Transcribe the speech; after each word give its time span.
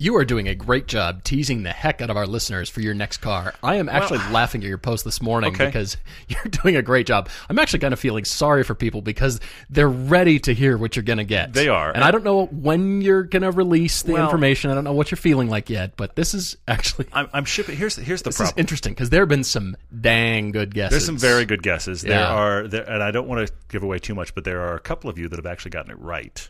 You 0.00 0.14
are 0.16 0.24
doing 0.24 0.46
a 0.46 0.54
great 0.54 0.86
job 0.86 1.24
teasing 1.24 1.64
the 1.64 1.70
heck 1.72 2.00
out 2.00 2.08
of 2.08 2.16
our 2.16 2.26
listeners 2.26 2.70
for 2.70 2.80
your 2.80 2.94
next 2.94 3.16
car. 3.16 3.52
I 3.64 3.76
am 3.76 3.88
actually 3.88 4.20
laughing 4.30 4.62
at 4.62 4.68
your 4.68 4.78
post 4.78 5.04
this 5.04 5.20
morning 5.20 5.54
Okay. 5.54 5.66
because 5.66 5.96
you're 6.28 6.40
doing 6.44 6.76
a 6.76 6.82
great 6.82 7.04
job. 7.06 7.28
I'm 7.50 7.58
actually 7.58 7.80
kind 7.80 7.92
of 7.92 7.98
feeling 7.98 8.24
sorry 8.24 8.62
for 8.62 8.76
people 8.76 9.02
because 9.02 9.40
they're 9.70 9.88
ready 9.88 10.38
to 10.40 10.54
hear 10.54 10.78
what 10.78 10.94
you're 10.94 11.02
going 11.02 11.18
to 11.18 11.24
get. 11.24 11.52
They 11.52 11.66
are. 11.68 11.90
And 11.90 12.04
I 12.04 12.12
don't 12.12 12.22
know 12.22 12.46
when 12.46 13.00
you're 13.02 13.24
going 13.24 13.42
to 13.42 13.50
release 13.50 14.02
the 14.02 14.12
Well- 14.12 14.24
information. 14.24 14.70
I 14.70 14.74
don't 14.74 14.84
know 14.84 14.92
what 14.92 15.10
you're 15.10 15.16
feeling 15.16 15.48
like 15.50 15.68
yet, 15.68 15.96
but 15.96 16.14
this 16.14 16.32
is 16.32 16.56
actually 16.68 17.06
I'm, 17.12 17.28
I'm 17.32 17.44
shipping. 17.44 17.76
Here's 17.76 17.96
here's 17.96 18.22
the 18.22 18.30
this 18.30 18.40
is 18.40 18.52
interesting 18.56 18.92
because 18.94 19.10
there 19.10 19.22
have 19.22 19.28
been 19.28 19.42
some 19.42 19.76
dang 20.00 20.52
good 20.52 20.74
guesses. 20.74 20.90
There's 20.90 21.06
some 21.06 21.18
very 21.18 21.44
good 21.44 21.62
guesses. 21.64 22.02
There 22.02 22.24
are, 22.24 22.68
there, 22.68 22.88
and 22.88 23.02
I 23.02 23.10
don't 23.10 23.26
want 23.26 23.48
to 23.48 23.52
give 23.68 23.82
away 23.82 23.98
too 23.98 24.14
much, 24.14 24.32
but 24.34 24.44
there 24.44 24.60
are 24.60 24.74
a 24.76 24.80
couple 24.80 25.10
of 25.10 25.18
you 25.18 25.28
that 25.28 25.36
have 25.38 25.46
actually 25.46 25.72
gotten 25.72 25.90
it 25.90 25.98
right. 25.98 26.48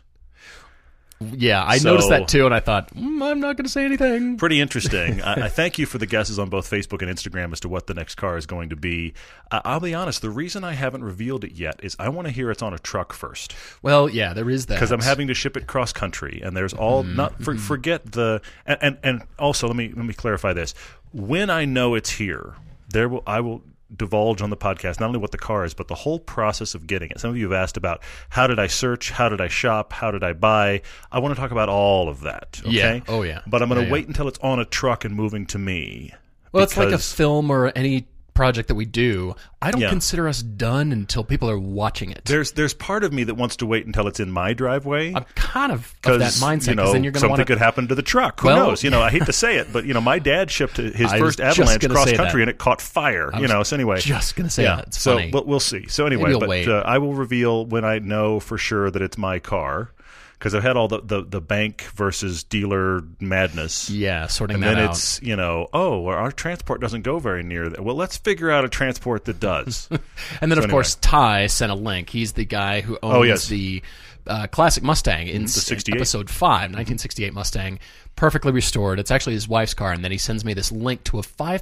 Yeah, 1.21 1.63
I 1.65 1.79
So- 1.79 1.89
noticed 1.91 2.09
that 2.09 2.27
too, 2.29 2.45
and 2.45 2.55
I 2.55 2.61
thought 2.61 2.93
mm, 2.95 3.21
I'm 3.21 3.41
not 3.41 3.57
going 3.57 3.65
to 3.65 3.69
say 3.69 3.83
anything. 3.83 4.37
Pretty 4.37 4.61
interesting. 4.61 5.21
I, 5.23 5.33
I 5.45 5.49
thank 5.49 5.77
you 5.77 5.85
for 5.85 5.97
the 5.97 6.05
guesses 6.05 6.39
on 6.39 6.47
both 6.49 6.69
Facebook 6.69 7.01
and 7.01 7.11
Instagram 7.13 7.51
as 7.51 7.59
to 7.61 7.67
what 7.69 7.87
the 7.87 7.93
next 7.93 8.15
car 8.15 8.37
is 8.37 8.45
going 8.45 8.69
to 8.69 8.77
be. 8.77 9.13
I 9.51 9.61
I'll 9.65 9.79
be 9.81 9.93
honest. 9.93 10.21
The 10.21 10.29
reason 10.29 10.63
I 10.63 10.73
haven't 10.73 11.03
revealed 11.03 11.43
it 11.43 11.51
yet 11.51 11.79
is 11.83 11.95
I 11.99 12.07
want 12.07 12.27
to 12.27 12.31
hear 12.31 12.49
it's 12.51 12.61
on 12.61 12.73
a 12.73 12.79
truck 12.79 13.11
first. 13.11 13.53
Well, 13.81 14.07
yeah, 14.09 14.33
there 14.33 14.49
is 14.49 14.67
that 14.67 14.75
because 14.75 14.91
I'm 14.91 15.01
having 15.01 15.27
to 15.27 15.33
ship 15.33 15.57
it 15.57 15.67
cross 15.67 15.91
country, 15.91 16.41
and 16.43 16.55
there's 16.55 16.73
all 16.73 17.03
Mm-hmm. 17.03 17.15
not 17.17 17.43
for, 17.43 17.55
forget 17.57 18.13
the 18.13 18.41
and, 18.65 18.77
and 18.81 18.97
and 19.03 19.21
also 19.37 19.67
let 19.67 19.75
me 19.75 19.89
let 19.93 20.05
me 20.05 20.13
clarify 20.13 20.53
this. 20.53 20.73
When 21.11 21.49
I 21.49 21.65
know 21.65 21.95
it's 21.95 22.11
here, 22.11 22.53
there 22.89 23.09
will 23.09 23.23
I 23.27 23.41
will 23.41 23.61
divulge 23.95 24.41
on 24.41 24.49
the 24.49 24.57
podcast 24.57 24.99
not 24.99 25.07
only 25.07 25.19
what 25.19 25.31
the 25.31 25.37
car 25.37 25.65
is, 25.65 25.73
but 25.73 25.87
the 25.87 25.95
whole 25.95 26.19
process 26.19 26.75
of 26.75 26.87
getting 26.87 27.09
it. 27.11 27.19
Some 27.19 27.31
of 27.31 27.37
you 27.37 27.49
have 27.51 27.61
asked 27.61 27.77
about 27.77 28.01
how 28.29 28.47
did 28.47 28.59
I 28.59 28.67
search, 28.67 29.11
how 29.11 29.29
did 29.29 29.41
I 29.41 29.47
shop, 29.47 29.93
how 29.93 30.11
did 30.11 30.23
I 30.23 30.33
buy. 30.33 30.81
I 31.11 31.19
want 31.19 31.35
to 31.35 31.39
talk 31.41 31.51
about 31.51 31.69
all 31.69 32.09
of 32.09 32.21
that. 32.21 32.59
Okay? 32.61 32.71
Yeah. 32.71 32.99
Oh, 33.07 33.23
yeah. 33.23 33.41
But 33.47 33.61
I'm 33.61 33.69
going 33.69 33.77
to 33.77 33.83
Yeah, 33.83 33.87
yeah. 33.87 33.93
wait 33.93 34.07
until 34.07 34.27
it's 34.27 34.39
on 34.39 34.59
a 34.59 34.65
truck 34.65 35.05
and 35.05 35.15
moving 35.15 35.45
to 35.47 35.57
me. 35.57 36.13
Well, 36.51 36.63
it's 36.63 36.77
like 36.77 36.91
a 36.91 36.97
film 36.97 37.51
or 37.51 37.71
any 37.75 38.07
project 38.39 38.69
that 38.69 38.75
we 38.75 38.85
do. 38.85 39.35
I 39.61 39.69
don't 39.69 39.81
Yeah. 39.81 39.89
consider 39.89 40.25
us 40.29 40.41
done 40.41 40.93
until 40.93 41.25
people 41.25 41.49
are 41.49 41.59
watching 41.59 42.09
it. 42.09 42.21
There's 42.23 42.53
there's 42.53 42.73
part 42.73 43.03
of 43.03 43.11
me 43.11 43.25
that 43.25 43.35
wants 43.35 43.57
to 43.57 43.65
wait 43.65 43.85
until 43.85 44.07
it's 44.07 44.21
in 44.21 44.31
my 44.31 44.53
driveway. 44.53 45.13
I'm 45.13 45.25
kind 45.35 45.73
of 45.73 45.93
of 46.05 46.19
that 46.19 46.31
mindset 46.33 46.67
you 46.69 46.75
because 46.75 46.75
know 46.77 46.93
then 46.93 47.03
you're 47.03 47.11
going 47.11 47.15
to 47.15 47.19
something 47.19 47.37
want 47.37 47.47
could 47.47 47.57
happen 47.57 47.89
to 47.89 47.95
the 47.95 48.01
truck. 48.01 48.39
Who 48.39 48.47
Well- 48.47 48.67
knows? 48.69 48.81
You 48.81 48.91
know, 48.91 49.01
I 49.01 49.09
hate 49.09 49.25
to 49.25 49.33
say 49.33 49.57
it, 49.57 49.73
but 49.73 49.83
you 49.83 49.93
know, 49.93 49.99
my 49.99 50.19
dad 50.19 50.49
shipped 50.49 50.77
his 50.77 51.11
I 51.11 51.19
first 51.19 51.41
avalanche 51.41 51.85
cross 51.89 52.13
country 52.13 52.41
and 52.41 52.49
it 52.49 52.57
caught 52.57 52.79
fire. 52.79 53.29
You 53.37 53.49
know, 53.49 53.61
so 53.63 53.75
anyway, 53.75 53.99
just 53.99 54.37
gonna 54.37 54.49
say 54.49 54.63
yeah. 54.63 54.77
that. 54.77 54.87
It's 54.87 55.01
so, 55.01 55.17
funny. 55.17 55.31
but 55.31 55.45
we'll 55.45 55.59
see. 55.59 55.87
So 55.87 56.05
anyway, 56.05 56.33
but 56.39 56.67
uh, 56.69 56.83
I 56.85 56.97
will 56.99 57.13
reveal 57.13 57.65
when 57.65 57.83
I 57.83 57.99
know 57.99 58.39
for 58.39 58.57
sure 58.57 58.89
that 58.89 59.01
it's 59.01 59.17
my 59.17 59.39
car 59.39 59.91
because 60.39 60.55
I've 60.55 60.63
had 60.63 60.77
all 60.77 60.87
the, 60.87 61.01
the 61.01 61.21
the 61.21 61.41
bank 61.41 61.81
versus 61.95 62.43
dealer 62.45 63.03
madness. 63.19 63.89
Yeah, 63.89 64.27
sorting 64.27 64.55
And 64.55 64.63
that 64.63 64.75
then 64.75 64.85
out. 64.85 64.91
it's 64.91 65.21
you 65.21 65.35
know 65.35 65.67
oh 65.73 65.99
well, 65.99 66.17
our 66.17 66.31
transport 66.31 66.79
doesn't 66.81 67.01
go 67.01 67.19
very 67.19 67.43
near 67.43 67.69
that. 67.69 67.81
Well, 67.83 67.95
let's 67.95 68.17
figure 68.17 68.49
out 68.49 68.63
a 68.65 68.69
transport 68.69 69.25
that 69.25 69.39
does. 69.39 69.87
and 70.41 70.51
then, 70.51 70.57
so 70.57 70.63
of 70.63 70.69
course, 70.69 70.95
Ty 70.95 71.47
sent 71.47 71.71
a 71.71 71.75
link. 71.75 72.09
He's 72.09 72.33
the 72.33 72.45
guy 72.45 72.81
who 72.81 72.97
owns 73.03 73.15
Oh, 73.15 73.23
yes. 73.23 73.47
The 73.47 73.83
uh, 74.27 74.47
classic 74.47 74.83
Mustang 74.83 75.27
in, 75.27 75.43
s- 75.43 75.53
68. 75.53 75.95
episode 75.95 76.29
5, 76.29 76.49
1968 76.49 77.33
Mustang, 77.33 77.79
perfectly 78.15 78.51
restored. 78.51 78.99
It's 78.99 79.11
actually 79.11 79.33
his 79.33 79.47
wife's 79.47 79.73
car. 79.73 79.91
And 79.93 80.03
then 80.03 80.11
he 80.11 80.17
sends 80.17 80.43
me 80.43 80.53
this 80.53 80.71
link 80.71 81.03
to 81.05 81.19
a 81.19 81.21
$5,000 81.21 81.61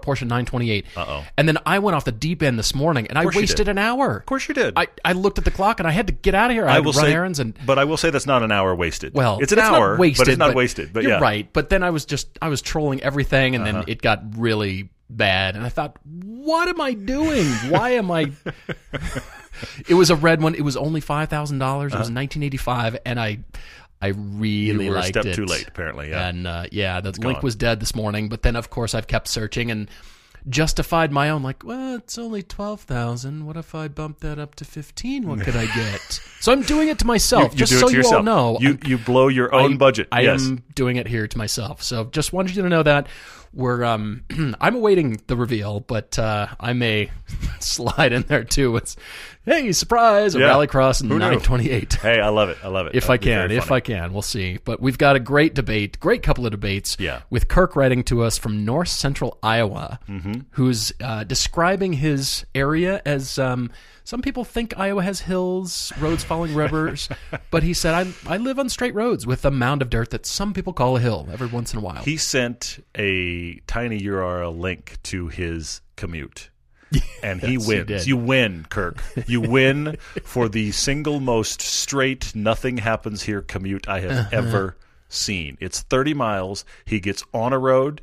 Porsche 0.00 0.22
928. 0.22 0.86
Uh-oh. 0.96 1.24
And 1.36 1.46
then 1.48 1.58
I 1.66 1.78
went 1.80 1.94
off 1.96 2.04
the 2.04 2.12
deep 2.12 2.42
end 2.42 2.58
this 2.58 2.74
morning 2.74 3.06
and 3.08 3.18
I 3.18 3.26
wasted 3.26 3.68
an 3.68 3.78
hour. 3.78 4.16
of 4.18 4.26
course, 4.26 4.48
you 4.48 4.54
did. 4.54 4.74
I, 4.76 4.86
I 5.04 5.12
looked 5.12 5.38
at 5.38 5.44
the 5.44 5.50
clock 5.50 5.80
and 5.80 5.86
I 5.86 5.90
had 5.90 6.06
to 6.06 6.12
get 6.12 6.34
out 6.34 6.50
of 6.50 6.54
here. 6.54 6.66
I, 6.66 6.70
I 6.70 6.74
had 6.74 6.84
will 6.86 6.92
run 6.92 7.04
say, 7.04 7.12
errands 7.12 7.38
and 7.40 7.58
but 7.66 7.78
I 7.78 7.84
will 7.84 7.96
say 7.98 8.10
that's 8.10 8.26
not 8.26 8.42
an 8.42 8.50
hour 8.52 8.74
wasted. 8.74 9.14
well, 9.14 9.38
it's 9.40 9.52
an 9.52 9.58
not 9.58 9.74
hour, 9.74 9.96
wasted, 9.98 10.24
but 10.26 10.28
it's 10.30 10.38
not 10.38 10.54
wasted. 10.54 10.92
But 10.92 11.02
you're 11.02 11.12
yeah, 11.12 11.20
right. 11.20 11.52
But 11.52 11.68
then 11.68 11.82
I 11.82 11.90
was 11.90 12.04
just 12.06 12.28
I 12.40 12.48
was 12.48 12.62
trolling 12.62 13.02
everything, 13.02 13.54
and 13.54 13.64
Uh-huh. 13.64 13.72
then 13.80 13.84
it 13.88 14.00
got 14.00 14.22
really 14.38 14.88
bad, 15.10 15.56
and 15.56 15.64
I 15.64 15.68
thought, 15.68 15.96
what 16.04 16.68
am 16.68 16.80
I 16.80 16.92
doing? 16.94 17.46
Why 17.70 17.90
am 17.90 18.10
I? 18.10 18.30
It 19.88 19.94
was 19.94 20.10
a 20.10 20.16
red 20.16 20.40
one. 20.42 20.54
It 20.54 20.62
was 20.62 20.76
only 20.76 21.00
five 21.00 21.28
thousand 21.28 21.58
dollars. 21.58 21.92
It 21.92 21.98
was 21.98 22.10
1985, 22.10 22.98
and 23.04 23.18
I. 23.20 23.38
I 24.00 24.08
really 24.08 24.70
Uh-huh. 24.70 24.82
You 24.84 24.90
were 24.90 24.96
a 24.96 25.00
liked 25.00 25.08
step 25.08 25.26
it. 25.26 25.34
too 25.34 25.44
late, 25.44 25.66
apparently, 25.66 26.10
yeah. 26.10 26.28
and 26.28 26.46
uh, 26.46 26.66
yeah, 26.70 27.00
the 27.00 27.10
link 27.10 27.20
gone. 27.38 27.40
was 27.42 27.56
dead 27.56 27.80
this 27.80 27.96
morning. 27.96 28.28
But 28.28 28.42
then, 28.42 28.54
of 28.54 28.70
course, 28.70 28.94
I've 28.94 29.08
kept 29.08 29.26
searching 29.26 29.72
and 29.72 29.90
justified 30.48 31.12
my 31.12 31.30
own. 31.30 31.42
Like, 31.42 31.64
well, 31.64 31.96
it's 31.96 32.16
only 32.16 32.42
twelve 32.44 32.82
thousand. 32.82 33.44
What 33.46 33.56
if 33.56 33.74
I 33.74 33.88
bump 33.88 34.20
that 34.20 34.38
up 34.38 34.54
to 34.56 34.64
fifteen? 34.64 35.26
What 35.26 35.40
could 35.40 35.56
I 35.56 35.66
get? 35.74 36.00
so 36.40 36.52
I'm 36.52 36.62
doing 36.62 36.88
it 36.88 37.00
to 37.00 37.06
myself, 37.06 37.52
you 37.52 37.58
just 37.58 37.72
do 37.72 37.78
it 37.78 37.80
so 37.80 37.86
to 37.88 37.92
you 37.92 37.98
yourself. 37.98 38.14
all 38.14 38.22
know. 38.22 38.58
You 38.60 38.68
I'm- 38.70 38.80
you 38.86 38.98
blow 38.98 39.26
your 39.28 39.52
own 39.54 39.78
budget. 39.78 40.06
I 40.12 40.20
yes. 40.22 40.46
am 40.46 40.62
doing 40.76 40.96
it 40.96 41.08
here 41.08 41.26
to 41.26 41.36
myself. 41.38 41.82
So 41.82 42.04
just 42.04 42.32
wanted 42.32 42.54
you 42.54 42.62
to 42.62 42.68
know 42.68 42.84
that 42.84 43.08
we're 43.52 43.84
um 43.84 44.24
I'm 44.60 44.76
awaiting 44.76 45.20
the 45.26 45.36
reveal, 45.36 45.80
but 45.80 46.18
uh 46.18 46.48
I 46.60 46.72
may 46.72 47.10
slide 47.60 48.12
in 48.12 48.22
there 48.22 48.44
too. 48.44 48.76
It's 48.76 48.96
hey, 49.44 49.72
surprise, 49.72 50.34
a 50.34 50.40
Yeah. 50.40 50.48
rallycross 50.50 51.02
in 51.02 51.08
Who 51.08 51.18
928. 51.18 51.94
Hey, 51.94 52.20
I 52.20 52.28
love 52.28 52.48
it. 52.50 52.58
I 52.62 52.68
love 52.68 52.86
it. 52.86 52.94
If 52.94 53.06
That'd 53.06 53.22
I 53.22 53.24
can, 53.24 53.50
if. 53.50 53.72
I 53.72 53.80
can, 53.80 54.12
we'll 54.12 54.22
see. 54.22 54.58
But 54.64 54.80
we've 54.80 54.98
got 54.98 55.16
a 55.16 55.20
great 55.20 55.54
debate, 55.54 55.98
great 56.00 56.22
couple 56.22 56.44
of 56.44 56.50
debates. 56.52 56.96
Yeah. 57.00 57.22
With 57.30 57.48
Kirk 57.48 57.74
writing 57.76 58.02
to 58.04 58.22
us 58.22 58.36
from 58.36 58.64
North 58.64 58.88
Central 58.88 59.38
Iowa, 59.42 59.98
Mm-hmm. 60.08 60.40
who's 60.52 60.92
uh, 61.02 61.24
describing 61.24 61.94
his 61.94 62.44
area 62.54 63.00
as 63.06 63.38
um, 63.38 63.70
some 64.08 64.22
people 64.22 64.42
think 64.42 64.72
Iowa 64.78 65.02
has 65.02 65.20
hills, 65.20 65.92
roads 66.00 66.24
following 66.24 66.54
rivers, 66.54 67.10
but 67.50 67.62
he 67.62 67.74
said, 67.74 67.92
I, 67.92 68.10
I 68.26 68.38
live 68.38 68.58
on 68.58 68.70
straight 68.70 68.94
roads 68.94 69.26
with 69.26 69.44
a 69.44 69.50
mound 69.50 69.82
of 69.82 69.90
dirt 69.90 70.08
that 70.10 70.24
some 70.24 70.54
people 70.54 70.72
call 70.72 70.96
a 70.96 71.00
hill 71.00 71.28
every 71.30 71.48
once 71.48 71.74
in 71.74 71.78
a 71.78 71.82
while. 71.82 72.02
He 72.02 72.16
sent 72.16 72.82
a 72.96 73.60
tiny 73.66 74.00
URL 74.00 74.58
link 74.58 74.96
to 75.02 75.28
his 75.28 75.82
commute. 75.96 76.48
And 77.22 77.42
he 77.42 77.52
Yes, 77.58 77.68
wins. 77.68 77.86
did. 77.86 78.06
you 78.06 78.16
win, 78.16 78.64
Kirk. 78.70 79.02
You 79.26 79.42
win 79.42 79.98
for 80.24 80.48
the 80.48 80.72
single 80.72 81.20
most 81.20 81.60
straight, 81.60 82.34
nothing 82.34 82.78
happens 82.78 83.24
here 83.24 83.42
commute 83.42 83.86
I 83.88 84.00
have 84.00 84.10
Uh-huh. 84.10 84.28
ever 84.32 84.76
seen. 85.10 85.58
It's 85.60 85.82
30 85.82 86.14
miles. 86.14 86.64
He 86.86 86.98
gets 86.98 87.22
on 87.34 87.52
a 87.52 87.58
road. 87.58 88.00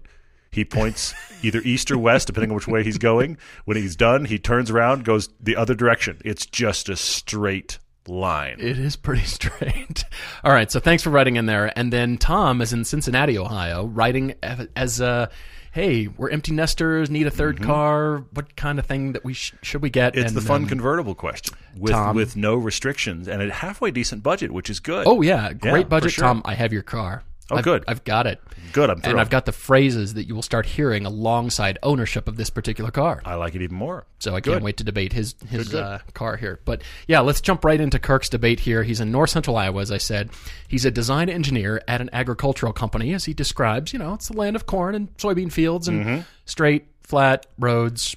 He 0.56 0.64
points 0.66 1.14
either 1.44 1.60
east 1.66 1.92
or 1.92 1.98
west, 1.98 2.28
depending 2.28 2.50
on 2.52 2.56
which 2.56 2.68
way 2.68 2.82
he's 2.84 2.98
going. 2.98 3.38
When 3.66 3.76
he's 3.78 3.96
done, 3.96 4.24
he 4.26 4.40
turns 4.40 4.72
around, 4.72 5.04
goes 5.04 5.28
the 5.40 5.56
other 5.58 5.76
direction. 5.76 6.22
It's 6.24 6.46
just 6.46 6.88
a 6.88 6.96
straight 6.96 7.78
line. 8.08 8.58
It 8.60 8.80
is 8.80 8.96
pretty 8.96 9.24
straight. 9.26 10.06
All 10.44 10.54
right, 10.54 10.72
so 10.72 10.80
thanks 10.80 11.04
for 11.04 11.10
writing 11.10 11.36
in 11.36 11.46
there. 11.46 11.78
And 11.78 11.92
then 11.92 12.18
Tom 12.18 12.62
is 12.62 12.72
in 12.72 12.86
Cincinnati, 12.86 13.38
Ohio, 13.38 13.86
writing 13.86 14.36
as 14.76 15.02
a, 15.02 15.30
hey, 15.74 16.08
we're 16.08 16.30
empty 16.30 16.54
nesters, 16.54 17.10
need 17.10 17.28
a 17.28 17.32
3rd 17.32 17.62
car. 17.62 18.20
What 18.32 18.56
kind 18.56 18.80
of 18.80 18.86
thing 18.86 19.12
that 19.12 19.26
we 19.26 19.34
sh- 19.34 19.54
should 19.62 19.82
we 19.82 19.90
get? 19.90 20.14
Mm-hmm. 20.14 20.22
It's 20.22 20.32
And, 20.32 20.38
the 20.38 20.48
fun 20.48 20.62
um, 20.64 20.68
convertible 20.70 21.16
question 21.16 21.56
with 21.78 21.92
Tom- 21.92 22.16
with 22.16 22.38
no 22.38 22.56
restrictions 22.56 23.28
and 23.28 23.42
a 23.42 23.52
halfway 23.52 23.92
decent 23.92 24.24
budget, 24.24 24.52
which 24.52 24.70
is 24.70 24.80
good. 24.80 25.06
oh 25.06 25.22
yeah, 25.22 25.52
great 25.52 25.84
for 25.88 25.90
budget, 25.90 26.12
sure. 26.12 26.24
Tom. 26.24 26.42
I 26.46 26.54
have 26.54 26.72
your 26.72 26.84
car. 26.84 27.24
Oh, 27.52 27.58
I've, 27.58 27.64
good. 27.64 27.84
I've 27.88 28.04
got 28.04 28.26
it. 28.26 28.42
good. 28.74 28.90
I'm 28.90 29.00
thrilled. 29.02 29.12
And 29.14 29.22
I've 29.22 29.30
got 29.30 29.46
the 29.46 29.52
phrases 29.52 30.16
that 30.16 30.24
you 30.28 30.34
will 30.34 30.42
start 30.42 30.66
hearing 30.66 31.06
alongside 31.06 31.78
ownership 31.84 32.28
of 32.28 32.38
this 32.38 32.50
particular 32.50 32.90
car. 32.90 33.22
I 33.24 33.36
like 33.36 33.54
it 33.54 33.62
even 33.62 33.78
more. 33.78 34.08
So 34.18 34.36
I 34.36 34.40
Good. 34.40 34.54
can't 34.54 34.64
wait 34.64 34.78
to 34.78 34.84
debate 34.84 35.14
his 35.14 35.36
his 35.48 35.70
good. 35.70 35.84
Uh, 35.84 36.00
car 36.14 36.38
here. 36.38 36.60
But 36.66 36.82
yeah, 37.08 37.20
let's 37.20 37.42
jump 37.42 37.64
right 37.64 37.80
into 37.80 38.00
Kirk's 38.00 38.30
debate 38.30 38.62
here. 38.62 38.82
He's 38.82 39.00
in 39.00 39.12
North 39.12 39.30
Central 39.30 39.56
Iowa, 39.58 39.82
as 39.82 39.92
I 39.92 40.00
said. 40.00 40.32
He's 40.68 40.86
a 40.86 40.92
design 40.92 41.30
engineer 41.30 41.82
at 41.88 42.02
an 42.02 42.10
agricultural 42.12 42.74
company, 42.74 43.14
as 43.14 43.26
he 43.26 43.34
describes. 43.36 43.94
You 43.94 44.00
know, 44.00 44.16
it's 44.16 44.30
the 44.30 44.38
land 44.38 44.56
of 44.56 44.66
corn 44.66 44.96
and 44.96 45.16
soybean 45.18 45.52
fields 45.52 45.88
and 45.88 46.04
Mm-hmm. 46.04 46.22
straight, 46.46 46.88
flat 47.04 47.46
roads, 47.60 48.16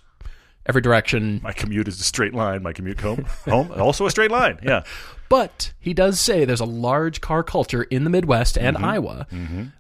every 0.69 0.81
direction. 0.83 1.41
My 1.43 1.53
commute 1.53 1.89
is 1.89 2.01
a 2.01 2.05
straight 2.05 2.35
line. 2.35 2.63
My 2.63 2.73
commute 2.73 3.01
home, 3.01 3.25
home, 3.47 3.73
also 3.73 4.07
a 4.07 4.11
straight 4.11 4.31
line. 4.31 4.59
Yeah. 4.63 4.85
But 5.31 5.75
he 5.79 5.93
does 5.93 6.19
say 6.19 6.47
there's 6.47 6.59
a 6.59 6.65
large 6.65 7.21
car 7.21 7.43
culture 7.43 7.83
in 7.83 8.05
the 8.05 8.09
Midwest 8.09 8.57
and 8.57 8.77
Mm-hmm. 8.77 8.85
Iowa. 8.87 9.27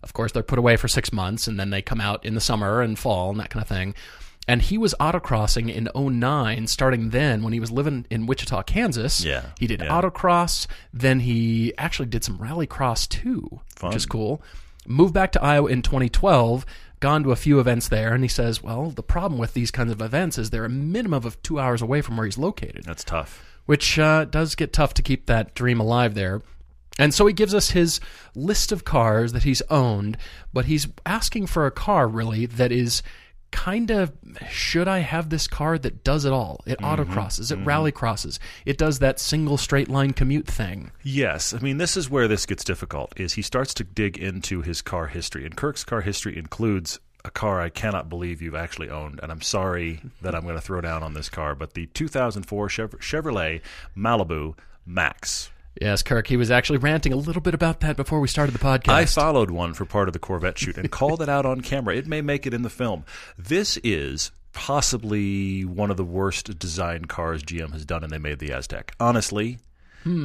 Of 0.02 0.12
course, 0.12 0.31
they're 0.32 0.43
put 0.43 0.58
away 0.58 0.76
for 0.76 0.88
six 0.88 1.11
months 1.11 1.46
and 1.49 1.58
then 1.58 1.70
they 1.70 1.81
come 1.81 2.02
out 2.02 2.23
in 2.23 2.35
the 2.35 2.40
summer 2.43 2.82
and 2.82 2.99
fall 2.99 3.31
and 3.31 3.40
that 3.40 3.49
kind 3.49 3.62
of 3.62 3.67
thing. 3.69 3.94
And 4.46 4.61
he 4.61 4.76
was 4.76 4.94
autocrossing 5.00 5.73
in 5.75 5.88
09, 5.94 6.67
starting 6.67 7.08
then 7.11 7.43
when 7.43 7.55
he 7.55 7.61
was 7.61 7.70
living 7.70 8.05
in 8.11 8.26
Wichita, 8.26 8.62
Kansas. 8.64 9.25
Yeah, 9.25 9.46
He 9.58 9.67
did 9.67 9.81
yeah. 9.81 9.88
autocross. 9.88 10.67
Then 10.93 11.20
he 11.20 11.73
actually 11.79 12.08
did 12.11 12.25
some 12.25 12.37
rallycross 12.38 13.08
too, 13.08 13.61
Fun. 13.76 13.88
which 13.88 13.96
is 13.96 14.05
cool. 14.05 14.43
Moved 14.87 15.14
back 15.14 15.32
to 15.32 15.43
Iowa 15.43 15.69
in 15.70 15.81
2012, 15.81 16.67
gone 17.00 17.22
to 17.24 17.32
a 17.32 17.36
few 17.36 17.60
events 17.60 17.88
there. 17.88 18.12
And 18.14 18.24
he 18.24 18.28
says, 18.28 18.62
well, 18.62 18.90
the 18.90 19.02
problem 19.02 19.38
with 19.38 19.54
these 19.54 19.70
kinds 19.70 19.92
of 19.92 20.00
events 20.00 20.38
is 20.38 20.50
they're 20.50 20.64
a 20.64 20.68
minimum 20.68 21.24
of 21.24 21.40
two 21.42 21.58
hours 21.58 21.82
away 21.82 22.00
from 22.02 22.16
where 22.16 22.26
he's 22.26 22.38
located 22.38 22.84
That's 22.84 23.04
tough. 23.04 23.44
which 23.66 23.98
uh, 23.98 24.24
does 24.24 24.54
get 24.54 24.72
tough 24.72 24.94
to 24.94 25.02
keep 25.02 25.26
that 25.26 25.54
dream 25.54 25.80
alive 25.80 26.14
there. 26.14 26.42
And 26.98 27.14
so 27.14 27.26
he 27.26 27.32
gives 27.32 27.54
us 27.54 27.70
his 27.70 28.00
list 28.34 28.72
of 28.72 28.84
cars 28.84 29.32
that 29.32 29.44
he's 29.44 29.62
owned, 29.70 30.16
but 30.52 30.64
he's 30.64 30.88
asking 31.06 31.46
for 31.46 31.64
a 31.64 31.70
car 31.70 32.08
really 32.08 32.46
that 32.46 32.72
is 32.72 33.02
kind 33.50 33.90
of 33.90 34.12
should 34.50 34.88
I 34.88 34.98
have 34.98 35.30
this 35.30 35.46
car 35.46 35.78
that 35.78 36.04
does 36.04 36.24
it 36.24 36.32
all? 36.32 36.60
It 36.66 36.78
mm-hmm. 36.78 36.84
autocrosses, 36.84 37.50
it 37.50 37.56
mm-hmm. 37.56 37.64
rally 37.64 37.92
crosses, 37.92 38.38
it 38.66 38.78
does 38.78 38.98
that 39.00 39.18
single 39.18 39.56
straight 39.56 39.88
line 39.88 40.12
commute 40.12 40.46
thing. 40.46 40.90
Yes, 41.02 41.54
I 41.54 41.58
mean 41.58 41.78
this 41.78 41.96
is 41.96 42.10
where 42.10 42.28
this 42.28 42.46
gets 42.46 42.64
difficult. 42.64 43.12
Is 43.18 43.34
he 43.34 43.42
starts 43.42 43.74
to 43.74 43.84
dig 43.84 44.18
into 44.18 44.62
his 44.62 44.82
car 44.82 45.06
history, 45.06 45.44
and 45.44 45.56
Kirk's 45.56 45.84
car 45.84 46.00
history 46.00 46.36
includes 46.36 47.00
a 47.24 47.30
car 47.30 47.60
I 47.60 47.68
cannot 47.68 48.08
believe 48.08 48.40
you've 48.40 48.54
actually 48.54 48.90
owned, 48.90 49.20
and 49.22 49.30
I'm 49.30 49.42
sorry 49.42 50.00
that 50.22 50.34
I'm 50.34 50.42
going 50.42 50.56
to 50.56 50.60
throw 50.60 50.80
down 50.80 51.02
on 51.02 51.14
this 51.14 51.28
car, 51.28 51.54
but 51.54 51.74
the 51.74 51.86
2004 51.86 52.68
Chev- 52.68 52.90
Chevrolet 53.00 53.60
Malibu 53.96 54.56
Max. 54.86 55.50
Yes, 55.80 56.02
Kirk, 56.02 56.26
he 56.26 56.36
was 56.36 56.50
actually 56.50 56.78
ranting 56.78 57.12
a 57.12 57.16
little 57.16 57.42
bit 57.42 57.54
about 57.54 57.80
that 57.80 57.96
before 57.96 58.20
we 58.20 58.28
started 58.28 58.54
the 58.54 58.58
podcast. 58.58 58.92
I 58.92 59.04
followed 59.04 59.50
one 59.50 59.75
for 59.75 59.84
part 59.84 60.08
of 60.08 60.12
the 60.12 60.19
Corvette 60.19 60.58
shoot 60.58 60.76
and 60.76 60.90
called 60.90 61.22
it 61.22 61.28
out 61.28 61.46
on 61.46 61.60
camera. 61.60 61.94
It 61.94 62.06
may 62.06 62.20
make 62.20 62.46
it 62.46 62.54
in 62.54 62.62
the 62.62 62.70
film. 62.70 63.04
This 63.36 63.76
is 63.84 64.32
possibly 64.52 65.64
one 65.64 65.90
of 65.90 65.96
the 65.96 66.04
worst 66.04 66.58
designed 66.58 67.08
cars 67.08 67.42
GM 67.44 67.72
has 67.72 67.84
done, 67.84 68.02
and 68.02 68.12
they 68.12 68.19
made 68.19 68.40
the 68.40 68.48
Aztek. 68.48 68.90
Honestly, 68.98 69.58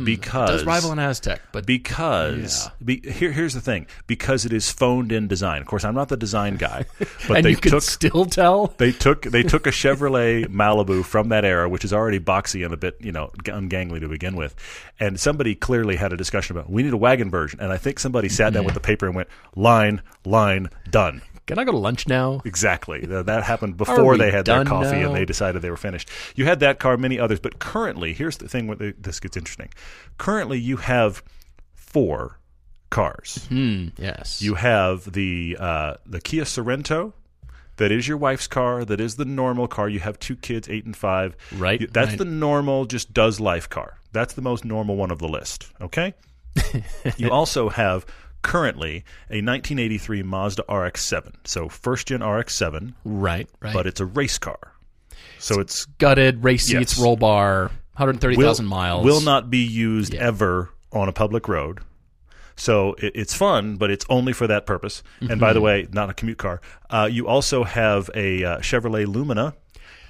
because 0.03 0.49
Hmm, 0.49 0.55
does 0.57 0.65
rival 0.65 0.91
an 0.91 0.97
Aztek, 0.97 1.39
but 1.51 1.65
because 1.65 2.65
Yeah. 2.65 2.71
be, 2.83 3.01
here, 3.11 3.31
here's 3.31 3.53
the 3.53 3.61
thing 3.61 3.87
because 4.07 4.45
it 4.45 4.53
is 4.53 4.71
phoned 4.71 5.11
in 5.11 5.27
design. 5.27 5.61
Of 5.61 5.67
course, 5.67 5.83
I'm 5.83 5.95
not 5.95 6.09
the 6.09 6.17
design 6.17 6.55
guy, 6.57 6.85
but 7.27 7.37
and 7.37 7.45
they 7.45 7.55
took 7.55 7.83
still 7.83 8.25
tell. 8.25 8.67
they 8.77 8.91
took 8.91 9.23
they 9.23 9.43
took 9.43 9.67
a 9.67 9.71
Chevrolet 9.71 10.45
Malibu 10.47 11.03
from 11.03 11.29
that 11.29 11.45
era, 11.45 11.67
which 11.69 11.83
is 11.85 11.93
already 11.93 12.19
boxy 12.19 12.63
and 12.65 12.73
a 12.73 12.77
bit 12.77 12.97
you 12.99 13.11
know 13.11 13.31
ungangly 13.43 13.99
to 13.99 14.07
begin 14.07 14.35
with, 14.35 14.55
and 14.99 15.19
somebody 15.19 15.55
clearly 15.55 15.95
had 15.95 16.13
a 16.13 16.17
discussion 16.17 16.55
about 16.55 16.69
we 16.69 16.83
need 16.83 16.93
a 16.93 16.97
wagon 16.97 17.29
version, 17.29 17.59
and 17.59 17.71
I 17.71 17.77
think 17.77 17.99
somebody 17.99 18.29
sat 18.29 18.53
down 18.53 18.65
with 18.65 18.73
the 18.73 18.79
paper 18.79 19.05
and 19.07 19.15
went 19.15 19.29
line 19.55 20.01
line 20.25 20.69
done. 20.89 21.21
Can 21.45 21.59
I 21.59 21.63
go 21.65 21.71
to 21.71 21.77
lunch 21.77 22.07
now? 22.07 22.41
Exactly. 22.45 23.05
That 23.05 23.43
happened 23.43 23.77
before 23.85 24.17
they 24.17 24.31
had 24.31 24.45
their 24.45 24.63
coffee 24.63 24.99
now? 25.01 25.07
and 25.07 25.15
they 25.15 25.25
decided 25.25 25.61
they 25.61 25.69
were 25.69 25.77
finished. 25.77 26.09
You 26.35 26.45
had 26.45 26.61
that 26.61 26.79
car, 26.79 26.95
many 26.97 27.19
others, 27.19 27.39
but 27.39 27.59
currently, 27.59 28.13
here's 28.13 28.37
the 28.37 28.47
thing: 28.47 28.67
where 28.67 28.93
this 28.97 29.19
gets 29.19 29.35
interesting. 29.35 29.69
Currently, 30.17 30.59
you 30.59 30.77
have 30.77 31.21
four 31.73 32.39
cars. 32.89 33.45
Hmm. 33.49 33.87
Yes. 33.97 34.41
You 34.41 34.55
have 34.55 35.11
the 35.11 35.57
uh, 35.59 35.93
the 36.05 36.21
Kia 36.21 36.43
Sorento. 36.43 37.13
That 37.77 37.91
is 37.91 38.07
your 38.07 38.17
wife's 38.17 38.45
car. 38.45 38.85
That 38.85 39.01
is 39.01 39.15
the 39.15 39.25
normal 39.25 39.67
car. 39.67 39.89
You 39.89 39.99
have 39.99 40.19
two 40.19 40.35
kids, 40.35 40.69
eight 40.69 40.85
and 40.85 40.95
five. 40.95 41.35
Right, 41.57 41.81
You- 41.81 41.87
That's 41.87 42.09
right. 42.11 42.17
the 42.19 42.25
normal, 42.25 42.85
just 42.85 43.13
does 43.13 43.39
life 43.39 43.67
car. 43.67 43.97
That's 44.11 44.35
the 44.35 44.43
most 44.43 44.63
normal 44.63 44.95
one 44.95 45.09
of 45.09 45.17
the 45.17 45.27
list. 45.27 45.71
Okay. 45.81 46.13
you 47.17 47.31
also 47.31 47.69
have 47.69 48.05
currently 48.43 48.97
a 49.29 49.41
1983 49.41 50.21
Mazda 50.23 50.63
RX-7. 50.69 51.33
So 51.45 51.67
first 51.69 52.07
gen 52.07 52.21
RX-7, 52.23 52.93
right. 53.03 53.49
Right. 53.61 53.73
but 53.73 53.87
it's 53.87 53.99
a 53.99 54.05
race 54.05 54.37
car. 54.37 54.59
So 55.39 55.59
it's 55.59 55.85
gutted, 55.97 56.43
race 56.43 56.65
seats, 56.67 56.97
roll 56.99 57.15
bar, 57.17 57.67
130,000 57.95 58.65
miles. 58.65 59.03
Will 59.05 59.21
not 59.21 59.49
be 59.49 59.59
used 59.65 60.13
Yeah. 60.13 60.21
ever 60.27 60.69
on 60.91 61.09
a 61.09 61.13
public 61.13 61.47
road. 61.47 61.79
So 62.55 62.93
it, 62.93 63.13
it's 63.15 63.33
fun, 63.33 63.77
but 63.77 63.89
it's 63.89 64.05
only 64.09 64.31
for 64.31 64.45
that 64.47 64.65
purpose. 64.65 65.01
And 65.19 65.29
Mm-hmm. 65.31 65.39
by 65.39 65.53
the 65.53 65.61
way, 65.61 65.87
not 65.91 66.09
a 66.09 66.13
commute 66.13 66.37
car. 66.37 66.61
Uh, 66.89 67.09
you 67.11 67.27
also 67.27 67.63
have 67.63 68.09
a 68.15 68.43
uh, 68.43 68.57
Chevrolet 68.59 69.05
Lumina, 69.07 69.55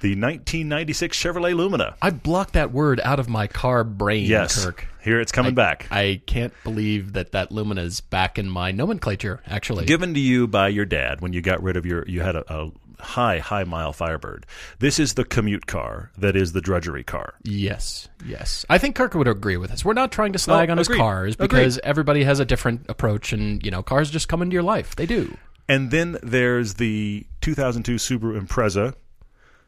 the 0.04 0.10
1996 0.10 1.16
Chevrolet 1.18 1.56
Lumina. 1.56 1.96
I 2.02 2.10
blocked 2.10 2.52
that 2.52 2.72
word 2.72 3.00
out 3.02 3.18
of 3.18 3.26
my 3.28 3.46
car 3.46 3.84
brain, 3.84 4.26
Yes, 4.26 4.62
Kirk. 4.62 4.86
here 5.02 5.18
it's 5.18 5.32
coming 5.32 5.54
back. 5.54 5.86
I 5.90 6.20
can't 6.26 6.52
believe 6.62 7.14
that 7.14 7.32
that 7.32 7.50
Lumina 7.50 7.80
is 7.82 8.00
back 8.02 8.38
in 8.38 8.50
my 8.50 8.70
nomenclature, 8.70 9.40
actually. 9.46 9.86
Given 9.86 10.12
to 10.12 10.20
you 10.20 10.46
by 10.46 10.68
your 10.68 10.84
dad 10.84 11.22
when 11.22 11.32
you 11.32 11.40
got 11.40 11.62
rid 11.62 11.78
of 11.78 11.86
your, 11.86 12.04
you 12.06 12.20
had 12.20 12.36
a, 12.36 12.44
a 12.54 12.70
high, 13.02 13.38
high 13.38 13.64
mile 13.64 13.94
Firebird. 13.94 14.44
This 14.78 14.98
is 14.98 15.14
the 15.14 15.24
commute 15.24 15.66
car 15.66 16.10
that 16.18 16.36
is 16.36 16.52
the 16.52 16.60
drudgery 16.60 17.02
car. 17.02 17.34
yes, 17.42 18.08
yes. 18.26 18.66
I 18.68 18.76
think 18.76 18.96
Kirk 18.96 19.14
would 19.14 19.26
agree 19.26 19.56
with 19.56 19.70
us. 19.70 19.86
We're 19.86 19.94
not 19.94 20.12
trying 20.12 20.34
to 20.34 20.38
slag 20.38 20.68
No, 20.68 20.72
on 20.72 20.78
his 20.78 20.86
agreed. 20.88 20.98
cars 20.98 21.34
Agreed. 21.36 21.48
because 21.48 21.80
everybody 21.82 22.24
has 22.24 22.40
a 22.40 22.44
different 22.44 22.84
approach, 22.90 23.32
and, 23.32 23.64
you 23.64 23.70
know, 23.70 23.82
cars 23.82 24.10
just 24.10 24.28
come 24.28 24.42
into 24.42 24.52
your 24.52 24.62
life. 24.62 24.96
They 24.96 25.06
do. 25.06 25.34
And 25.66 25.90
then 25.90 26.18
there's 26.22 26.74
the 26.74 27.26
2002 27.40 27.94
Subaru 27.94 28.38
Impreza. 28.38 28.94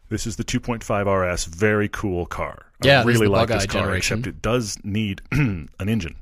This 0.09 0.27
is 0.27 0.37
the 0.37 0.45
2.5 0.45 1.33
RS, 1.33 1.45
very 1.47 1.89
cool 1.89 2.27
car. 2.27 2.67
Yeah, 2.83 3.01
I 3.01 3.05
really 3.05 3.27
like 3.27 3.49
this 3.49 3.67
car, 3.67 3.83
generation. 3.83 4.19
except 4.21 4.27
it 4.37 4.43
does 4.43 4.79
need 4.85 5.23
an 5.33 5.69
engine. 5.81 6.17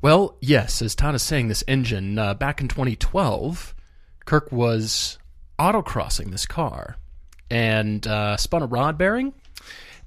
Well, 0.00 0.36
yes, 0.40 0.80
as 0.80 0.94
Todd 0.94 1.14
is 1.16 1.22
saying, 1.22 1.48
this 1.48 1.64
engine, 1.66 2.18
uh, 2.18 2.34
back 2.34 2.60
in 2.60 2.68
2012, 2.68 3.74
Kirk 4.24 4.52
was 4.52 5.18
autocrossing 5.58 6.30
this 6.30 6.46
car 6.46 6.96
and 7.50 8.06
uh, 8.06 8.36
spun 8.36 8.62
a 8.62 8.66
rod 8.66 8.96
bearing, 8.96 9.34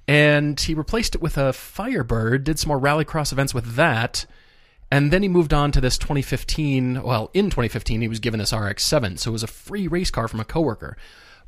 and 0.07 0.57
he 0.57 0.73
replaced 0.73 1.15
it 1.15 1.21
with 1.21 1.37
a 1.37 1.51
Firebird, 1.51 2.45
did 2.45 2.57
some 2.59 2.69
more 2.69 2.79
rallycross 2.79 3.33
events 3.33 3.53
with 3.53 3.75
that, 3.75 4.25
and 4.89 5.11
then 5.11 5.23
he 5.23 5.27
moved 5.27 5.53
on 5.53 5.71
to 5.73 5.81
this 5.81 5.97
2015. 5.97 7.01
Well, 7.03 7.29
in 7.33 7.45
2015, 7.45 8.01
he 8.01 8.07
was 8.07 8.19
given 8.19 8.39
this 8.39 8.53
RX-7, 8.53 9.19
so 9.19 9.31
it 9.31 9.33
was 9.33 9.43
a 9.43 9.47
free 9.47 9.87
race 9.87 10.11
car 10.11 10.27
from 10.27 10.39
a 10.39 10.45
coworker. 10.45 10.95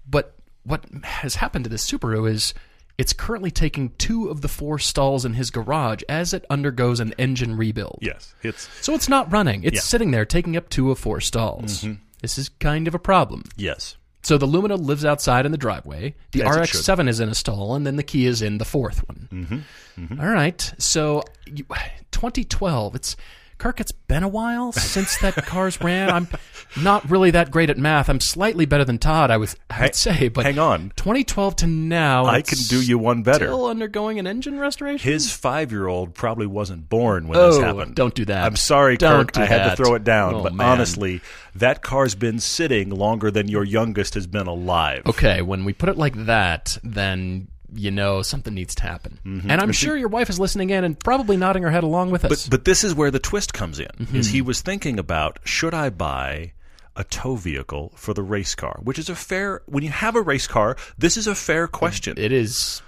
But 0.10 0.36
what 0.64 0.86
has 1.04 1.36
happened 1.36 1.66
to 1.66 1.70
this 1.70 1.86
Subaru 1.90 2.30
is 2.30 2.54
it's 2.98 3.12
currently 3.14 3.50
taking 3.52 3.90
two 3.98 4.30
of 4.30 4.42
the 4.42 4.48
four 4.48 4.78
stalls 4.80 5.26
in 5.26 5.34
his 5.34 5.50
garage 5.50 6.02
as 6.08 6.34
it 6.34 6.46
undergoes 6.50 7.00
an 7.00 7.14
engine 7.18 7.58
rebuild. 7.58 7.98
Yes, 8.02 8.36
it's 8.44 8.70
So 8.82 8.94
it's 8.94 9.10
not 9.10 9.32
running. 9.32 9.64
It's 9.64 9.74
Yeah. 9.76 9.80
Mm-hmm. 9.80 9.86
sitting 9.88 10.12
there 10.12 10.26
taking 10.26 10.56
up 10.56 10.70
two 10.70 10.92
of 10.92 11.00
four 11.00 11.20
stalls. 11.20 11.86
This 12.22 12.38
is 12.38 12.50
kind 12.50 12.88
of 12.88 12.94
a 12.96 13.00
problem. 13.00 13.44
yes. 13.58 13.98
So 14.26 14.38
the 14.38 14.46
Lumina 14.46 14.76
lives 14.78 15.04
outside 15.04 15.46
in 15.46 15.52
the 15.52 15.58
driveway. 15.58 16.16
The 16.32 16.44
As 16.44 16.56
RX-7 16.56 17.10
is 17.10 17.20
in 17.20 17.28
a 17.28 17.36
stall, 17.36 17.76
and 17.76 17.86
then 17.86 17.98
the 17.98 18.04
Kia 18.04 18.30
is 18.30 18.42
in 18.42 18.58
the 18.58 18.64
fourth 18.64 19.06
one. 19.10 19.28
Mm-hmm. 19.98 20.22
All 20.22 20.28
right. 20.30 20.74
So 20.78 21.24
you, 21.46 21.66
2012. 22.12 22.96
It's 22.96 23.16
Kirk. 23.64 23.80
It's 23.80 23.94
been 23.94 24.24
a 24.24 24.28
while 24.28 24.74
since 24.74 25.18
that 25.20 25.36
cars 25.46 25.80
ran. 25.80 26.10
I'm 26.10 26.28
not 26.82 27.10
really 27.10 27.32
that 27.32 27.50
great 27.50 27.70
at 27.70 27.78
math. 27.78 28.10
I'm 28.10 28.20
slightly 28.20 28.66
better 28.66 28.84
than 28.84 28.98
Todd. 28.98 29.32
I 29.32 29.38
was. 29.38 29.56
I 29.70 29.84
would 29.84 29.96
say, 29.96 30.28
but 30.28 30.46
hang 30.46 30.60
on. 30.60 30.92
2012 30.98 31.56
to 31.58 31.68
now, 31.68 32.26
I 32.26 32.42
can 32.42 32.58
do 32.68 32.82
you 32.82 32.98
one 32.98 33.24
better. 33.24 33.46
Still 33.46 33.66
undergoing 33.68 34.20
an 34.20 34.28
engine 34.28 34.60
restoration. 34.60 35.10
His 35.10 35.32
five-year-old 35.32 36.14
probably 36.14 36.46
wasn't 36.46 36.90
born 36.90 37.30
when 37.30 37.38
Oh, 37.40 37.52
this 37.54 37.62
happened. 37.64 37.96
don't 37.96 38.14
do 38.14 38.26
that. 38.26 38.44
I'm 38.44 38.58
sorry, 38.58 38.98
Don't 38.98 39.32
Kirk. 39.32 39.42
I 39.42 39.46
had 39.46 39.62
that. 39.62 39.78
to 39.78 39.84
throw 39.86 39.96
it 39.96 40.04
down, 40.04 40.36
Oh, 40.36 40.44
but 40.44 40.54
man. 40.54 40.68
honestly, 40.68 41.22
that 41.56 41.82
car's 41.82 42.16
been 42.16 42.40
sitting 42.42 42.90
longer 42.90 43.32
than 43.32 43.48
your 43.48 43.64
youngest 43.64 44.16
has 44.16 44.28
been 44.28 44.48
alive. 44.48 45.04
Okay, 45.06 45.42
when 45.42 45.64
we 45.64 45.72
put 45.72 45.88
it 45.88 45.98
like 45.98 46.26
that, 46.26 46.78
then 46.84 47.48
you 47.76 47.92
know 47.92 48.22
something 48.22 48.54
needs 48.54 48.76
to 48.76 48.84
happen. 48.84 49.20
And 49.24 49.62
I'm 49.62 49.72
sure 49.72 49.96
your 49.96 50.10
wife 50.10 50.30
is 50.30 50.40
listening 50.40 50.70
in 50.70 50.84
and 50.84 51.00
probably 51.00 51.38
nodding 51.38 51.64
her 51.64 51.72
head 51.72 51.84
along 51.84 52.12
with 52.12 52.26
us. 52.26 52.48
But 52.48 52.66
this 52.66 52.84
is 52.84 52.94
where 52.96 53.12
the 53.12 53.20
twist 53.20 53.54
comes 53.54 53.80
in. 53.80 53.88
Mm-hmm. 53.88 54.16
Is 54.16 54.30
he 54.30 54.42
was 54.42 54.62
thinking 54.62 55.00
about 55.00 55.40
should 55.44 55.74
I 55.74 55.90
buy 55.90 56.54
a 56.96 57.04
tow 57.04 57.36
vehicle 57.36 57.92
for 57.96 58.14
the 58.14 58.24
race 58.24 58.56
car, 58.56 58.80
which 58.84 59.00
is 59.00 59.10
a 59.10 59.16
fair. 59.16 59.62
When 59.66 59.84
you 59.84 59.90
have 59.90 60.16
a 60.16 60.22
race 60.22 60.48
car, 60.48 60.78
this 60.98 61.18
is 61.18 61.28
a 61.28 61.36
fair 61.36 61.68
question. 61.68 62.16
it 62.18 62.32
is 62.32 62.82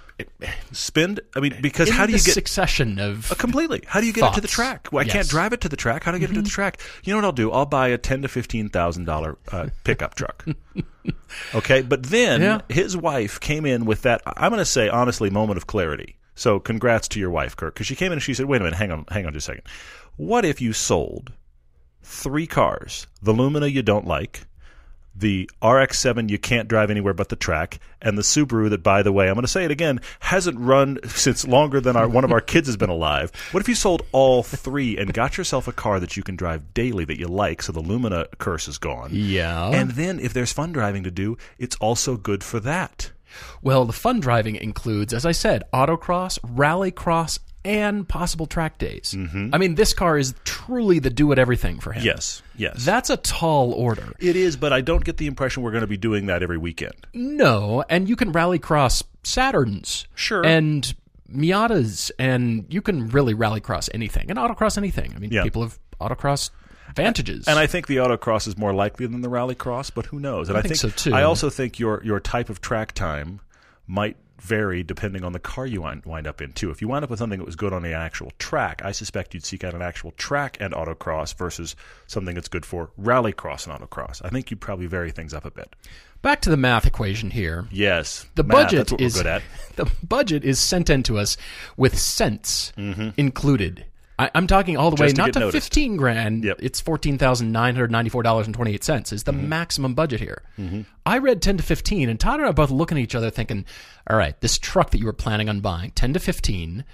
Spend. 0.72 1.20
I 1.34 1.40
mean, 1.40 1.56
because 1.60 1.88
in 1.88 1.94
how 1.94 2.06
do 2.06 2.12
you 2.12 2.18
get 2.18 2.32
succession 2.34 2.98
of 2.98 3.32
completely? 3.38 3.82
How 3.86 4.00
do 4.00 4.06
you 4.06 4.12
get 4.12 4.24
it 4.30 4.34
to 4.34 4.40
the 4.40 4.48
track? 4.48 4.88
Well, 4.90 5.04
I 5.04 5.08
can't 5.08 5.28
drive 5.28 5.52
it 5.52 5.60
to 5.62 5.68
the 5.68 5.76
track. 5.76 6.04
How 6.04 6.10
do 6.12 6.16
I 6.16 6.20
get 6.20 6.30
it 6.30 6.34
to 6.34 6.42
the 6.42 6.48
track? 6.48 6.80
You 7.04 7.12
know 7.12 7.18
what 7.18 7.24
I'll 7.26 7.32
do? 7.32 7.52
I'll 7.52 7.66
buy 7.66 7.88
a 7.88 7.98
ten 7.98 8.22
to 8.22 8.28
fifteen 8.28 8.68
thousand 8.70 9.04
dollar 9.04 9.36
uh, 9.52 9.68
pickup 9.84 10.14
truck. 10.14 10.46
okay, 11.54 11.82
but 11.82 12.04
then 12.04 12.40
Yeah. 12.40 12.60
his 12.68 12.96
wife 12.96 13.38
came 13.40 13.66
in 13.66 13.84
with 13.84 14.02
that. 14.02 14.22
I'm 14.26 14.50
going 14.50 14.58
to 14.58 14.64
say 14.64 14.88
honestly, 14.88 15.28
moment 15.30 15.58
of 15.58 15.66
clarity. 15.66 16.16
So, 16.34 16.60
congrats 16.60 17.08
to 17.08 17.20
your 17.20 17.30
wife, 17.30 17.56
Kirk, 17.56 17.74
because 17.74 17.86
she 17.86 17.96
came 17.96 18.08
in 18.08 18.12
and 18.14 18.22
she 18.22 18.34
said, 18.34 18.46
"Wait 18.46 18.60
a 18.60 18.64
minute, 18.64 18.76
hang 18.78 18.92
on, 18.92 19.04
hang 19.08 19.26
on 19.26 19.32
just 19.32 19.48
a 19.48 19.52
second. 19.52 19.64
What 20.16 20.44
if 20.44 20.60
you 20.60 20.72
sold 20.72 21.32
three 22.02 22.46
cars? 22.46 23.06
The 23.22 23.32
Lumina 23.32 23.66
you 23.66 23.82
don't 23.82 24.06
like." 24.06 24.46
The 25.18 25.48
RX-7 25.62 26.28
you 26.28 26.38
can't 26.38 26.68
drive 26.68 26.90
anywhere 26.90 27.14
but 27.14 27.28
the 27.28 27.36
track, 27.36 27.80
and 28.02 28.18
the 28.18 28.22
Subaru 28.22 28.70
that, 28.70 28.82
by 28.82 29.02
the 29.02 29.12
way, 29.12 29.28
I'm 29.28 29.34
going 29.34 29.42
to 29.42 29.48
say 29.48 29.64
it 29.64 29.70
again, 29.70 30.00
hasn't 30.20 30.58
run 30.58 30.98
since 31.06 31.46
longer 31.46 31.80
than 31.80 31.96
our, 31.96 32.08
one 32.08 32.24
of 32.24 32.32
our 32.32 32.40
kids 32.42 32.68
has 32.68 32.76
been 32.76 32.90
alive. 32.90 33.32
What 33.52 33.60
if 33.60 33.68
you 33.68 33.74
sold 33.74 34.02
all 34.12 34.42
three 34.42 34.96
and 34.98 35.12
got 35.12 35.38
yourself 35.38 35.66
a 35.68 35.72
car 35.72 36.00
that 36.00 36.16
you 36.16 36.22
can 36.22 36.36
drive 36.36 36.74
daily 36.74 37.04
that 37.06 37.18
you 37.18 37.28
like, 37.28 37.62
so 37.62 37.72
the 37.72 37.80
Lumina 37.80 38.26
curse 38.38 38.68
is 38.68 38.78
gone? 38.78 39.10
yeah. 39.12 39.70
And 39.70 39.92
then, 39.92 40.20
if 40.20 40.32
there's 40.32 40.52
fun 40.52 40.72
driving 40.72 41.02
to 41.04 41.10
do, 41.10 41.36
it's 41.58 41.76
also 41.76 42.16
good 42.16 42.44
for 42.44 42.60
that. 42.60 43.12
well, 43.62 43.84
the 43.84 43.92
fun 43.92 44.20
driving 44.20 44.56
includes, 44.56 45.12
as 45.12 45.26
I 45.26 45.32
said, 45.32 45.64
autocross, 45.72 46.38
rallycross, 46.40 47.38
and 47.66 48.08
possible 48.08 48.46
track 48.46 48.78
days. 48.78 49.12
Mm-hmm. 49.16 49.50
I 49.52 49.58
mean, 49.58 49.74
this 49.74 49.92
car 49.92 50.16
is 50.16 50.34
truly 50.44 51.00
the 51.00 51.10
do 51.10 51.32
it 51.32 51.38
everything 51.38 51.80
for 51.80 51.92
him. 51.92 52.04
Yes, 52.04 52.40
yes. 52.56 52.84
That's 52.84 53.10
a 53.10 53.16
tall 53.18 53.72
order. 53.72 54.12
it 54.20 54.36
is, 54.36 54.56
but 54.56 54.72
I 54.72 54.80
don't 54.80 55.04
get 55.04 55.16
the 55.16 55.26
impression 55.26 55.62
we're 55.62 55.72
going 55.72 55.80
to 55.82 55.86
be 55.88 55.96
doing 55.96 56.26
that 56.26 56.42
every 56.42 56.58
weekend. 56.58 56.94
No, 57.12 57.84
and 57.90 58.08
you 58.08 58.16
can 58.16 58.32
rallycross 58.32 59.02
Saturns. 59.24 60.06
Sure. 60.14 60.46
And 60.46 60.94
Miatas, 61.30 62.10
and 62.18 62.64
you 62.68 62.80
can 62.80 63.08
really 63.08 63.34
rallycross 63.34 63.88
anything 63.92 64.30
and 64.30 64.38
autocross 64.38 64.78
anything. 64.78 65.12
I 65.14 65.18
mean, 65.18 65.30
Yeah. 65.32 65.42
people 65.42 65.62
have 65.62 65.78
autocross 66.00 66.50
Vantages. 66.94 67.46
And 67.48 67.58
I 67.58 67.66
think 67.66 67.88
the 67.88 67.96
autocross 67.96 68.46
is 68.46 68.56
more 68.56 68.72
likely 68.72 69.06
than 69.06 69.20
the 69.20 69.28
rallycross, 69.28 69.90
but 69.92 70.06
who 70.06 70.20
knows? 70.20 70.48
And 70.48 70.56
I, 70.56 70.62
think 70.62 70.76
so, 70.76 70.88
too. 70.88 71.12
I 71.12 71.24
also 71.24 71.50
think 71.50 71.78
your 71.78 72.00
your 72.04 72.20
type 72.20 72.48
of 72.48 72.60
track 72.60 72.92
time 72.92 73.40
might 73.86 74.16
vary 74.40 74.82
depending 74.82 75.24
on 75.24 75.32
the 75.32 75.38
car 75.38 75.66
you 75.66 75.82
wind, 75.82 76.26
up 76.26 76.40
in 76.40 76.52
too. 76.52 76.70
If 76.70 76.80
you 76.80 76.88
wind 76.88 77.04
up 77.04 77.10
with 77.10 77.18
something 77.18 77.38
that 77.38 77.46
was 77.46 77.56
good 77.56 77.72
on 77.72 77.82
the 77.82 77.92
actual 77.92 78.32
track, 78.38 78.82
I 78.84 78.92
suspect 78.92 79.34
you'd 79.34 79.44
seek 79.44 79.64
out 79.64 79.74
an 79.74 79.82
actual 79.82 80.12
track 80.12 80.56
and 80.60 80.74
autocross 80.74 81.34
versus 81.34 81.76
something 82.06 82.34
that's 82.34 82.48
good 82.48 82.66
for 82.66 82.90
rallycross 83.00 83.66
and 83.66 83.78
autocross. 83.78 84.20
I 84.24 84.28
think 84.28 84.50
you'd 84.50 84.60
probably 84.60 84.86
vary 84.86 85.10
things 85.10 85.34
up 85.34 85.44
a 85.44 85.50
bit. 85.50 85.74
Back 86.22 86.40
to 86.42 86.50
the 86.50 86.56
math 86.56 86.86
equation 86.86 87.30
here. 87.30 87.66
Yes, 87.70 88.26
The 88.34 88.44
math, 88.44 88.70
budget 88.70 89.00
is 89.00 89.14
we're 89.14 89.22
good 89.22 89.26
at. 89.28 89.42
the 89.76 89.90
budget 90.02 90.44
is 90.44 90.58
sent 90.58 90.90
in 90.90 91.02
to 91.04 91.18
us 91.18 91.36
with 91.76 91.98
cents 91.98 92.72
mm-hmm. 92.76 93.10
included. 93.16 93.86
I, 94.18 94.30
I'm 94.34 94.46
talking 94.46 94.76
all 94.76 94.90
the 94.90 95.00
way 95.00 95.08
Mm-hmm. 95.08 95.16
To 95.16 95.22
not 95.22 95.32
to 95.34 95.38
noticed. 95.40 95.66
fifteen 95.66 95.96
grand. 95.96 96.44
Yep. 96.44 96.58
It's 96.62 96.80
fourteen 96.80 97.18
thousand 97.18 97.52
nine 97.52 97.74
hundred 97.74 97.90
ninety 97.90 98.08
four 98.10 98.22
dollars 98.22 98.46
and 98.46 98.54
twenty 98.54 98.72
eight 98.74 98.82
cents 98.84 99.12
is 99.12 99.24
the 99.24 99.32
Mm-hmm. 99.32 99.48
maximum 99.48 99.94
budget 99.94 100.20
here. 100.20 100.42
I 101.04 101.18
read 101.18 101.42
ten 101.42 101.56
to 101.58 101.62
fifteen, 101.62 102.08
and 102.08 102.18
Todd 102.18 102.36
and 102.40 102.46
I 102.46 102.50
are 102.50 102.52
both 102.54 102.70
looking 102.70 102.96
at 102.98 103.02
each 103.04 103.14
other, 103.14 103.30
thinking, 103.30 103.64
"All 104.08 104.16
right, 104.16 104.40
this 104.40 104.58
truck 104.58 104.90
that 104.90 104.98
you 104.98 105.06
were 105.06 105.12
planning 105.12 105.48
on 105.48 105.60
buying, 105.60 105.90
ten 105.90 106.12
to 106.14 106.18
fifteen. 106.20 106.84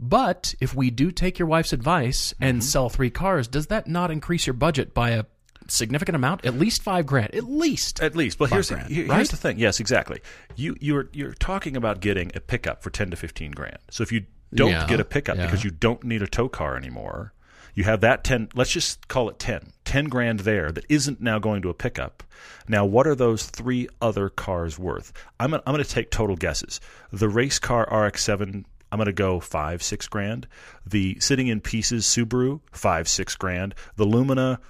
But 0.00 0.54
if 0.60 0.74
we 0.74 0.90
do 0.90 1.12
take 1.12 1.38
your 1.38 1.46
wife's 1.46 1.72
advice 1.72 2.34
and 2.40 2.58
Mm-hmm. 2.58 2.66
sell 2.66 2.88
three 2.88 3.10
cars, 3.10 3.46
does 3.46 3.68
that 3.68 3.86
not 3.86 4.10
increase 4.10 4.46
your 4.46 4.54
budget 4.54 4.92
by 4.94 5.10
a 5.10 5.24
significant 5.68 6.16
amount? 6.16 6.44
At 6.44 6.54
least 6.54 6.82
five 6.82 7.06
grand. 7.06 7.32
At 7.36 7.44
least. 7.44 8.02
At 8.02 8.16
least, 8.16 8.38
but 8.38 8.50
here's 8.50 8.70
grand, 8.70 8.88
the, 8.88 8.94
here- 8.94 9.06
right? 9.06 9.16
here's 9.16 9.30
the 9.30 9.36
thing. 9.36 9.58
Yes, 9.60 9.78
exactly. 9.78 10.20
You 10.56 10.76
you're 10.80 11.08
you're 11.12 11.34
talking 11.34 11.76
about 11.76 12.00
getting 12.00 12.32
a 12.34 12.40
pickup 12.40 12.82
for 12.82 12.90
ten 12.90 13.10
to 13.12 13.16
fifteen 13.16 13.52
grand. 13.52 13.78
So 13.90 14.02
if 14.02 14.10
you 14.10 14.24
don't 14.54 14.70
Yeah, 14.70 14.86
get 14.86 15.00
a 15.00 15.04
pickup 15.04 15.36
yeah. 15.36 15.46
because 15.46 15.64
you 15.64 15.70
don't 15.70 16.02
need 16.04 16.22
a 16.22 16.26
tow 16.26 16.48
car 16.48 16.76
anymore, 16.76 17.32
you 17.74 17.84
have 17.84 18.00
that 18.02 18.22
ten. 18.24 18.48
Let's 18.54 18.70
just 18.70 19.08
call 19.08 19.28
it 19.30 19.38
10. 19.38 19.72
10 19.84 20.04
grand 20.06 20.40
there 20.40 20.70
that 20.72 20.84
isn't 20.88 21.20
now 21.20 21.38
going 21.38 21.62
to 21.62 21.68
a 21.68 21.74
pickup. 21.74 22.22
Now, 22.68 22.84
what 22.84 23.06
are 23.06 23.14
those 23.14 23.44
three 23.46 23.88
other 24.00 24.28
cars 24.28 24.78
worth? 24.78 25.12
I'm 25.40 25.50
gonna, 25.50 25.62
I'm 25.66 25.74
going 25.74 25.84
to 25.84 25.90
take 25.90 26.10
total 26.10 26.36
guesses. 26.36 26.80
The 27.12 27.28
race 27.28 27.58
car 27.58 27.82
RX-7. 27.90 28.64
I'm 28.90 28.98
going 28.98 29.06
to 29.06 29.12
go 29.12 29.40
five, 29.40 29.82
six 29.82 30.06
grand. 30.06 30.46
The 30.86 31.18
sitting 31.18 31.48
in 31.48 31.60
pieces 31.62 32.04
Subaru, 32.04 32.60
five, 32.72 33.08
six 33.08 33.36
grand. 33.36 33.74
The 33.96 34.04
Lumina, 34.04 34.60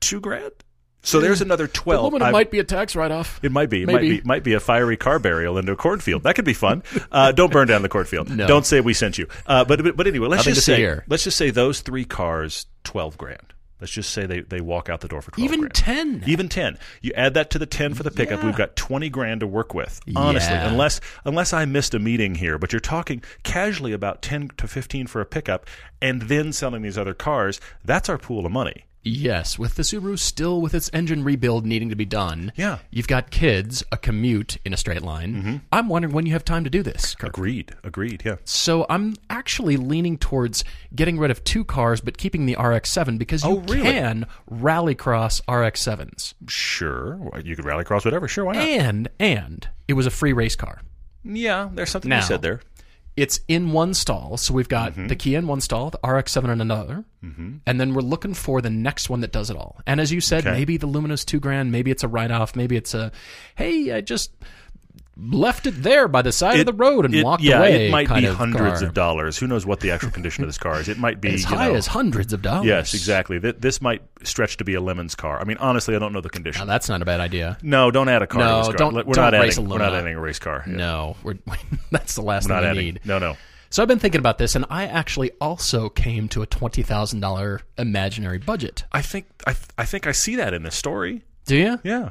two 0.00 0.20
grand. 0.20 0.52
So 1.02 1.20
there's 1.20 1.40
another 1.40 1.66
twelve. 1.68 2.12
woman 2.12 2.32
might 2.32 2.50
be 2.50 2.58
a 2.58 2.64
tax 2.64 2.96
write 2.96 3.10
off. 3.12 3.38
it 3.42 3.52
might 3.52 3.70
be. 3.70 3.82
It 3.82 3.86
Maybe. 3.86 3.92
might 3.94 4.22
be. 4.22 4.28
Might 4.28 4.44
be 4.44 4.52
a 4.54 4.60
fiery 4.60 4.96
car 4.96 5.18
burial 5.18 5.56
into 5.56 5.72
a 5.72 5.76
cornfield. 5.76 6.24
That 6.24 6.34
could 6.34 6.44
be 6.44 6.54
fun. 6.54 6.82
Uh, 7.10 7.32
don't 7.32 7.50
burn 7.52 7.66
down 7.68 7.82
the 7.82 7.88
cornfield. 7.88 8.28
No. 8.28 8.46
Don't 8.46 8.66
say 8.66 8.80
we 8.80 8.92
sent 8.92 9.16
you. 9.18 9.26
Uh, 9.46 9.64
but, 9.64 9.82
but 9.82 9.96
but 9.96 10.06
anyway, 10.06 10.28
let's 10.28 10.40
Nothing 10.40 10.54
just 10.54 10.66
say 10.66 10.76
here. 10.76 11.04
let's 11.08 11.24
just 11.24 11.36
say 11.38 11.50
those 11.50 11.80
three 11.80 12.04
cars 12.04 12.66
twelve 12.84 13.16
grand. 13.16 13.54
Let's 13.80 13.92
just 13.92 14.10
say 14.10 14.26
they, 14.26 14.40
they 14.40 14.60
walk 14.60 14.88
out 14.88 15.00
the 15.00 15.08
door 15.08 15.22
for 15.22 15.30
twelve. 15.30 15.44
Even 15.44 15.60
grand. 15.60 15.74
10. 15.74 16.24
Even 16.26 16.48
ten. 16.48 16.78
You 17.00 17.12
add 17.14 17.34
that 17.34 17.50
to 17.50 17.58
the 17.60 17.66
ten 17.66 17.94
for 17.94 18.02
the 18.02 18.10
pickup. 18.10 18.40
Yeah. 18.40 18.46
We've 18.46 18.56
got 18.56 18.74
twenty 18.76 19.08
grand 19.08 19.40
to 19.40 19.46
work 19.46 19.72
with. 19.72 20.00
Honestly, 20.16 20.52
Yeah. 20.52 20.68
unless 20.68 21.00
unless 21.24 21.52
I 21.52 21.64
missed 21.64 21.94
a 21.94 21.98
meeting 22.00 22.34
here, 22.34 22.58
but 22.58 22.72
you're 22.72 22.80
talking 22.80 23.22
casually 23.44 23.92
about 23.92 24.20
ten 24.20 24.50
to 24.58 24.66
fifteen 24.68 25.06
for 25.06 25.20
a 25.20 25.26
pickup, 25.26 25.64
and 26.02 26.22
then 26.22 26.52
selling 26.52 26.82
these 26.82 26.98
other 26.98 27.14
cars. 27.14 27.60
That's 27.84 28.08
our 28.08 28.18
pool 28.18 28.44
of 28.44 28.52
money. 28.52 28.84
Yes, 29.04 29.58
with 29.58 29.76
the 29.76 29.82
Subaru 29.82 30.18
still 30.18 30.60
with 30.60 30.74
its 30.74 30.90
engine 30.92 31.24
rebuild 31.24 31.64
needing 31.64 31.88
to 31.88 31.96
be 31.96 32.04
done. 32.04 32.52
Yeah. 32.56 32.74
Mm-hmm. 32.76 32.82
You've 32.90 33.06
got 33.08 33.30
kids, 33.30 33.82
a 33.92 33.96
commute 33.96 34.58
in 34.64 34.74
a 34.74 34.76
straight 34.76 35.02
line. 35.02 35.62
I'm 35.72 35.88
wondering 35.88 36.12
when 36.12 36.26
you 36.26 36.32
have 36.32 36.44
time 36.44 36.64
to 36.64 36.70
do 36.70 36.82
this, 36.82 37.14
Kirk. 37.14 37.30
Agreed. 37.30 37.74
Agreed. 37.84 38.22
Yeah. 38.24 38.36
So 38.44 38.84
I'm 38.90 39.14
actually 39.30 39.76
leaning 39.76 40.18
towards 40.18 40.62
getting 40.94 41.18
rid 41.18 41.30
of 41.30 41.42
two 41.44 41.64
cars 41.64 42.00
but 42.00 42.18
keeping 42.18 42.44
the 42.46 42.56
RX-7 42.56 43.18
because 43.18 43.44
you 43.44 43.50
Oh, 43.50 43.58
really? 43.60 43.82
can 43.82 44.26
rallycross 44.50 45.40
RX-7s. 45.48 46.34
Sure. 46.48 47.18
You 47.42 47.56
could 47.56 47.64
rally 47.64 47.82
across 47.82 48.04
whatever. 48.04 48.28
Sure. 48.28 48.44
Why 48.44 48.54
not? 48.54 48.64
And 48.64 49.08
and 49.18 49.68
it 49.86 49.94
was 49.94 50.06
a 50.06 50.10
free 50.10 50.32
race 50.32 50.56
car. 50.56 50.80
Yeah, 51.24 51.68
there's 51.72 51.90
something 51.90 52.08
Now, 52.08 52.16
you 52.20 52.22
said 52.22 52.42
there. 52.42 52.60
It's 53.20 53.40
in 53.48 53.72
one 53.72 53.94
stall, 53.94 54.36
so 54.36 54.54
we've 54.54 54.68
got 54.68 54.92
Mm-hmm. 54.92 55.06
the 55.08 55.16
Kia 55.16 55.38
in 55.38 55.46
one 55.46 55.60
stall, 55.60 55.90
the 55.90 55.98
RX-7 56.08 56.44
in 56.52 56.60
another, 56.60 57.04
and 57.66 57.80
then 57.80 57.92
we're 57.94 58.00
looking 58.02 58.32
for 58.32 58.60
the 58.62 58.70
next 58.70 59.10
one 59.10 59.20
that 59.22 59.32
does 59.32 59.50
it 59.50 59.56
all. 59.56 59.80
And 59.86 60.00
as 60.00 60.12
you 60.12 60.20
said, 60.20 60.46
Okay. 60.46 60.52
maybe 60.56 60.76
the 60.76 60.86
Lumina's 60.86 61.24
two 61.24 61.40
grand, 61.40 61.72
maybe 61.72 61.90
it's 61.90 62.04
a 62.04 62.08
write-off, 62.08 62.54
maybe 62.54 62.76
it's 62.76 62.94
a, 62.94 63.10
hey, 63.56 63.92
I 63.92 64.00
just 64.02 64.30
left 65.20 65.66
it 65.66 65.82
there 65.82 66.06
by 66.06 66.22
the 66.22 66.30
side 66.30 66.60
of 66.60 66.66
the 66.66 66.72
road 66.72 67.04
and 67.04 67.14
it- 67.14 67.24
walked 67.24 67.42
yeah, 67.42 67.58
away. 67.58 67.88
it 67.88 67.90
might 67.90 68.08
be 68.14 68.24
of 68.26 68.36
hundreds 68.36 68.78
car. 68.80 68.88
of 68.88 68.94
dollars. 68.94 69.36
Who 69.38 69.46
knows 69.48 69.66
what 69.66 69.80
the 69.80 69.90
actual 69.90 70.10
condition 70.10 70.44
of 70.44 70.48
this 70.48 70.58
car 70.58 70.80
is? 70.80 70.88
It 70.88 70.98
might 70.98 71.20
be 71.20 71.28
as 71.34 71.44
high 71.44 71.68
know- 71.68 71.74
as 71.74 71.86
hundreds 71.88 72.32
of 72.32 72.40
dollars. 72.42 72.66
Yes, 72.66 72.94
exactly. 72.94 73.40
Th- 73.40 73.56
This 73.58 73.82
might 73.82 74.02
stretch 74.22 74.56
to 74.58 74.64
be 74.64 74.74
a 74.74 74.80
Lemons 74.80 75.14
car. 75.14 75.40
I 75.40 75.44
mean, 75.44 75.56
honestly, 75.58 75.96
I 75.96 75.98
don't 75.98 76.12
know 76.12 76.20
the 76.20 76.28
Now 76.28 76.32
condition. 76.32 76.66
that's 76.66 76.88
not 76.88 77.02
a 77.02 77.04
bad 77.04 77.20
idea. 77.20 77.58
no, 77.62 77.90
don't 77.90 78.08
add 78.08 78.22
a 78.22 78.26
car. 78.26 78.40
No, 78.40 78.50
to 78.50 78.56
this 78.58 78.66
car. 78.68 78.90
don't- 78.92 79.06
We're 79.06 79.14
don't 79.14 79.32
not 79.32 79.40
race 79.40 79.54
adding. 79.58 79.66
a 79.66 79.70
We're 79.70 79.78
not 79.78 79.94
adding 79.94 80.14
a 80.14 80.20
race 80.20 80.38
car. 80.38 80.62
Yeah. 80.66 80.74
No, 80.76 81.16
that's 81.90 82.14
the 82.14 82.22
last 82.22 82.48
We're 82.48 82.54
thing 82.56 82.62
we 82.62 82.68
adding. 82.68 82.84
need. 82.84 83.00
No, 83.04 83.18
no. 83.18 83.36
So 83.70 83.82
I've 83.82 83.88
been 83.88 83.98
thinking 83.98 84.18
about 84.20 84.38
this, 84.38 84.54
and 84.56 84.64
I 84.70 84.86
actually 84.86 85.30
also 85.42 85.90
came 85.90 86.28
to 86.28 86.40
a 86.40 86.46
twenty 86.46 86.82
thousand 86.82 87.20
dollar 87.20 87.60
imaginary 87.76 88.38
budget. 88.38 88.84
I 88.92 89.02
think 89.02 89.26
I, 89.46 89.52
th- 89.52 89.66
I 89.76 89.84
think 89.84 90.06
I 90.06 90.12
see 90.12 90.36
that 90.36 90.54
in 90.54 90.62
this 90.62 90.74
story. 90.74 91.22
Do 91.48 91.56
you? 91.56 91.80
Yeah, 91.82 92.10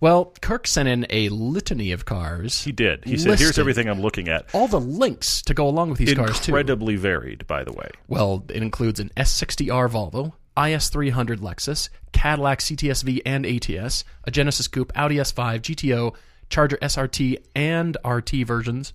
Well, 0.00 0.34
Kirk 0.42 0.66
sent 0.66 0.88
in 0.88 1.06
a 1.08 1.28
litany 1.28 1.92
of 1.92 2.04
cars. 2.04 2.62
he 2.64 2.72
did. 2.72 3.04
He 3.04 3.16
said, 3.16 3.38
"Here's 3.38 3.58
everything 3.58 3.88
I'm 3.88 4.00
looking 4.00 4.28
at." 4.28 4.46
all 4.52 4.66
the 4.68 4.80
links 4.80 5.40
to 5.42 5.54
go 5.54 5.68
along 5.68 5.90
with 5.90 5.98
these 5.98 6.14
cars 6.14 6.38
too. 6.40 6.50
Incredibly 6.50 6.96
varied, 6.96 7.46
by 7.46 7.62
the 7.64 7.72
way. 7.72 7.88
Well, 8.08 8.44
it 8.48 8.62
includes 8.62 8.98
an 9.00 9.10
S60R 9.16 9.88
Volvo, 9.88 10.32
IS300 10.56 11.38
Lexus, 11.38 11.88
Cadillac 12.12 12.58
CTSV 12.60 13.22
and 13.24 13.46
ATS, 13.46 14.04
a 14.24 14.30
Genesis 14.30 14.66
Coupe, 14.68 14.92
Audi 14.96 15.16
S5, 15.16 15.60
GTO, 15.62 16.14
Charger 16.50 16.76
SRT 16.82 17.38
and 17.54 17.96
RT 18.04 18.44
versions. 18.46 18.92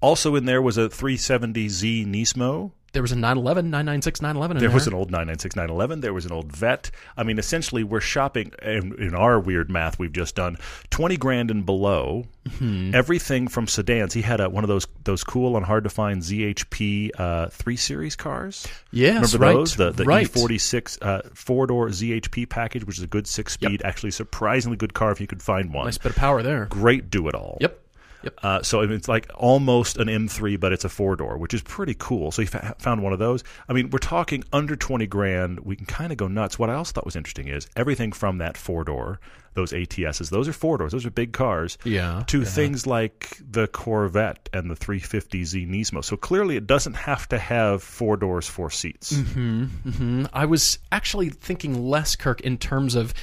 Also 0.00 0.34
in 0.34 0.44
there 0.44 0.60
was 0.60 0.76
a 0.76 0.88
370Z 0.88 2.06
Nismo. 2.06 2.72
There 2.96 3.02
was 3.02 3.12
a 3.12 3.16
911, 3.16 3.66
996, 3.66 4.22
911 4.22 4.56
There 4.56 4.68
there. 4.70 4.74
was 4.74 4.86
an 4.86 4.94
old 4.94 5.10
996 5.10 5.54
911. 5.54 6.00
There 6.00 6.14
was 6.14 6.24
an 6.24 6.32
old 6.32 6.50
Vette. 6.50 6.90
I 7.14 7.24
mean, 7.24 7.38
essentially, 7.38 7.84
we're 7.84 8.00
shopping 8.00 8.52
in, 8.62 8.94
in 8.94 9.14
our 9.14 9.38
weird 9.38 9.70
math 9.70 9.98
we've 9.98 10.14
just 10.14 10.34
done 10.34 10.56
20 10.88 11.18
grand 11.18 11.50
and 11.50 11.66
below. 11.66 12.24
Mm-hmm. 12.48 12.94
Everything 12.94 13.48
from 13.48 13.66
sedans. 13.66 14.14
He 14.14 14.22
had 14.22 14.40
a, 14.40 14.48
one 14.48 14.64
of 14.64 14.68
those 14.68 14.86
those 15.04 15.24
cool 15.24 15.58
and 15.58 15.66
hard 15.66 15.84
to 15.84 15.90
find 15.90 16.22
ZHP 16.22 17.10
uh, 17.18 17.48
three 17.48 17.76
series 17.76 18.16
cars. 18.16 18.66
Yes, 18.92 19.34
Remember 19.34 19.38
right, 19.44 19.52
those? 19.52 19.76
The, 19.76 19.90
the 19.90 20.04
right. 20.04 20.26
E46 20.26 20.98
uh, 21.02 21.20
four 21.34 21.66
door 21.66 21.88
ZHP 21.88 22.48
package, 22.48 22.86
which 22.86 22.96
is 22.96 23.04
a 23.04 23.08
good 23.08 23.26
six 23.26 23.52
speed, 23.52 23.82
actually 23.84 24.12
surprisingly 24.12 24.78
good 24.78 24.94
car 24.94 25.12
if 25.12 25.20
you 25.20 25.26
could 25.26 25.42
find 25.42 25.74
one. 25.74 25.84
Nice 25.84 25.98
bit 25.98 26.12
of 26.12 26.16
power 26.16 26.42
there. 26.42 26.64
Great 26.64 27.10
do 27.10 27.28
it 27.28 27.34
all. 27.34 27.58
Yep. 27.60 27.78
Yep. 28.22 28.38
Uh, 28.42 28.62
so 28.62 28.80
it's 28.80 29.08
like 29.08 29.30
almost 29.34 29.98
an 29.98 30.08
M3, 30.08 30.58
but 30.58 30.72
it's 30.72 30.84
a 30.84 30.88
four 30.88 31.16
door, 31.16 31.38
which 31.38 31.54
is 31.54 31.62
pretty 31.62 31.94
cool. 31.94 32.30
So 32.30 32.42
you 32.42 32.48
fa- 32.48 32.74
found 32.78 33.02
one 33.02 33.12
of 33.12 33.18
those. 33.18 33.44
I 33.68 33.72
mean, 33.72 33.90
we're 33.90 33.98
talking 33.98 34.42
under 34.52 34.74
20 34.76 35.06
grand. 35.06 35.60
We 35.60 35.76
can 35.76 35.86
kind 35.86 36.12
of 36.12 36.18
go 36.18 36.28
nuts. 36.28 36.58
What 36.58 36.70
I 36.70 36.74
also 36.74 36.92
thought 36.92 37.04
was 37.04 37.16
interesting 37.16 37.48
is 37.48 37.68
everything 37.76 38.12
from 38.12 38.38
that 38.38 38.56
four 38.56 38.84
door, 38.84 39.20
those 39.54 39.72
ATSs, 39.72 40.28
those 40.30 40.48
are 40.48 40.52
four 40.52 40.76
doors, 40.76 40.92
those 40.92 41.06
are 41.06 41.10
big 41.10 41.32
cars, 41.32 41.78
Yeah, 41.84 42.24
to 42.26 42.44
things 42.44 42.86
like 42.86 43.38
the 43.50 43.66
Corvette 43.66 44.48
and 44.52 44.70
the 44.70 44.74
350Z 44.74 45.66
Nismo. 45.68 46.04
So 46.04 46.16
clearly 46.16 46.56
it 46.56 46.66
doesn't 46.66 46.94
have 46.94 47.26
to 47.28 47.38
have 47.38 47.82
four 47.82 48.16
doors, 48.18 48.46
four 48.46 48.70
seats. 48.70 49.12
Mm-hmm. 49.12 50.26
I 50.32 50.44
was 50.44 50.78
actually 50.92 51.30
thinking 51.30 51.88
less, 51.88 52.16
Kirk, 52.16 52.40
in 52.42 52.58
terms 52.58 52.94
of 52.94 53.14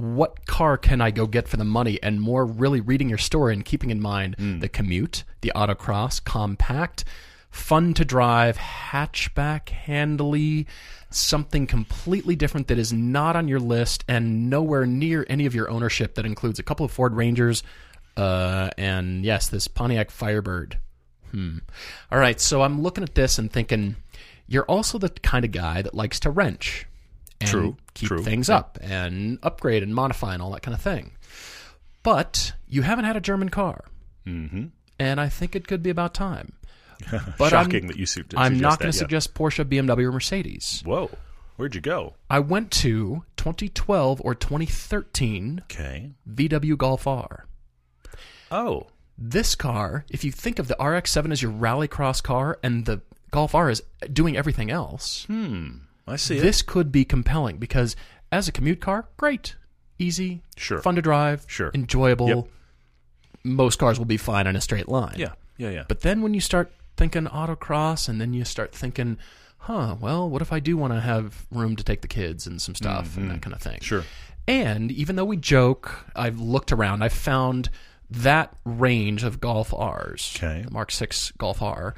what 0.00 0.46
car 0.46 0.76
can 0.76 1.00
I 1.00 1.10
go 1.10 1.26
get 1.26 1.48
for 1.48 1.56
the 1.56 1.64
money, 1.64 1.98
and 2.02 2.20
more 2.20 2.44
really 2.44 2.80
reading 2.80 3.08
your 3.08 3.18
story 3.18 3.52
and 3.54 3.64
keeping 3.64 3.90
in 3.90 4.00
mind 4.00 4.36
Hmm. 4.38 4.58
the 4.60 4.68
commute, 4.68 5.24
the 5.42 5.52
autocross, 5.54 6.22
compact, 6.24 7.04
fun 7.50 7.94
to 7.94 8.04
drive, 8.04 8.56
hatchback, 8.58 9.68
handily, 9.70 10.66
something 11.10 11.66
completely 11.66 12.36
different 12.36 12.68
that 12.68 12.78
is 12.78 12.92
not 12.92 13.34
on 13.36 13.48
your 13.48 13.58
list 13.60 14.04
and 14.06 14.48
nowhere 14.48 14.86
near 14.86 15.26
any 15.28 15.46
of 15.46 15.54
your 15.54 15.68
ownership. 15.70 16.14
That 16.14 16.24
includes 16.26 16.58
a 16.58 16.62
couple 16.62 16.84
of 16.86 16.92
Ford 16.92 17.14
Rangers, 17.14 17.62
uh, 18.16 18.70
and 18.78 19.24
yes, 19.24 19.48
this 19.48 19.66
Pontiac 19.68 20.10
Firebird. 20.10 20.78
Hmm. 21.32 21.58
All 22.12 22.18
right, 22.18 22.40
so 22.40 22.62
I'm 22.62 22.82
looking 22.82 23.02
at 23.04 23.14
this 23.14 23.38
and 23.38 23.50
thinking, 23.52 23.96
you're 24.46 24.64
also 24.64 24.98
the 24.98 25.10
kind 25.10 25.44
of 25.44 25.52
guy 25.52 25.82
that 25.82 25.94
likes 25.94 26.18
to 26.20 26.30
wrench 26.30 26.86
and 27.40 27.48
True, 27.48 27.76
keep 27.94 28.08
true, 28.08 28.22
things 28.22 28.48
yeah. 28.48 28.56
up 28.58 28.78
and 28.82 29.38
upgrade 29.42 29.82
and 29.82 29.94
modify 29.94 30.34
and 30.34 30.42
all 30.42 30.50
that 30.52 30.62
kind 30.62 30.74
of 30.74 30.80
thing. 30.82 31.12
But 32.02 32.52
you 32.66 32.82
haven't 32.82 33.04
had 33.04 33.16
a 33.16 33.20
German 33.20 33.48
car, 33.50 33.84
mm-hmm. 34.26 34.66
and 34.98 35.20
I 35.20 35.28
think 35.28 35.54
it 35.56 35.66
could 35.68 35.82
be 35.82 35.90
about 35.90 36.14
time. 36.14 36.52
But 37.38 37.52
I'm- 37.54 37.64
Shocking 37.64 37.86
that 37.88 37.96
you 37.96 38.06
su- 38.06 38.24
I'm 38.36 38.58
not 38.58 38.78
going 38.78 38.92
to 38.92 38.96
suggest 38.96 39.32
Porsche, 39.34 39.64
BMW, 39.64 40.04
or 40.04 40.12
Mercedes. 40.12 40.82
Whoa, 40.84 41.10
where'd 41.56 41.74
you 41.74 41.80
go? 41.80 42.14
I 42.28 42.40
went 42.40 42.70
to 42.72 43.24
2012 43.36 44.20
or 44.24 44.34
2013 44.34 45.62
Okay. 45.64 46.12
VW 46.30 46.76
Golf 46.76 47.06
R. 47.06 47.46
Oh, 48.50 48.88
This 49.16 49.54
car, 49.54 50.04
if 50.10 50.24
you 50.24 50.32
think 50.32 50.58
of 50.58 50.68
the 50.68 50.74
RX-7 50.82 51.30
as 51.32 51.40
your 51.42 51.52
rallycross 51.52 52.22
car 52.22 52.58
and 52.62 52.84
the 52.84 53.00
Golf 53.30 53.54
R 53.54 53.70
is 53.70 53.82
doing 54.12 54.36
everything 54.36 54.70
else, 54.70 55.26
I 56.06 56.16
see 56.16 56.38
it. 56.38 56.42
this 56.42 56.62
could 56.62 56.90
be 56.90 57.04
compelling 57.04 57.58
because 57.58 57.94
as 58.32 58.48
a 58.48 58.52
commute 58.52 58.80
car, 58.80 59.06
great, 59.16 59.56
easy, 59.98 60.42
Sure. 60.56 60.80
fun 60.80 60.96
to 60.96 61.02
drive, 61.02 61.44
Sure. 61.48 61.70
enjoyable. 61.74 62.28
Yep. 62.28 62.44
Most 63.44 63.78
cars 63.78 63.98
will 63.98 64.06
be 64.06 64.16
fine 64.16 64.46
on 64.46 64.56
a 64.56 64.60
straight 64.60 64.88
line. 64.88 65.14
Yeah, 65.16 65.32
yeah, 65.56 65.70
yeah. 65.70 65.84
But 65.88 66.00
then 66.00 66.20
when 66.22 66.34
you 66.34 66.40
start 66.40 66.72
thinking 66.96 67.24
autocross 67.26 68.08
and 68.08 68.20
then 68.20 68.34
you 68.34 68.44
start 68.44 68.74
thinking, 68.74 69.16
huh, 69.58 69.96
well, 70.00 70.28
what 70.28 70.42
if 70.42 70.52
I 70.52 70.60
do 70.60 70.76
want 70.76 70.92
to 70.92 71.00
have 71.00 71.46
room 71.50 71.76
to 71.76 71.84
take 71.84 72.02
the 72.02 72.08
kids 72.08 72.46
and 72.46 72.60
some 72.60 72.74
stuff 72.74 73.16
and 73.16 73.30
that 73.30 73.40
kind 73.42 73.54
of 73.54 73.62
thing? 73.62 73.76
Mm-hmm. 73.76 73.84
Sure. 73.84 74.04
And 74.46 74.90
even 74.92 75.16
though 75.16 75.24
we 75.24 75.36
joke, 75.36 76.06
I've 76.16 76.40
looked 76.40 76.72
around, 76.72 77.02
I've 77.02 77.12
found 77.12 77.70
that 78.10 78.52
range 78.64 79.22
of 79.22 79.40
Golf 79.40 79.72
R's, 79.72 80.32
Okay. 80.36 80.62
the 80.62 80.70
Mark 80.70 80.90
6 80.90 81.32
Golf 81.38 81.62
R, 81.62 81.94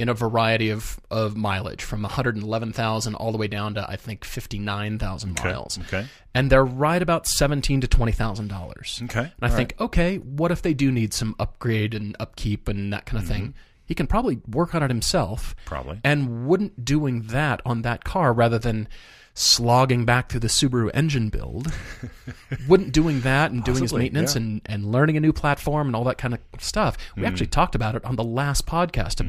in 0.00 0.08
a 0.08 0.14
variety 0.14 0.70
of, 0.70 0.98
of 1.10 1.36
mileage 1.36 1.82
from 1.84 2.02
111,000 2.02 3.14
all 3.14 3.32
the 3.32 3.38
way 3.38 3.46
down 3.48 3.74
to, 3.74 3.88
I 3.88 3.96
think, 3.96 4.24
59,000 4.24 5.34
miles. 5.44 5.78
Okay. 5.82 6.06
And 6.34 6.50
they're 6.50 6.64
right 6.64 7.02
about 7.02 7.26
seventeen 7.26 7.80
to 7.80 7.86
$20,000. 7.88 9.02
Okay. 9.04 9.18
And 9.20 9.30
I 9.40 9.48
think, 9.48 9.74
okay, 9.78 10.16
what 10.18 10.50
if 10.50 10.62
they 10.62 10.74
do 10.74 10.90
need 10.90 11.12
some 11.12 11.34
upgrade 11.38 11.94
and 11.94 12.16
upkeep 12.18 12.66
and 12.68 12.92
that 12.92 13.04
kind 13.06 13.22
of 13.22 13.28
thing? 13.28 13.54
He 13.84 13.94
can 13.94 14.06
probably 14.06 14.40
work 14.48 14.74
on 14.74 14.82
it 14.82 14.90
himself. 14.90 15.54
Mm-hmm. 15.56 15.68
Probably. 15.68 16.00
And 16.04 16.46
wouldn't 16.46 16.84
doing 16.84 17.22
that 17.28 17.60
on 17.66 17.82
that 17.82 18.04
car 18.04 18.32
rather 18.32 18.58
than 18.58 18.88
slogging 19.34 20.04
back 20.04 20.28
through 20.28 20.40
the 20.40 20.48
Subaru 20.48 20.90
engine 20.92 21.28
build, 21.30 21.72
wouldn't 22.68 22.92
doing 22.92 23.20
that 23.22 23.50
and 23.52 23.64
doing 23.64 23.82
his 23.82 23.92
maintenance 23.92 24.34
yeah. 24.34 24.42
and, 24.42 24.60
and 24.66 24.84
learning 24.92 25.16
a 25.16 25.20
new 25.20 25.32
platform 25.32 25.86
and 25.86 25.96
all 25.96 26.04
that 26.04 26.18
kind 26.18 26.34
of 26.34 26.40
stuff. 26.62 26.96
We 27.16 27.24
actually 27.24 27.46
Mm. 27.46 27.52
talked 27.52 27.74
about 27.74 27.94
it 27.94 28.04
on 28.04 28.16
the 28.16 28.24
last 28.24 28.66
podcast 28.66 29.16
Mm-hmm. 29.20 29.26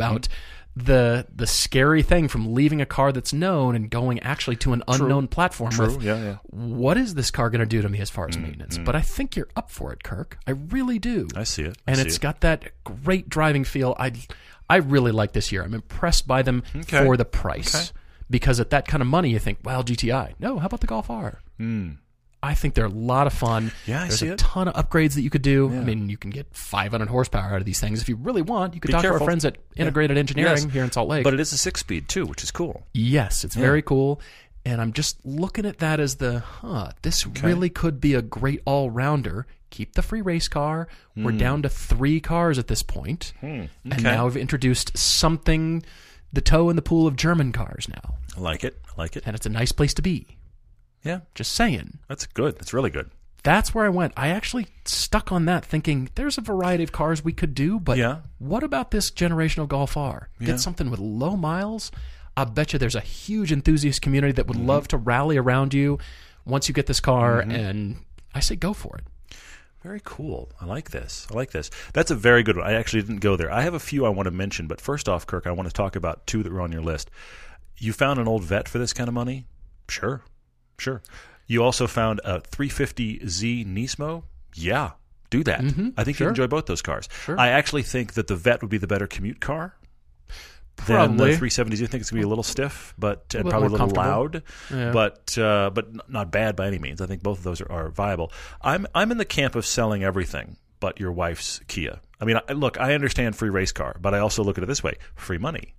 The 0.75 1.27
the 1.35 1.45
scary 1.47 2.01
thing 2.01 2.27
from 2.29 2.53
leaving 2.53 2.79
a 2.81 2.85
car 2.85 3.11
that's 3.11 3.33
known 3.33 3.75
and 3.75 3.89
going 3.89 4.19
actually 4.21 4.55
to 4.55 4.71
an 4.73 4.81
unknown 4.87 5.27
platform 5.27 5.71
True. 5.71 5.87
with 5.95 6.01
Yeah, 6.03 6.15
yeah. 6.23 6.37
what 6.49 6.97
is 6.97 7.13
this 7.13 7.29
car 7.29 7.49
going 7.49 7.59
to 7.59 7.65
do 7.65 7.81
to 7.81 7.89
me 7.89 7.99
as 7.99 8.09
far 8.09 8.27
as 8.29 8.37
Mm, 8.37 8.43
maintenance? 8.43 8.77
But 8.77 8.95
I 8.95 9.01
think 9.01 9.35
you're 9.35 9.49
up 9.55 9.69
for 9.69 9.91
it, 9.91 10.03
Kirk. 10.03 10.37
I 10.47 10.51
really 10.51 10.97
do. 10.97 11.27
I 11.35 11.43
see 11.43 11.63
it. 11.63 11.77
I 11.87 11.91
and 11.91 11.97
see 11.97 12.05
it's 12.07 12.15
it. 12.15 12.21
got 12.21 12.39
that 12.41 12.71
great 12.85 13.27
driving 13.27 13.65
feel. 13.65 13.95
I 13.99 14.13
I 14.69 14.77
really 14.77 15.11
like 15.11 15.33
this 15.33 15.51
year. 15.51 15.63
I'm 15.63 15.73
impressed 15.73 16.25
by 16.27 16.41
them 16.41 16.63
Okay. 16.73 17.03
for 17.03 17.17
the 17.17 17.25
price. 17.25 17.75
Okay. 17.75 17.97
Because 18.29 18.61
at 18.61 18.69
that 18.69 18.87
kind 18.87 19.01
of 19.01 19.07
money, 19.07 19.29
you 19.29 19.39
think, 19.39 19.59
well, 19.65 19.83
GTI. 19.83 20.35
No, 20.39 20.57
how 20.57 20.67
about 20.67 20.79
the 20.79 20.87
Golf 20.87 21.09
R? 21.09 21.41
I 22.43 22.55
think 22.55 22.73
they're 22.73 22.85
a 22.85 22.89
lot 22.89 23.27
of 23.27 23.33
fun. 23.33 23.67
Hmm. 23.85 23.91
Yeah, 23.91 23.97
I 24.03 24.07
There's 24.07 24.19
see 24.19 24.27
a 24.29 24.33
it. 24.33 24.39
ton 24.39 24.67
of 24.67 24.73
upgrades 24.73 25.13
that 25.13 25.21
you 25.21 25.29
could 25.29 25.43
do. 25.43 25.69
I 25.69 25.79
mean, 25.81 26.09
you 26.09 26.17
can 26.17 26.31
get 26.31 26.47
500 26.55 27.07
horsepower 27.09 27.53
out 27.53 27.59
of 27.59 27.65
these 27.65 27.79
things 27.79 28.01
if 28.01 28.09
you 28.09 28.15
really 28.15 28.41
want. 28.41 28.73
You 28.73 28.81
could 28.81 28.87
Be 28.87 28.93
talk 28.93 29.03
to 29.03 29.09
careful. 29.09 29.23
our 29.23 29.27
friends 29.27 29.45
at 29.45 29.57
Integrated 29.75 30.17
Engineering 30.17 30.51
Yes. 30.63 30.73
here 30.73 30.83
in 30.83 30.91
Salt 30.91 31.07
Lake. 31.07 31.23
But 31.23 31.35
it 31.35 31.39
is 31.39 31.53
a 31.53 31.57
six 31.57 31.81
speed 31.81 32.07
too, 32.09 32.25
which 32.25 32.43
is 32.43 32.49
cool. 32.49 32.87
Yes, 32.93 33.43
it's 33.43 33.55
very 33.55 33.81
cool. 33.83 34.19
And 34.65 34.79
I'm 34.81 34.93
just 34.93 35.17
looking 35.25 35.65
at 35.65 35.79
that 35.79 35.99
as 35.99 36.15
the, 36.15 36.39
huh, 36.39 36.91
this 37.03 37.25
really 37.27 37.69
could 37.69 37.99
be 38.01 38.13
a 38.15 38.21
great 38.21 38.61
all 38.65 38.89
rounder. 38.89 39.45
Keep 39.69 39.93
the 39.93 40.01
free 40.01 40.21
race 40.21 40.47
car. 40.47 40.87
We're 41.15 41.31
down 41.31 41.61
to 41.61 41.69
three 41.69 42.19
cars 42.19 42.57
at 42.59 42.67
this 42.67 42.83
point. 42.83 43.33
And 43.41 43.69
Okay. 43.91 44.01
now 44.01 44.25
we've 44.25 44.35
introduced 44.37 44.97
something, 44.97 45.83
the 46.33 46.41
toe 46.41 46.69
in 46.69 46.75
the 46.75 46.81
pool 46.81 47.05
of 47.07 47.15
German 47.15 47.51
cars 47.51 47.87
now. 47.87 48.15
I 48.35 48.39
like 48.39 48.63
it. 48.63 48.79
I 48.87 48.91
like 49.01 49.15
it. 49.15 49.23
And 49.25 49.35
it's 49.35 49.45
a 49.45 49.49
nice 49.49 49.71
place 49.71 49.93
to 49.95 50.01
be. 50.01 50.25
Yeah. 51.03 51.21
Just 51.35 51.53
saying. 51.53 51.99
That's 52.07 52.25
good. 52.25 52.55
That's 52.57 52.73
really 52.73 52.89
good. 52.89 53.09
That's 53.43 53.73
where 53.73 53.85
I 53.85 53.89
went. 53.89 54.13
I 54.15 54.27
actually 54.27 54.67
stuck 54.85 55.31
on 55.31 55.45
that 55.45 55.65
thinking 55.65 56.09
there's 56.13 56.37
a 56.37 56.41
variety 56.41 56.83
of 56.83 56.91
cars 56.91 57.23
we 57.23 57.33
could 57.33 57.55
do, 57.55 57.79
but 57.79 57.97
Yeah. 57.97 58.17
what 58.37 58.61
about 58.63 58.91
this 58.91 59.09
generational 59.09 59.67
Golf 59.67 59.97
R? 59.97 60.29
Yeah. 60.39 60.47
Get 60.47 60.59
something 60.59 60.91
with 60.91 60.99
low 60.99 61.35
miles. 61.35 61.91
I 62.37 62.43
bet 62.45 62.71
you 62.71 62.77
there's 62.79 62.95
a 62.95 62.99
huge 63.01 63.51
enthusiast 63.51 64.01
community 64.03 64.33
that 64.33 64.47
would 64.47 64.57
Mm-hmm. 64.57 64.67
love 64.67 64.87
to 64.89 64.97
rally 64.97 65.37
around 65.37 65.73
you 65.73 65.97
once 66.45 66.67
you 66.67 66.73
get 66.75 66.85
this 66.85 66.99
car, 66.99 67.39
and 67.39 67.97
I 68.35 68.39
say 68.41 68.55
go 68.55 68.73
for 68.73 68.97
it. 68.97 69.03
Very 69.83 70.01
cool. 70.03 70.51
I 70.61 70.65
like 70.65 70.91
this. 70.91 71.25
I 71.31 71.33
like 71.33 71.49
this. 71.51 71.71
That's 71.93 72.11
a 72.11 72.15
very 72.15 72.43
good 72.43 72.55
one. 72.57 72.67
I 72.67 72.73
actually 72.73 73.01
didn't 73.01 73.21
go 73.21 73.35
there. 73.35 73.51
I 73.51 73.61
have 73.61 73.73
a 73.73 73.79
few 73.79 74.05
I 74.05 74.09
want 74.09 74.27
to 74.27 74.31
mention, 74.31 74.67
but 74.67 74.79
first 74.79 75.09
off, 75.09 75.25
Kirk, 75.25 75.47
I 75.47 75.51
want 75.51 75.67
to 75.67 75.73
talk 75.73 75.95
about 75.95 76.27
two 76.27 76.43
that 76.43 76.51
were 76.53 76.61
on 76.61 76.71
your 76.71 76.83
list. 76.83 77.09
You 77.79 77.91
found 77.91 78.19
an 78.19 78.27
old 78.27 78.43
vette 78.43 78.69
for 78.69 78.77
this 78.77 78.93
kind 78.93 79.07
of 79.07 79.15
money? 79.15 79.47
Sure. 79.89 80.21
Sure. 80.81 81.01
You 81.47 81.63
also 81.63 81.85
found 81.85 82.21
a 82.23 82.41
350Z 82.41 83.65
Nismo? 83.67 84.23
Yeah. 84.55 84.91
Do 85.29 85.43
that. 85.43 85.61
I 85.97 86.03
think 86.03 86.17
Sure. 86.17 86.25
you 86.25 86.29
enjoy 86.29 86.47
both 86.47 86.65
those 86.65 86.81
cars. 86.81 87.07
Sure. 87.23 87.39
I 87.39 87.49
actually 87.49 87.83
think 87.83 88.13
that 88.13 88.25
the 88.27 88.35
vette 88.35 88.61
would 88.61 88.71
be 88.71 88.77
the 88.79 88.87
better 88.87 89.05
commute 89.07 89.39
car. 89.39 89.75
Probably. 90.77 91.35
the 91.35 91.37
370s, 91.45 91.83
I 91.83 91.85
think 91.85 92.01
it's 92.01 92.09
going 92.09 92.21
to 92.21 92.25
be 92.25 92.25
a 92.25 92.27
little 92.27 92.43
stiff, 92.43 92.95
but 92.97 93.35
and 93.35 93.43
bit 93.43 93.51
probably 93.51 93.67
a 93.67 93.71
little 93.71 93.89
loud, 93.89 94.41
Yeah. 94.73 94.91
but 94.91 95.37
uh, 95.37 95.69
but 95.69 96.09
not 96.09 96.31
bad 96.31 96.55
by 96.55 96.65
any 96.65 96.79
means. 96.79 96.99
I 97.01 97.05
think 97.05 97.21
both 97.21 97.37
of 97.37 97.43
those 97.43 97.61
are, 97.61 97.71
are 97.71 97.89
viable. 97.89 98.31
I'm 98.61 98.87
I'm 98.95 99.11
in 99.11 99.17
the 99.19 99.25
camp 99.25 99.53
of 99.55 99.65
selling 99.65 100.03
everything 100.03 100.57
but 100.79 100.99
your 100.99 101.11
wife's 101.11 101.59
Kia. 101.67 101.99
I 102.19 102.25
mean, 102.25 102.39
I, 102.49 102.53
look, 102.53 102.79
I 102.79 102.95
understand 102.95 103.35
free 103.35 103.49
race 103.51 103.71
car, 103.71 103.95
but 104.01 104.15
I 104.15 104.19
also 104.19 104.43
look 104.43 104.57
at 104.57 104.63
it 104.63 104.67
this 104.67 104.81
way: 104.83 104.95
free 105.15 105.37
money 105.37 105.75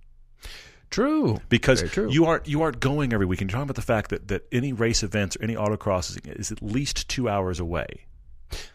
True. 0.93 1.39
because 1.49 1.81
true. 1.91 2.09
you 2.11 2.25
aren't 2.25 2.47
you 2.47 2.61
aren't 2.61 2.79
going 2.79 3.13
every 3.13 3.25
week. 3.25 3.41
And 3.41 3.49
You're 3.49 3.55
talking 3.57 3.63
about 3.69 3.75
the 3.75 3.81
fact 3.81 4.09
that, 4.11 4.27
that 4.29 4.43
any 4.51 4.73
race 4.73 5.03
events 5.03 5.35
or 5.35 5.43
any 5.43 5.55
autocross 5.55 6.09
is, 6.11 6.17
is 6.37 6.51
at 6.51 6.61
least 6.61 7.09
two 7.09 7.27
hours 7.27 7.59
away, 7.59 8.05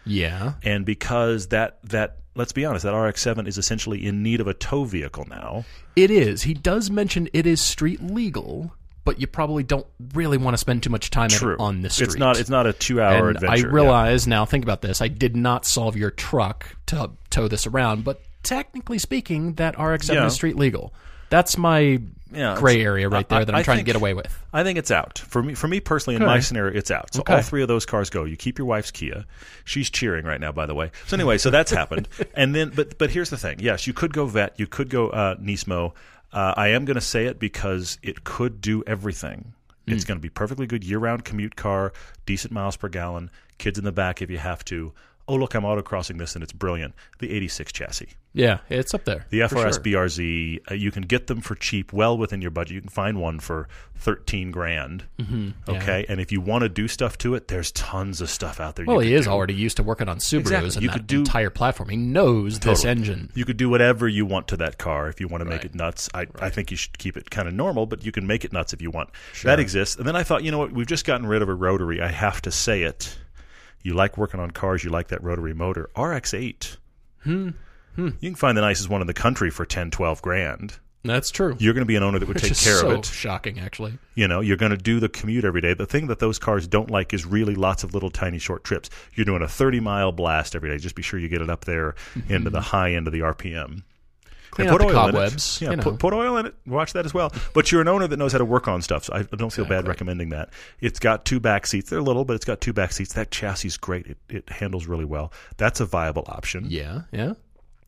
Yeah. 0.04 0.54
and 0.62 0.84
because 0.84 1.48
that 1.48 1.78
that 1.84 2.18
let's 2.34 2.52
be 2.52 2.64
honest, 2.64 2.84
that 2.84 2.94
RX-7 2.96 3.48
is 3.48 3.58
essentially 3.58 4.06
in 4.06 4.22
need 4.22 4.40
of 4.40 4.46
a 4.46 4.54
tow 4.54 4.84
vehicle 4.84 5.26
now. 5.28 5.64
It 5.96 6.10
is. 6.10 6.42
He 6.42 6.54
does 6.54 6.88
mention 6.90 7.28
it 7.32 7.46
is 7.46 7.60
street 7.60 8.00
legal, 8.00 8.72
but 9.04 9.20
you 9.20 9.26
probably 9.26 9.64
don't 9.64 9.86
really 10.14 10.38
want 10.38 10.54
to 10.54 10.58
spend 10.58 10.82
too 10.84 10.90
much 10.90 11.10
time 11.10 11.30
True, 11.30 11.56
on 11.58 11.82
the 11.82 11.90
street. 11.90 12.06
It's 12.08 12.16
not 12.16 12.38
it's 12.38 12.50
not 12.50 12.66
a 12.66 12.72
two 12.72 13.00
hour 13.00 13.28
and 13.28 13.36
adventure. 13.36 13.52
I 13.52 13.68
yeah. 13.68 13.74
realize 13.74 14.26
now, 14.26 14.44
think 14.44 14.64
about 14.64 14.82
this. 14.82 15.00
I 15.00 15.08
did 15.08 15.36
not 15.36 15.66
solve 15.66 15.96
your 15.96 16.10
truck 16.10 16.76
to 16.86 17.10
tow 17.30 17.48
this 17.48 17.66
around, 17.66 18.04
but 18.04 18.20
technically 18.42 18.98
speaking, 18.98 19.54
that 19.54 19.78
RX-7 19.78 20.14
Yeah. 20.14 20.26
is 20.26 20.34
street 20.34 20.56
legal. 20.56 20.92
That's 21.30 21.56
my 21.58 22.00
Yeah, 22.32 22.56
gray 22.58 22.82
area 22.82 23.08
right 23.08 23.24
I- 23.30 23.36
there 23.38 23.44
that 23.46 23.54
I'm 23.54 23.60
I 23.60 23.62
trying 23.62 23.78
think- 23.78 23.86
to 23.86 23.92
get 23.92 23.96
away 23.96 24.14
with. 24.14 24.36
I 24.52 24.62
think 24.62 24.78
it's 24.78 24.90
out 24.90 25.18
for 25.18 25.42
me. 25.42 25.54
For 25.54 25.66
me 25.68 25.80
personally, 25.80 26.16
in 26.16 26.22
Okay. 26.22 26.30
my 26.30 26.40
scenario, 26.40 26.76
it's 26.76 26.90
out. 26.90 27.14
So 27.14 27.20
Okay. 27.20 27.34
all 27.34 27.42
three 27.42 27.62
of 27.62 27.68
those 27.68 27.86
cars 27.86 28.10
go. 28.10 28.24
You 28.24 28.36
keep 28.36 28.58
your 28.58 28.66
wife's 28.66 28.90
Kia. 28.90 29.24
She's 29.64 29.88
cheering 29.90 30.24
right 30.26 30.40
now, 30.40 30.52
by 30.52 30.66
the 30.66 30.74
way. 30.74 30.90
So 31.06 31.16
anyway, 31.16 31.38
so 31.38 31.50
that's 31.50 31.70
happened. 31.70 32.08
And 32.34 32.54
then, 32.54 32.70
but 32.74 32.98
but 32.98 33.10
here's 33.10 33.30
the 33.30 33.36
thing. 33.38 33.58
Yes, 33.60 33.86
you 33.86 33.92
could 33.92 34.12
go 34.12 34.26
vette. 34.26 34.54
You 34.56 34.66
could 34.66 34.90
go 34.90 35.08
uh, 35.10 35.36
Nismo. 35.36 35.92
Uh, 36.32 36.52
I 36.56 36.68
am 36.68 36.84
going 36.84 36.96
to 36.96 37.00
say 37.00 37.24
it 37.26 37.38
because 37.40 37.98
it 38.02 38.24
could 38.24 38.60
do 38.60 38.84
everything. 38.86 39.54
It's 39.86 40.04
going 40.04 40.18
to 40.18 40.22
be 40.22 40.28
perfectly 40.28 40.66
good 40.66 40.84
year-round 40.84 41.24
commute 41.24 41.56
car, 41.56 41.94
decent 42.26 42.52
miles 42.52 42.76
per 42.76 42.90
gallon, 42.90 43.30
kids 43.56 43.78
in 43.78 43.86
the 43.86 43.92
back 43.92 44.20
if 44.20 44.28
you 44.28 44.36
have 44.36 44.62
to. 44.66 44.92
Oh 45.28 45.34
look, 45.34 45.54
I'm 45.54 45.62
autocrossing 45.62 46.18
this 46.18 46.34
and 46.34 46.42
it's 46.42 46.52
brilliant. 46.54 46.94
The 47.18 47.30
86 47.30 47.70
chassis. 47.72 48.08
Yeah, 48.32 48.58
it's 48.68 48.94
up 48.94 49.04
there. 49.04 49.26
The 49.30 49.40
FRS 49.40 49.74
sure. 49.74 49.82
BRZ, 49.82 50.70
uh, 50.70 50.74
you 50.74 50.90
can 50.90 51.02
get 51.02 51.26
them 51.26 51.40
for 51.40 51.54
cheap, 51.54 51.92
well 51.92 52.16
within 52.16 52.40
your 52.40 52.50
budget. 52.50 52.74
You 52.74 52.80
can 52.80 52.90
find 52.90 53.20
one 53.20 53.40
for 53.40 53.68
thirteen 53.96 54.50
grand. 54.52 55.04
Mm-hmm, 55.18 55.48
yeah. 55.66 55.76
Okay, 55.82 56.06
and 56.08 56.20
if 56.20 56.30
you 56.30 56.40
want 56.40 56.62
to 56.62 56.68
do 56.68 56.86
stuff 56.88 57.18
to 57.18 57.34
it, 57.34 57.48
there's 57.48 57.72
tons 57.72 58.20
of 58.20 58.30
stuff 58.30 58.60
out 58.60 58.76
there. 58.76 58.84
Well, 58.86 59.00
he 59.00 59.14
is 59.14 59.24
do. 59.24 59.30
already 59.32 59.54
used 59.54 59.76
to 59.78 59.82
working 59.82 60.08
on 60.08 60.18
Subarus 60.18 60.40
Exactly. 60.40 60.68
and 60.74 60.82
You 60.82 60.88
that 60.88 60.92
could 60.94 61.06
do- 61.06 61.18
entire 61.20 61.50
platform. 61.50 61.88
He 61.88 61.96
knows 61.96 62.60
this 62.60 62.84
engine. 62.84 63.30
You 63.34 63.44
could 63.44 63.56
do 63.56 63.68
whatever 63.68 64.06
you 64.06 64.24
want 64.24 64.46
to 64.48 64.56
that 64.58 64.78
car 64.78 65.08
if 65.08 65.20
you 65.20 65.26
want 65.26 65.40
to 65.40 65.44
make 65.46 65.62
Right. 65.62 65.64
it 65.66 65.74
nuts. 65.74 66.08
I, 66.14 66.26
I 66.38 66.50
think 66.50 66.70
you 66.70 66.76
should 66.76 66.96
keep 66.98 67.16
it 67.16 67.30
kind 67.30 67.48
of 67.48 67.54
normal, 67.54 67.86
but 67.86 68.04
you 68.04 68.12
can 68.12 68.26
make 68.26 68.44
it 68.44 68.52
nuts 68.52 68.72
if 68.72 68.80
you 68.80 68.90
want. 68.90 69.10
That 69.42 69.58
exists. 69.58 69.96
And 69.96 70.06
then 70.06 70.14
I 70.16 70.22
thought, 70.22 70.44
you 70.44 70.50
know 70.52 70.58
what? 70.58 70.72
We've 70.72 70.86
just 70.86 71.04
gotten 71.06 71.26
rid 71.26 71.42
of 71.42 71.48
a 71.48 71.54
rotary. 71.54 72.00
I 72.00 72.08
have 72.08 72.40
to 72.42 72.50
say 72.52 72.82
it. 72.82 73.18
You 73.82 73.94
like 73.94 74.18
working 74.18 74.40
on 74.40 74.50
cars. 74.50 74.84
You 74.84 74.90
like 74.90 75.08
that 75.08 75.22
rotary 75.22 75.54
motor. 75.54 75.90
RX-8. 75.96 76.76
Hmm. 77.24 77.50
You 77.96 78.12
can 78.20 78.34
find 78.36 78.56
the 78.56 78.62
nicest 78.62 78.88
one 78.88 79.00
in 79.00 79.06
the 79.08 79.14
country 79.14 79.50
for 79.50 79.64
10, 79.66 79.90
12 79.90 80.22
grand. 80.22 80.78
That's 81.04 81.30
true. 81.30 81.56
You're 81.58 81.74
going 81.74 81.82
to 81.84 81.88
be 81.88 81.96
an 81.96 82.02
owner 82.02 82.18
that 82.18 82.26
would 82.26 82.34
Which 82.36 82.44
take 82.44 82.58
care 82.58 82.76
so 82.76 82.90
of 82.90 82.98
it. 82.98 83.04
shocking, 83.06 83.58
actually. 83.60 83.98
You 84.14 84.28
know, 84.28 84.40
you're 84.40 84.56
going 84.56 84.70
to 84.72 84.76
do 84.76 85.00
the 85.00 85.08
commute 85.08 85.44
every 85.44 85.60
day. 85.60 85.72
The 85.74 85.86
thing 85.86 86.08
that 86.08 86.18
those 86.18 86.38
cars 86.38 86.66
don't 86.66 86.90
like 86.90 87.14
is 87.14 87.24
really 87.24 87.54
lots 87.54 87.82
of 87.84 87.94
little 87.94 88.10
tiny 88.10 88.38
short 88.38 88.62
trips. 88.64 88.90
You're 89.14 89.24
doing 89.24 89.42
a 89.42 89.48
30 89.48 89.80
mile 89.80 90.12
blast 90.12 90.54
every 90.54 90.68
day. 90.70 90.78
Just 90.78 90.94
be 90.96 91.02
sure 91.02 91.18
you 91.18 91.28
get 91.28 91.40
it 91.42 91.50
up 91.50 91.64
there 91.64 91.94
into 92.28 92.50
the 92.50 92.60
high 92.60 92.92
end 92.92 93.06
of 93.06 93.12
the 93.12 93.20
RPM. 93.20 93.82
Clean 94.50 94.68
out 94.68 94.78
the 94.78 94.86
oil 94.86 94.90
in 94.90 94.96
it. 94.96 95.12
cobwebs. 95.12 95.60
Yeah, 95.60 95.70
you 95.70 95.76
know. 95.76 95.82
put, 95.82 95.98
put 95.98 96.14
oil 96.14 96.36
in 96.38 96.46
it. 96.46 96.54
Watch 96.66 96.92
that 96.94 97.04
as 97.04 97.14
well. 97.14 97.32
But 97.54 97.70
you're 97.70 97.80
an 97.80 97.88
owner 97.88 98.06
that 98.06 98.16
knows 98.16 98.32
how 98.32 98.38
to 98.38 98.44
work 98.44 98.68
on 98.68 98.82
stuff. 98.82 99.04
So 99.04 99.14
I 99.14 99.22
don't 99.22 99.52
feel 99.52 99.64
bad 99.64 99.86
recommending 99.88 100.30
that. 100.30 100.50
It's 100.80 100.98
got 100.98 101.24
two 101.24 101.40
back 101.40 101.66
seats. 101.66 101.90
They're 101.90 102.02
little, 102.02 102.24
but 102.24 102.34
it's 102.34 102.44
got 102.44 102.60
two 102.60 102.72
back 102.72 102.92
seats. 102.92 103.12
That 103.14 103.30
chassis 103.30 103.68
is 103.68 103.76
great. 103.76 104.06
It, 104.06 104.18
it 104.28 104.48
handles 104.48 104.86
really 104.86 105.04
well. 105.04 105.32
That's 105.56 105.80
a 105.80 105.86
viable 105.86 106.24
option. 106.28 106.66
yeah, 106.68 107.02
yeah. 107.12 107.34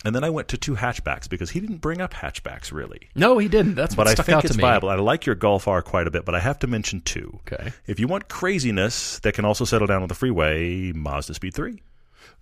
And 0.03 0.15
then 0.15 0.25
I 0.25 0.31
went 0.31 0.49
to 0.49 0.57
two 0.57 0.77
hatchbacks 0.77 1.29
because 1.29 1.51
he 1.51 1.61
didn't 1.61 1.79
bring 1.83 2.01
up 2.01 2.15
hatchbacks 2.15 2.73
really. 2.73 3.11
No, 3.15 3.37
he 3.37 3.49
didn't. 3.49 3.75
That's 3.75 3.95
what 3.97 4.07
But 4.07 4.19
I 4.19 4.23
think 4.23 4.45
it's 4.47 4.57
viable. 4.57 4.89
I 4.89 4.95
like 4.95 5.27
your 5.27 5.35
Golf 5.35 5.69
R 5.69 5.83
quite 5.83 6.07
a 6.07 6.11
bit, 6.11 6.25
but 6.25 6.35
I 6.35 6.41
have 6.41 6.59
to 6.61 6.67
mention 6.67 7.03
two. 7.03 7.39
Okay. 7.47 7.71
If 7.87 8.01
you 8.01 8.09
want 8.09 8.29
craziness 8.29 9.19
that 9.21 9.35
can 9.35 9.45
also 9.45 9.67
settle 9.67 9.87
down 9.87 10.01
on 10.01 10.09
the 10.09 10.15
freeway, 10.15 10.93
Mazda 10.93 11.35
Speed 11.35 11.53
3. 11.55 11.83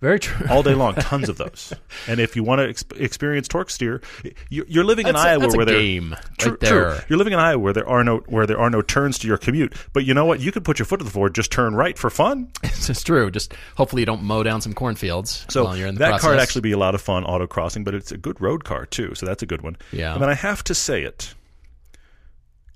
Very 0.01 0.19
true. 0.19 0.45
all 0.49 0.63
day 0.63 0.75
long, 0.75 0.95
tons 0.99 1.27
of 1.27 1.37
those. 1.37 1.73
And 2.07 2.19
if 2.21 2.35
you 2.37 2.43
want 2.43 2.59
to 2.59 2.69
ex- 2.69 2.85
experience 2.95 3.47
torque 3.49 3.69
steer, 3.69 4.01
you- 4.49 4.65
you're 4.67 4.83
living 4.85 5.07
in 5.07 5.13
That's 5.13 5.25
a- 5.25 5.29
Iowa 5.29 5.39
that's 5.41 5.53
a 5.53 5.57
where 5.57 5.65
there 5.65 5.75
game 5.79 6.15
True, 6.37 6.51
right 6.51 6.61
true. 6.61 6.95
You're 7.09 7.17
living 7.17 7.33
in 7.33 7.39
Iowa 7.39 7.59
where 7.59 7.73
there 7.73 7.87
are 7.87 8.03
no 8.03 8.17
where 8.27 8.45
there 8.47 8.59
are 8.59 8.69
no 8.69 8.81
turns 8.81 9.19
to 9.19 9.27
your 9.27 9.37
commute. 9.37 9.73
But 9.93 10.05
you 10.05 10.13
know 10.13 10.25
what? 10.25 10.39
You 10.39 10.51
could 10.53 10.63
put 10.63 10.79
your 10.79 10.85
foot 10.85 10.99
to 10.99 11.03
the 11.05 11.11
floor, 11.11 11.29
just 11.29 11.51
turn 11.51 11.75
right 11.75 11.97
for 11.97 12.09
fun. 12.09 12.49
it's 12.63 13.03
true. 13.03 13.29
Just 13.29 13.53
hopefully 13.75 14.01
you 14.01 14.05
don't 14.05 14.23
mow 14.23 14.41
down 14.43 14.61
some 14.61 14.73
cornfields 14.73 15.45
So 15.49 15.65
while 15.65 15.75
you're 15.77 15.87
in 15.87 15.95
the 15.95 15.99
that 15.99 16.09
process. 16.11 16.21
car 16.21 16.31
would 16.31 16.39
actually 16.39 16.61
be 16.61 16.71
a 16.71 16.77
lot 16.77 16.95
of 16.95 17.01
fun 17.01 17.25
autocrossing, 17.25 17.83
but 17.83 17.93
it's 17.93 18.11
a 18.13 18.17
good 18.17 18.39
road 18.39 18.63
car 18.63 18.85
too. 18.85 19.13
So 19.15 19.25
that's 19.25 19.43
a 19.43 19.45
good 19.45 19.61
one. 19.63 19.75
Yeah. 19.91 20.13
And 20.13 20.21
then 20.21 20.29
I 20.29 20.33
have 20.35 20.63
to 20.65 20.73
say 20.75 21.03
it. 21.03 21.33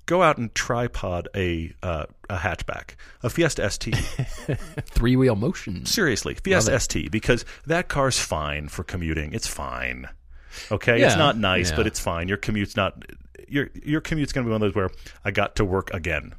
Go 0.06 0.22
out 0.22 0.36
and 0.36 0.54
tripod 0.54 1.28
a 1.34 1.72
uh, 1.82 2.06
a 2.28 2.36
hatchback, 2.36 2.90
a 3.22 3.30
Fiesta 3.30 3.70
ST. 3.70 3.94
three 4.84 5.16
wheel 5.16 5.36
motion. 5.36 5.86
Seriously, 5.86 6.34
Fiesta 6.34 6.78
ST 6.78 7.10
because 7.10 7.44
that 7.66 7.88
car's 7.88 8.18
fine 8.18 8.68
for 8.68 8.84
commuting. 8.84 9.32
It's 9.32 9.46
fine. 9.46 10.08
Okay, 10.70 11.00
Yeah, 11.00 11.06
it's 11.06 11.16
not 11.16 11.36
nice, 11.38 11.70
yeah. 11.70 11.76
but 11.76 11.86
it's 11.86 11.98
fine. 12.00 12.28
Your 12.28 12.36
commute's 12.36 12.76
not 12.76 13.02
your 13.48 13.70
your 13.82 14.00
commute's 14.00 14.32
going 14.32 14.44
to 14.44 14.48
be 14.48 14.52
one 14.52 14.62
of 14.62 14.68
those 14.68 14.74
where 14.76 14.90
I 15.24 15.30
got 15.30 15.56
to 15.56 15.64
work 15.64 15.92
again. 15.94 16.34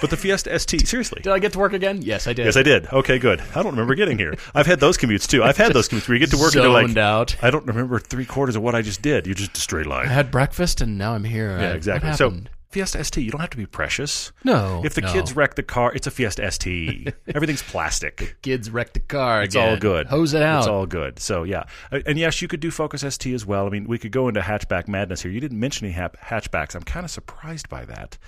But 0.00 0.08
the 0.10 0.16
Fiesta 0.16 0.58
ST, 0.58 0.88
seriously. 0.88 1.20
Did 1.22 1.32
I 1.32 1.38
get 1.38 1.52
to 1.52 1.58
work 1.58 1.74
again? 1.74 2.00
Yes, 2.02 2.26
I 2.26 2.32
did. 2.32 2.46
Yes, 2.46 2.56
I 2.56 2.62
did. 2.62 2.86
Okay, 2.92 3.18
good. 3.18 3.40
I 3.54 3.62
don't 3.62 3.72
remember 3.72 3.94
getting 3.94 4.16
here. 4.18 4.34
I've 4.54 4.66
had 4.66 4.80
those 4.80 4.96
commutes 4.96 5.28
too. 5.28 5.42
I've 5.44 5.58
had 5.58 5.74
those 5.74 5.88
commutes 5.88 6.08
where 6.08 6.16
you 6.16 6.20
get 6.20 6.30
to 6.30 6.38
work 6.38 6.54
and 6.54 6.64
you're 6.64 6.72
like, 6.72 6.96
out. 6.96 7.36
I 7.42 7.50
don't 7.50 7.66
remember 7.66 7.98
three 7.98 8.24
quarters 8.24 8.56
of 8.56 8.62
what 8.62 8.74
I 8.74 8.80
just 8.82 9.02
did. 9.02 9.26
You 9.26 9.34
just 9.34 9.56
a 9.56 9.60
straight 9.60 9.86
line. 9.86 10.06
I 10.06 10.12
had 10.12 10.30
breakfast 10.30 10.80
and 10.80 10.96
now 10.98 11.12
I'm 11.14 11.24
here. 11.24 11.58
Yeah, 11.60 11.70
Uh, 11.70 11.74
exactly. 11.74 12.12
So? 12.14 12.34
Fiesta 12.76 13.02
ST, 13.02 13.24
you 13.24 13.30
don't 13.30 13.40
have 13.40 13.48
to 13.48 13.56
be 13.56 13.64
precious. 13.64 14.32
no. 14.44 14.82
If 14.84 14.92
the 14.92 15.00
no. 15.00 15.10
kids 15.10 15.34
wreck 15.34 15.54
the 15.54 15.62
car, 15.62 15.94
it's 15.94 16.06
a 16.06 16.10
Fiesta 16.10 16.50
ST. 16.50 17.14
Everything's 17.34 17.62
plastic. 17.62 18.36
kids 18.42 18.68
wreck 18.70 18.92
the 18.92 19.00
car, 19.00 19.42
It's 19.42 19.56
all 19.56 19.78
good. 19.78 20.08
Hose 20.08 20.34
it 20.34 20.42
out. 20.42 20.58
It's 20.58 20.68
all 20.68 20.84
good. 20.84 21.18
So 21.18 21.42
yeah, 21.44 21.64
Uh, 21.90 22.00
and 22.04 22.18
yes, 22.18 22.42
you 22.42 22.48
could 22.48 22.60
do 22.60 22.70
Focus 22.70 23.00
ST 23.14 23.34
as 23.34 23.46
well. 23.46 23.66
I 23.66 23.70
mean, 23.70 23.86
we 23.86 23.96
could 23.96 24.12
go 24.12 24.28
into 24.28 24.40
hatchback 24.40 24.88
madness 24.88 25.22
here. 25.22 25.32
You 25.32 25.40
didn't 25.40 25.58
mention 25.58 25.86
any 25.86 25.94
hatchbacks. 25.96 26.74
I'm 26.74 26.82
kind 26.82 27.04
of 27.04 27.10
surprised 27.10 27.70
by 27.70 27.86
that, 27.86 28.18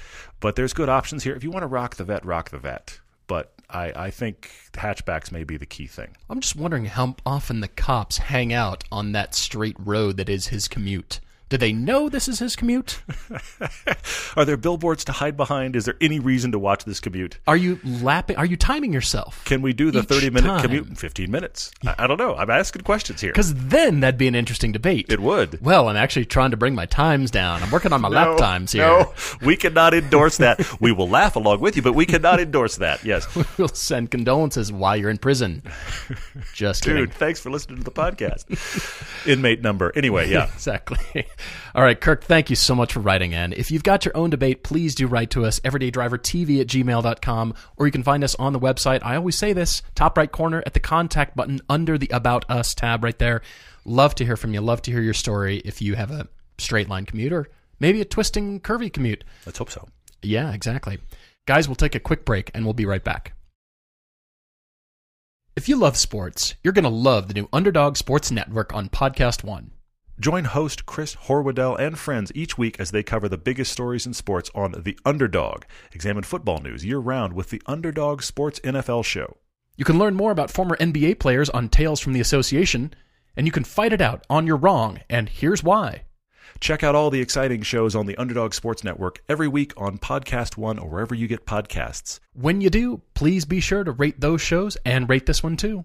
but 0.40 0.56
there's 0.56 0.72
good 0.72 0.88
options 0.88 1.24
here. 1.24 1.34
If 1.37 1.44
you 1.44 1.50
want 1.50 1.62
to 1.64 1.66
rock 1.68 1.96
the 1.96 2.04
vette, 2.04 2.24
rock 2.24 2.48
the 2.48 2.58
vette. 2.58 3.00
But 3.26 3.52
I, 3.68 3.92
I 4.06 4.11
think 4.11 4.50
hatchbacks 4.72 5.30
may 5.30 5.44
be 5.44 5.58
the 5.58 5.66
key 5.66 5.87
thing. 5.87 6.16
I'm 6.30 6.40
just 6.40 6.56
wondering 6.56 6.87
how 6.87 7.16
often 7.26 7.61
the 7.61 7.68
cops 7.68 8.16
hang 8.16 8.54
out 8.54 8.84
on 8.90 9.12
that 9.12 9.34
straight 9.34 9.76
road 9.78 10.16
that 10.16 10.30
is 10.30 10.46
his 10.46 10.68
commute. 10.68 11.20
Do 11.48 11.56
they 11.56 11.72
know 11.72 12.08
this 12.11 12.28
is 12.28 12.40
his 12.40 12.56
commute? 12.56 13.00
Are 14.37 14.44
there 14.44 14.58
billboards 14.58 15.02
to 15.04 15.12
hide 15.12 15.37
behind? 15.37 15.76
Is 15.76 15.87
there 15.87 15.96
any 16.00 16.20
reason 16.20 16.52
to 16.52 16.58
watch 16.58 16.84
this 16.84 17.00
commute? 17.00 17.38
Are 17.46 17.56
you 17.56 17.80
lapping? 17.84 18.37
Are 18.37 18.44
you 18.44 18.56
timing 18.56 18.92
yourself? 18.92 19.42
Can 19.46 19.62
we 19.62 19.72
do 19.72 19.90
the 19.90 20.02
30 20.02 20.30
minute 20.30 20.61
commute 20.61 20.87
in 20.88 20.94
15 20.94 21.30
minutes? 21.30 21.70
I, 21.87 21.94
I 22.00 22.06
don't 22.06 22.18
know. 22.18 22.34
I'm 22.37 22.50
asking 22.50 22.82
questions 22.82 23.22
here. 23.22 23.32
Because 23.32 23.54
then 23.54 24.00
that'd 24.00 24.18
be 24.18 24.28
an 24.28 24.34
interesting 24.34 24.72
debate. 24.72 25.06
It 25.08 25.20
would. 25.20 25.62
Well, 25.64 25.88
I'm 25.88 25.96
actually 25.96 26.26
trying 26.26 26.50
to 26.50 26.58
bring 26.58 26.74
my 26.74 26.84
times 26.84 27.30
down. 27.30 27.62
I'm 27.62 27.70
working 27.70 27.94
on 27.94 28.02
my 28.02 28.08
lap 28.08 28.37
times 28.37 28.72
here. 28.72 28.82
No, 28.87 29.14
we 29.40 29.56
cannot 29.56 29.94
endorse 29.94 30.37
that. 30.38 30.61
we 30.80 30.92
will 30.92 31.08
laugh 31.08 31.37
along 31.37 31.61
with 31.61 31.76
you, 31.76 31.82
but 31.82 31.94
we 31.94 32.04
cannot 32.04 32.40
endorse 32.40 32.76
that. 32.76 33.04
Yes. 33.04 33.26
We'll 33.58 33.68
send 33.68 34.11
condolences 34.11 34.70
while 34.70 34.96
you're 34.96 35.11
in 35.11 35.18
prison. 35.18 35.62
Just 36.52 36.84
kidding. 36.84 37.06
Dude, 37.06 37.12
thanks 37.14 37.40
for 37.40 37.50
listening 37.50 37.78
to 37.78 37.84
the 37.84 37.90
podcast. 37.90 38.46
Inmate 39.26 39.62
number. 39.62 39.90
Anyway, 39.96 40.30
yeah. 40.30 40.52
Exactly. 40.54 41.26
All 41.74 41.83
right, 41.83 42.01
Kirk, 42.01 42.24
thank 42.24 42.51
you 42.51 42.57
so 42.57 42.74
much 42.74 42.92
for 42.92 43.01
writing 43.01 43.33
in. 43.33 43.53
If 43.53 43.70
you've 43.70 43.83
got 43.83 44.05
your 44.05 44.16
own 44.16 44.31
debate, 44.31 44.62
please 44.62 44.94
do 44.94 45.07
write 45.07 45.31
to 45.31 45.44
us, 45.44 45.61
everydaydrivertv 45.61 46.61
at 46.61 46.66
gmail.com, 46.66 47.55
or 47.77 47.87
you 47.87 47.92
can 47.92 48.03
find 48.03 48.24
us 48.24 48.35
on 48.37 48.53
the 48.53 48.61
website. 48.61 49.01
I 49.03 49.16
always 49.16 49.37
say 49.37 49.53
this, 49.53 49.83
top 49.94 50.16
right 50.16 50.31
corner 50.31 50.62
at 50.66 50.74
the 50.74 50.81
contact 50.81 51.37
button 51.37 51.61
under 51.68 51.98
the 51.98 52.09
About 52.12 52.48
Us 52.51 52.74
tab 52.74 53.05
right 53.05 53.18
there. 53.18 53.42
Love 53.85 54.14
to 54.16 54.24
hear 54.24 54.37
from 54.37 54.55
you. 54.55 54.61
Love 54.61 54.83
to 54.83 54.90
hear 54.90 55.01
your 55.01 55.14
story 55.14 55.59
if 55.64 55.81
you 55.81 55.94
have 55.94 56.11
a 56.11 56.29
straight 56.59 56.88
line 56.88 57.07
commute 57.07 57.33
or 57.33 57.48
maybe 57.81 58.01
a 58.01 58.05
twisting, 58.05 58.61
curvy 58.61 58.92
commute. 58.92 59.24
Let's 59.46 59.59
hope 59.59 59.70
so. 59.70 59.88
Yeah, 60.22 60.53
exactly. 60.53 60.98
Guys, 61.46 61.68
we'll 61.68 61.77
take 61.77 61.94
a 61.94 62.01
quick 62.01 62.24
break 62.24 62.51
and 62.55 62.64
we'll 62.64 62.74
be 62.74 62.87
right 62.87 63.03
back. 63.03 63.33
If 65.57 65.68
you 65.68 65.77
love 65.77 65.96
sports, 65.96 66.55
you're 66.62 66.72
going 66.72 66.85
to 66.85 66.88
love 66.88 67.27
the 67.27 67.35
new 67.35 67.48
Underdog 67.53 67.96
Sports 67.96 68.31
Network 68.31 68.72
on 68.72 68.88
Podcast 68.88 69.42
One. 69.42 69.72
Join 70.20 70.46
host 70.46 70.85
Chris 70.85 71.14
Horwedel 71.14 71.78
and 71.78 71.96
friends 71.96 72.33
each 72.35 72.59
week 72.59 72.81
as 72.81 72.90
they 72.90 73.04
cover 73.04 73.28
the 73.28 73.38
biggest 73.38 73.70
stories 73.70 74.04
in 74.04 74.12
sports 74.12 74.50
on 74.52 74.72
The 74.72 74.98
Underdog. 75.04 75.62
Examine 75.92 76.24
football 76.24 76.59
news 76.59 76.85
year 76.85 76.98
round 76.98 77.35
with 77.35 77.50
the 77.50 77.62
Underdog 77.66 78.22
Sports 78.22 78.59
NFL 78.64 79.04
Show. 79.04 79.37
You 79.76 79.85
can 79.85 79.96
learn 79.96 80.16
more 80.16 80.33
about 80.33 80.50
former 80.50 80.76
NBA 80.78 81.20
players 81.20 81.48
on 81.50 81.68
Tales 81.68 82.00
from 82.00 82.14
the 82.14 82.20
Association, 82.20 82.94
and 83.37 83.46
you 83.46 83.52
can 83.52 83.62
fight 83.62 83.92
it 83.92 84.00
out 84.00 84.24
on 84.28 84.44
your 84.44 84.57
wrong, 84.57 84.98
and 85.09 85.28
here's 85.28 85.62
why. 85.62 86.02
Check 86.59 86.83
out 86.83 86.96
all 86.96 87.11
the 87.11 87.20
exciting 87.20 87.62
shows 87.62 87.94
on 87.94 88.07
the 88.07 88.16
Underdog 88.16 88.54
Sports 88.54 88.83
Network 88.83 89.22
every 89.28 89.46
week 89.46 89.72
on 89.76 89.98
Podcast 89.98 90.57
One 90.57 90.81
or 90.81 90.88
wherever 90.90 91.14
you 91.14 91.28
get 91.28 91.46
podcasts. 91.46 92.18
When 92.33 92.61
you 92.61 92.70
do, 92.70 93.02
please 93.14 93.44
be 93.44 93.61
sure 93.61 93.85
to 93.85 93.92
rate 93.92 94.20
those 94.20 94.40
shows 94.40 94.76
and 94.85 95.09
rate 95.09 95.26
this 95.26 95.44
one 95.44 95.57
too. 95.57 95.85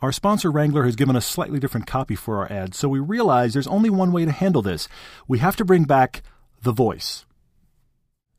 Our 0.00 0.12
sponsor 0.12 0.52
Wrangler 0.52 0.84
has 0.84 0.94
given 0.94 1.16
us 1.16 1.26
slightly 1.26 1.58
different 1.58 1.88
copy 1.88 2.14
for 2.14 2.36
our 2.36 2.52
ad, 2.52 2.72
so 2.72 2.88
we 2.88 3.00
realize 3.00 3.52
there's 3.52 3.66
only 3.66 3.90
one 3.90 4.12
way 4.12 4.24
to 4.24 4.30
handle 4.30 4.62
this. 4.62 4.88
We 5.26 5.40
have 5.40 5.56
to 5.56 5.64
bring 5.64 5.84
back 5.84 6.22
the 6.62 6.70
voice. 6.70 7.26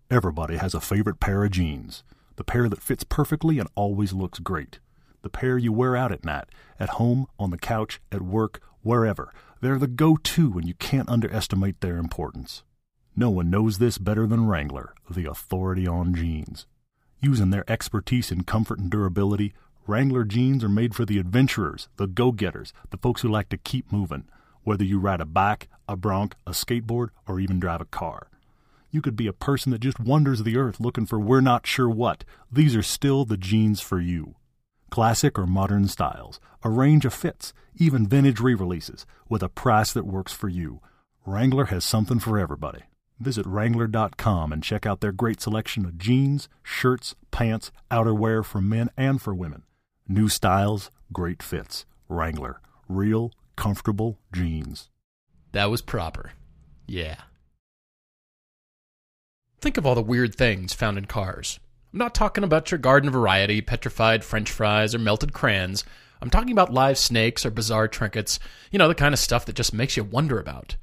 Everybody 0.10 0.56
has 0.56 0.74
a 0.74 0.80
favorite 0.80 1.20
pair 1.20 1.44
of 1.44 1.52
jeans. 1.52 2.04
The 2.38 2.46
pair 2.46 2.70
that 2.70 2.82
fits 2.82 3.04
perfectly 3.04 3.60
and 3.60 3.68
always 3.76 4.14
looks 4.14 4.40
great. 4.40 4.80
The 5.22 5.30
pair 5.30 5.58
you 5.58 5.74
wear 5.74 5.98
out 5.98 6.14
at 6.14 6.24
night, 6.24 6.46
at 6.80 6.92
home, 6.92 7.28
on 7.38 7.52
the 7.52 7.58
couch, 7.58 8.00
at 8.10 8.22
work, 8.22 8.62
wherever. 8.82 9.34
They're 9.60 9.78
the 9.78 9.88
go 9.88 10.16
to 10.16 10.58
and 10.58 10.66
you 10.66 10.76
can't 10.76 11.10
underestimate 11.10 11.82
their 11.82 11.98
importance. 11.98 12.64
No 13.18 13.30
one 13.30 13.50
knows 13.50 13.80
this 13.80 13.98
better 13.98 14.26
than 14.26 14.48
Wrangler, 14.48 14.94
the 15.10 15.26
authority 15.26 15.86
on 15.86 16.16
jeans. 16.16 16.68
Using 17.22 17.50
their 17.50 17.70
expertise 17.70 18.32
in 18.32 18.46
comfort 18.46 18.80
and 18.80 18.90
durability, 18.90 19.54
Wrangler 19.90 20.24
jeans 20.24 20.64
are 20.64 20.70
made 20.70 20.94
for 20.94 21.04
the 21.04 21.18
adventurers, 21.18 21.90
the 21.98 22.06
go 22.06 22.32
getters, 22.32 22.74
the 22.92 22.98
folks 22.98 23.24
who 23.24 23.28
like 23.28 23.50
to 23.50 23.58
keep 23.58 23.92
moving, 23.92 24.26
whether 24.64 24.84
you 24.84 25.00
ride 25.00 25.20
a 25.20 25.26
bike, 25.26 25.68
a 25.88 25.96
bronc, 25.96 26.36
a 26.46 26.52
skateboard, 26.52 27.10
or 27.28 27.40
even 27.40 27.60
drive 27.60 27.82
a 27.82 27.86
car. 27.86 28.28
You 28.92 29.02
could 29.02 29.16
be 29.16 29.26
a 29.26 29.34
person 29.34 29.72
that 29.72 29.82
just 29.82 30.00
wanders 30.00 30.44
the 30.44 30.58
earth 30.58 30.80
looking 30.80 31.08
for 31.08 31.20
we're 31.20 31.42
not 31.42 31.66
sure 31.66 31.90
what. 31.90 32.24
These 32.52 32.76
are 32.76 32.84
still 32.84 33.26
the 33.26 33.36
jeans 33.36 33.82
for 33.82 34.00
you. 34.00 34.36
Classic 34.92 35.40
or 35.40 35.48
modern 35.48 35.88
styles, 35.88 36.40
a 36.64 36.70
range 36.70 37.04
of 37.04 37.14
fits, 37.16 37.52
even 37.76 38.08
vintage 38.08 38.40
re 38.40 38.54
releases, 38.54 39.08
with 39.28 39.42
a 39.42 39.50
price 39.50 39.92
that 39.94 40.06
works 40.06 40.32
for 40.32 40.50
you. 40.50 40.82
Wrangler 41.26 41.66
has 41.66 41.84
something 41.84 42.20
for 42.20 42.38
everybody. 42.38 42.84
Visit 43.20 43.48
Wrangler.com 43.48 44.54
and 44.54 44.62
check 44.62 44.86
out 44.86 45.02
their 45.02 45.12
great 45.12 45.42
selection 45.42 45.84
of 45.84 45.98
jeans, 45.98 46.48
shirts, 46.62 47.16
pants, 47.32 47.72
outerwear 47.90 48.46
for 48.46 48.62
men 48.62 48.92
and 48.96 49.20
for 49.20 49.34
women. 49.34 49.64
New 50.12 50.28
styles, 50.28 50.90
great 51.14 51.44
fits. 51.44 51.86
Wrangler. 52.08 52.62
Real, 52.88 53.32
comfortable 53.56 54.18
jeans. 54.34 54.90
That 55.52 55.70
was 55.70 55.84
proper. 55.84 56.32
Yeah. 56.88 57.18
Think 59.62 59.78
of 59.78 59.86
all 59.86 59.94
the 59.94 60.02
weird 60.02 60.34
things 60.34 60.74
found 60.74 60.98
in 60.98 61.06
cars. 61.06 61.60
I'm 61.94 62.00
not 62.00 62.16
talking 62.16 62.44
about 62.44 62.72
your 62.72 62.80
garden 62.80 63.12
variety, 63.12 63.62
petrified 63.62 64.24
french 64.24 64.50
fries, 64.50 64.96
or 64.96 65.00
melted 65.00 65.32
crayons. 65.32 65.84
I'm 66.24 66.32
talking 66.32 66.54
about 66.54 66.74
live 66.74 66.98
snakes 66.98 67.46
or 67.46 67.52
bizarre 67.52 67.88
trinkets, 67.88 68.40
you 68.72 68.80
know, 68.80 68.88
the 68.88 68.96
kind 68.96 69.14
of 69.14 69.20
stuff 69.20 69.46
that 69.46 69.56
just 69.56 69.76
makes 69.76 69.96
you 69.96 70.04
wonder 70.04 70.40
about. 70.40 70.76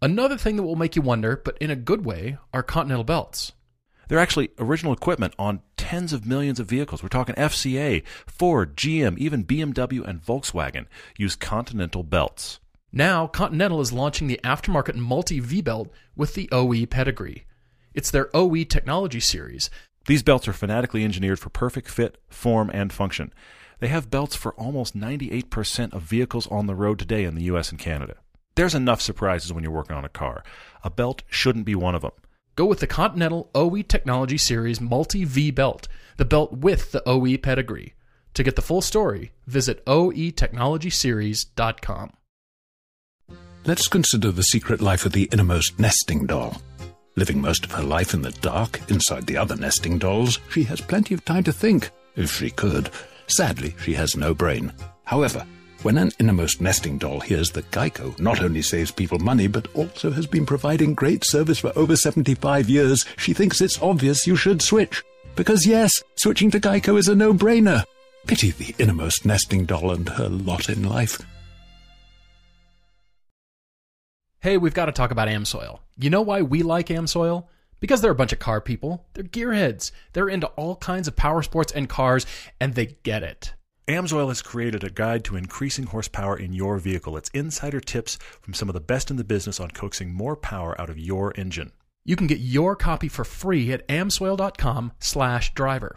Another 0.00 0.36
thing 0.36 0.56
that 0.56 0.64
will 0.64 0.74
make 0.74 0.96
you 0.96 1.02
wonder, 1.02 1.40
but 1.44 1.56
in 1.58 1.70
a 1.70 1.76
good 1.76 2.04
way, 2.04 2.36
are 2.52 2.64
continental 2.64 3.04
belts. 3.04 3.52
They're 4.08 4.18
actually 4.18 4.50
original 4.58 4.92
equipment 4.92 5.34
on 5.38 5.62
tens 5.82 6.12
of 6.12 6.24
millions 6.24 6.60
of 6.60 6.68
vehicles. 6.68 7.02
We're 7.02 7.08
talking 7.08 7.34
FCA, 7.34 8.04
Ford, 8.24 8.76
GM, 8.76 9.18
even 9.18 9.44
BMW 9.44 10.06
and 10.06 10.24
Volkswagen 10.24 10.86
use 11.18 11.34
Continental 11.34 12.04
belts. 12.04 12.60
Now, 12.92 13.26
Continental 13.26 13.80
is 13.80 13.92
launching 13.92 14.28
the 14.28 14.38
aftermarket 14.44 14.94
multi 14.94 15.40
V 15.40 15.60
belt 15.60 15.88
with 16.14 16.34
the 16.34 16.48
OE 16.52 16.86
pedigree. 16.86 17.46
It's 17.94 18.12
their 18.12 18.28
OE 18.32 18.62
technology 18.62 19.18
series. 19.18 19.70
These 20.06 20.22
belts 20.22 20.46
are 20.46 20.52
fanatically 20.52 21.02
engineered 21.02 21.40
for 21.40 21.50
perfect 21.50 21.90
fit, 21.90 22.16
form, 22.28 22.70
and 22.72 22.92
function. 22.92 23.32
They 23.80 23.88
have 23.88 24.08
belts 24.08 24.36
for 24.36 24.54
almost 24.54 24.96
98% 24.96 25.92
of 25.92 26.02
vehicles 26.02 26.46
on 26.46 26.68
the 26.68 26.76
road 26.76 27.00
today 27.00 27.24
in 27.24 27.34
the 27.34 27.44
US 27.44 27.70
and 27.70 27.78
Canada. 27.80 28.18
There's 28.54 28.76
enough 28.76 29.00
surprises 29.00 29.52
when 29.52 29.64
you're 29.64 29.72
working 29.72 29.96
on 29.96 30.04
a 30.04 30.08
car. 30.08 30.44
A 30.84 30.90
belt 30.90 31.24
shouldn't 31.28 31.64
be 31.64 31.74
one 31.74 31.96
of 31.96 32.02
them. 32.02 32.12
Go 32.54 32.66
with 32.66 32.80
the 32.80 32.86
Continental 32.86 33.48
OE 33.54 33.80
Technology 33.80 34.36
Series 34.36 34.78
Multi 34.78 35.24
V 35.24 35.50
belt, 35.50 35.88
the 36.18 36.26
belt 36.26 36.52
with 36.52 36.92
the 36.92 37.02
OE 37.08 37.38
pedigree. 37.38 37.94
To 38.34 38.42
get 38.42 38.56
the 38.56 38.62
full 38.62 38.82
story, 38.82 39.32
visit 39.46 39.82
oetechnologyseries.com. 39.86 42.12
Let's 43.64 43.88
consider 43.88 44.30
the 44.32 44.42
secret 44.42 44.82
life 44.82 45.06
of 45.06 45.12
the 45.12 45.30
innermost 45.32 45.78
nesting 45.78 46.26
doll. 46.26 46.60
Living 47.16 47.40
most 47.40 47.64
of 47.64 47.72
her 47.72 47.82
life 47.82 48.12
in 48.12 48.20
the 48.22 48.32
dark, 48.32 48.80
inside 48.88 49.26
the 49.26 49.38
other 49.38 49.56
nesting 49.56 49.96
dolls, 49.98 50.38
she 50.50 50.64
has 50.64 50.80
plenty 50.80 51.14
of 51.14 51.24
time 51.24 51.44
to 51.44 51.52
think, 51.52 51.90
if 52.16 52.36
she 52.36 52.50
could. 52.50 52.90
Sadly, 53.28 53.74
she 53.82 53.94
has 53.94 54.16
no 54.16 54.34
brain. 54.34 54.72
However, 55.04 55.46
when 55.82 55.98
an 55.98 56.12
innermost 56.18 56.60
nesting 56.60 56.98
doll 56.98 57.20
hears 57.20 57.50
that 57.52 57.70
Geico 57.70 58.18
not 58.18 58.42
only 58.42 58.62
saves 58.62 58.90
people 58.90 59.18
money, 59.18 59.46
but 59.46 59.66
also 59.74 60.10
has 60.10 60.26
been 60.26 60.46
providing 60.46 60.94
great 60.94 61.24
service 61.24 61.58
for 61.58 61.72
over 61.76 61.96
75 61.96 62.68
years, 62.68 63.04
she 63.16 63.32
thinks 63.32 63.60
it's 63.60 63.82
obvious 63.82 64.26
you 64.26 64.36
should 64.36 64.62
switch. 64.62 65.02
Because 65.34 65.66
yes, 65.66 65.90
switching 66.16 66.50
to 66.52 66.60
Geico 66.60 66.98
is 66.98 67.08
a 67.08 67.14
no-brainer. 67.14 67.84
Pity 68.26 68.52
the 68.52 68.74
innermost 68.78 69.24
nesting 69.24 69.64
doll 69.64 69.90
and 69.90 70.08
her 70.10 70.28
lot 70.28 70.68
in 70.68 70.88
life. 70.88 71.20
Hey, 74.40 74.56
we've 74.56 74.74
got 74.74 74.86
to 74.86 74.92
talk 74.92 75.10
about 75.10 75.28
Amsoil. 75.28 75.80
You 75.96 76.10
know 76.10 76.22
why 76.22 76.42
we 76.42 76.62
like 76.62 76.88
Amsoil? 76.88 77.46
Because 77.80 78.00
they're 78.00 78.12
a 78.12 78.14
bunch 78.16 78.32
of 78.32 78.38
car 78.38 78.60
people. 78.60 79.06
They're 79.14 79.24
gearheads. 79.24 79.90
They're 80.12 80.28
into 80.28 80.48
all 80.48 80.76
kinds 80.76 81.08
of 81.08 81.16
power 81.16 81.42
sports 81.42 81.72
and 81.72 81.88
cars, 81.88 82.26
and 82.60 82.74
they 82.74 82.96
get 83.02 83.22
it. 83.22 83.54
Amsoil 83.92 84.28
has 84.28 84.42
created 84.42 84.84
a 84.84 84.90
guide 84.90 85.24
to 85.24 85.36
increasing 85.36 85.86
horsepower 85.86 86.38
in 86.38 86.52
your 86.52 86.78
vehicle. 86.78 87.16
It's 87.16 87.28
insider 87.30 87.80
tips 87.80 88.16
from 88.40 88.54
some 88.54 88.68
of 88.68 88.74
the 88.74 88.80
best 88.80 89.10
in 89.10 89.16
the 89.16 89.24
business 89.24 89.60
on 89.60 89.70
coaxing 89.70 90.12
more 90.12 90.36
power 90.36 90.78
out 90.80 90.90
of 90.90 90.98
your 90.98 91.32
engine. 91.36 91.72
You 92.04 92.16
can 92.16 92.26
get 92.26 92.38
your 92.38 92.74
copy 92.74 93.08
for 93.08 93.24
free 93.24 93.72
at 93.72 93.86
amsoil.com 93.88 94.92
slash 94.98 95.54
driver. 95.54 95.96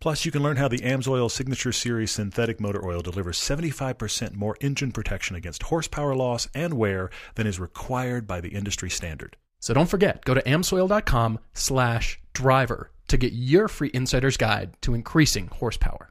Plus, 0.00 0.24
you 0.24 0.32
can 0.32 0.42
learn 0.42 0.56
how 0.56 0.68
the 0.68 0.78
Amsoil 0.78 1.30
Signature 1.30 1.72
Series 1.72 2.10
synthetic 2.10 2.60
motor 2.60 2.86
oil 2.86 3.00
delivers 3.00 3.38
75% 3.38 4.34
more 4.34 4.56
engine 4.60 4.92
protection 4.92 5.36
against 5.36 5.64
horsepower 5.64 6.14
loss 6.14 6.48
and 6.54 6.74
wear 6.74 7.10
than 7.34 7.46
is 7.46 7.58
required 7.58 8.26
by 8.26 8.40
the 8.40 8.50
industry 8.50 8.90
standard. 8.90 9.36
So 9.58 9.72
don't 9.72 9.88
forget, 9.88 10.24
go 10.24 10.34
to 10.34 10.42
amsoil.com 10.42 11.38
slash 11.54 12.20
driver 12.34 12.90
to 13.08 13.16
get 13.16 13.32
your 13.32 13.68
free 13.68 13.90
insider's 13.94 14.36
guide 14.36 14.74
to 14.82 14.94
increasing 14.94 15.48
horsepower. 15.48 16.10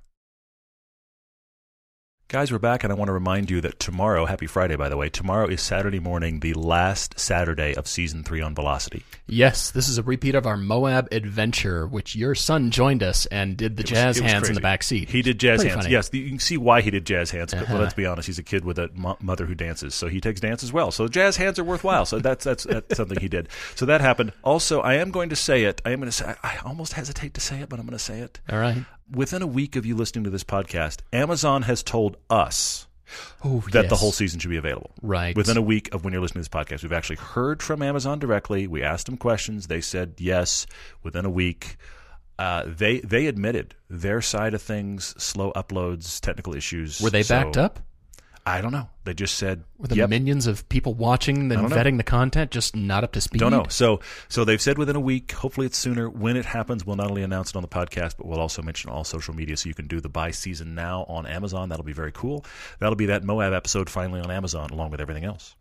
Guys, 2.28 2.52
we're 2.52 2.58
back, 2.58 2.84
and 2.84 2.92
I 2.92 2.96
want 2.96 3.08
to 3.10 3.14
remind 3.14 3.52
you 3.52 3.62
that 3.62 3.80
tomorrow, 3.80 4.26
happy 4.26 4.48
Friday, 4.48 4.76
by 4.76 4.90
the 4.90 4.98
way, 4.98 5.10
tomorrow 5.10 5.46
is 5.48 5.62
Saturday 5.62 6.00
morning, 6.00 6.40
the 6.40 6.56
last 6.56 7.20
Saturday 7.20 7.76
of 7.76 7.88
season 7.88 8.24
three 8.24 8.42
on 8.42 8.56
Velocity. 8.56 9.04
Yes, 9.28 9.70
this 9.70 9.88
is 9.88 10.00
a 10.00 10.04
repeat 10.04 10.34
of 10.34 10.48
our 10.48 10.58
Moab 10.58 11.08
adventure, 11.12 11.86
which 11.86 12.16
your 12.16 12.34
son 12.34 12.72
joined 12.72 13.04
us 13.04 13.28
and 13.28 13.56
did 13.56 13.78
the 13.78 13.84
was- 13.84 13.92
jazz 13.92 14.18
hands 14.18 14.50
in 14.50 14.56
the 14.56 14.60
crazy. 14.60 14.62
back 14.62 14.82
seat. 14.84 15.10
He 15.10 15.22
did 15.22 15.40
jazz 15.40 15.60
Pretty 15.60 15.70
hands. 15.70 15.84
funny. 15.84 15.94
Yes, 15.94 16.10
you 16.14 16.28
can 16.28 16.40
see 16.40 16.58
why 16.58 16.82
he 16.82 16.90
did 16.90 17.06
jazz 17.06 17.30
hands. 17.30 17.54
But 17.54 17.62
Uh-huh. 17.66 17.78
let's 17.78 17.94
be 17.94 18.08
honest, 18.08 18.26
he's 18.26 18.40
a 18.40 18.44
kid 18.44 18.66
with 18.66 18.80
a 18.80 18.90
mo- 18.96 19.18
mother 19.22 19.46
who 19.46 19.54
dances, 19.54 19.94
so 19.94 20.08
he 20.08 20.20
takes 20.20 20.42
dance 20.42 20.64
as 20.64 20.74
well. 20.74 20.90
So 20.90 21.08
jazz 21.08 21.38
hands 21.38 21.60
are 21.60 21.64
worthwhile. 21.64 22.08
So 22.08 22.18
that's 22.18 22.44
that's, 22.44 22.64
that's 22.64 22.98
something 22.98 23.20
he 23.20 23.28
did. 23.30 23.50
So 23.76 23.86
that 23.86 24.02
happened. 24.02 24.34
Also, 24.44 24.82
I 24.82 24.96
am 24.96 25.12
going 25.12 25.30
to 25.30 25.36
say 25.36 25.66
it. 25.66 25.80
I 25.86 25.92
am 25.92 26.00
going 26.00 26.10
to 26.10 26.12
say. 26.12 26.34
I 26.42 26.58
almost 26.66 26.94
hesitate 26.94 27.36
to 27.36 27.42
say 27.42 27.60
it, 27.62 27.70
but 27.70 27.80
I'm 27.80 27.86
going 27.86 27.96
to 27.98 28.04
say 28.04 28.20
it. 28.22 28.40
All 28.52 28.58
right. 28.58 28.84
Within 29.12 29.42
a 29.42 29.48
week 29.48 29.76
of 29.76 29.86
you 29.86 29.96
listening 29.96 30.24
to 30.24 30.30
this 30.30 30.44
podcast, 30.44 31.00
Amazon 31.14 31.62
has 31.64 31.84
told 31.84 32.18
us 32.30 32.88
Oh, 33.44 33.64
that 33.72 33.88
the 33.90 33.96
whole 33.96 34.12
season 34.12 34.40
should 34.40 34.50
be 34.50 34.58
available. 34.58 34.90
Right. 35.02 35.36
Within 35.36 35.58
a 35.58 35.62
week 35.62 35.94
of 35.94 36.04
when 36.04 36.12
you're 36.12 36.22
listening 36.24 36.44
to 36.44 36.50
this 36.50 36.64
podcast, 36.66 36.82
we've 36.82 36.92
actually 36.92 37.18
heard 37.18 37.62
from 37.62 37.84
Amazon 37.84 38.18
directly. 38.18 38.66
We 38.66 38.82
asked 38.82 39.06
them 39.06 39.18
questions. 39.18 39.68
They 39.68 39.80
said 39.82 40.16
yes. 40.18 40.66
Within 41.04 41.24
a 41.24 41.30
week, 41.30 41.78
uh, 42.40 42.64
they 42.66 43.00
they 43.02 43.28
admitted 43.28 43.76
their 43.92 44.22
side 44.22 44.56
of 44.56 44.62
things, 44.64 45.14
slow 45.22 45.54
uploads, 45.54 46.20
technical 46.20 46.56
issues. 46.56 47.00
Were 47.00 47.12
they 47.12 47.22
So, 47.24 47.36
backed 47.36 47.58
up? 47.58 47.80
I 48.48 48.62
don't 48.62 48.72
know. 48.72 48.90
They 49.06 49.16
just 49.16 49.36
said 49.36 49.64
Were 49.80 49.88
the 49.88 49.96
yep. 49.96 50.10
minions 50.10 50.46
of 50.46 50.70
people 50.70 50.94
watching 50.94 51.38
and 51.38 51.50
know. 51.50 51.64
vetting 51.68 51.98
the 51.98 52.04
content 52.04 52.52
just 52.52 52.76
not 52.76 53.04
up 53.04 53.12
to 53.14 53.22
speed? 53.22 53.40
Don't 53.40 53.52
know. 53.52 53.66
So 53.70 54.02
so 54.30 54.46
they've 54.46 54.62
said 54.62 54.78
within 54.78 54.96
a 54.96 55.00
week. 55.00 55.32
Hopefully 55.32 55.66
it's 55.66 55.78
sooner. 55.78 56.10
When 56.10 56.38
it 56.38 56.46
happens, 56.46 56.86
we'll 56.86 56.96
not 56.96 57.10
only 57.10 57.24
announce 57.24 57.50
it 57.50 57.56
on 57.56 57.64
the 57.64 57.68
podcast, 57.68 58.18
but 58.18 58.28
we'll 58.28 58.40
also 58.40 58.62
mention 58.62 58.92
all 58.92 59.04
social 59.04 59.34
media 59.34 59.58
so 59.58 59.68
you 59.68 59.74
can 59.74 59.88
do 59.88 60.00
the 60.00 60.10
buy 60.10 60.30
season 60.30 60.76
now 60.76 61.06
on 61.08 61.26
Amazon. 61.26 61.70
That'll 61.70 61.86
be 61.86 61.94
very 61.94 62.12
cool. 62.12 62.46
That'll 62.80 62.96
be 62.96 63.08
that 63.08 63.24
Moab 63.24 63.52
episode 63.54 63.90
finally 63.90 64.22
on 64.22 64.30
Amazon 64.30 64.70
along 64.70 64.92
with 64.92 65.02
everything 65.02 65.26
else. 65.26 65.56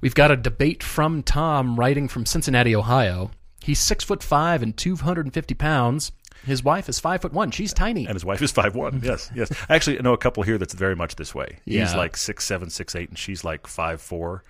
We've 0.00 0.14
got 0.14 0.30
a 0.30 0.36
debate 0.36 0.82
from 0.82 1.22
Tom 1.22 1.76
writing 1.78 2.08
from 2.08 2.24
Cincinnati, 2.24 2.74
Ohio. 2.74 3.32
He's 3.62 3.80
six 3.80 4.02
foot 4.02 4.22
five 4.22 4.62
and 4.62 4.74
two 4.76 4.96
hundred 4.96 5.26
and 5.26 5.34
fifty 5.34 5.54
pounds. 5.54 6.12
His 6.44 6.62
wife 6.62 6.88
is 6.88 7.00
five 7.00 7.22
foot 7.22 7.32
one. 7.32 7.50
She's 7.50 7.72
tiny. 7.72 8.06
And 8.06 8.14
his 8.14 8.24
wife 8.24 8.40
is 8.42 8.52
five 8.52 8.74
one. 8.74 9.00
Yes, 9.02 9.30
yes. 9.34 9.50
I 9.68 9.74
actually 9.74 9.98
know 9.98 10.12
a 10.12 10.18
couple 10.18 10.42
here 10.42 10.58
that's 10.58 10.74
very 10.74 10.96
much 10.96 11.16
this 11.16 11.34
way. 11.34 11.58
He's 11.64 11.74
Yeah. 11.74 11.96
like 11.96 12.16
six 12.16 12.44
seven, 12.44 12.70
six 12.70 12.94
eight, 12.94 13.08
and 13.08 13.18
she's 13.18 13.44
like 13.44 13.66
five 13.66 14.00
four. 14.00 14.42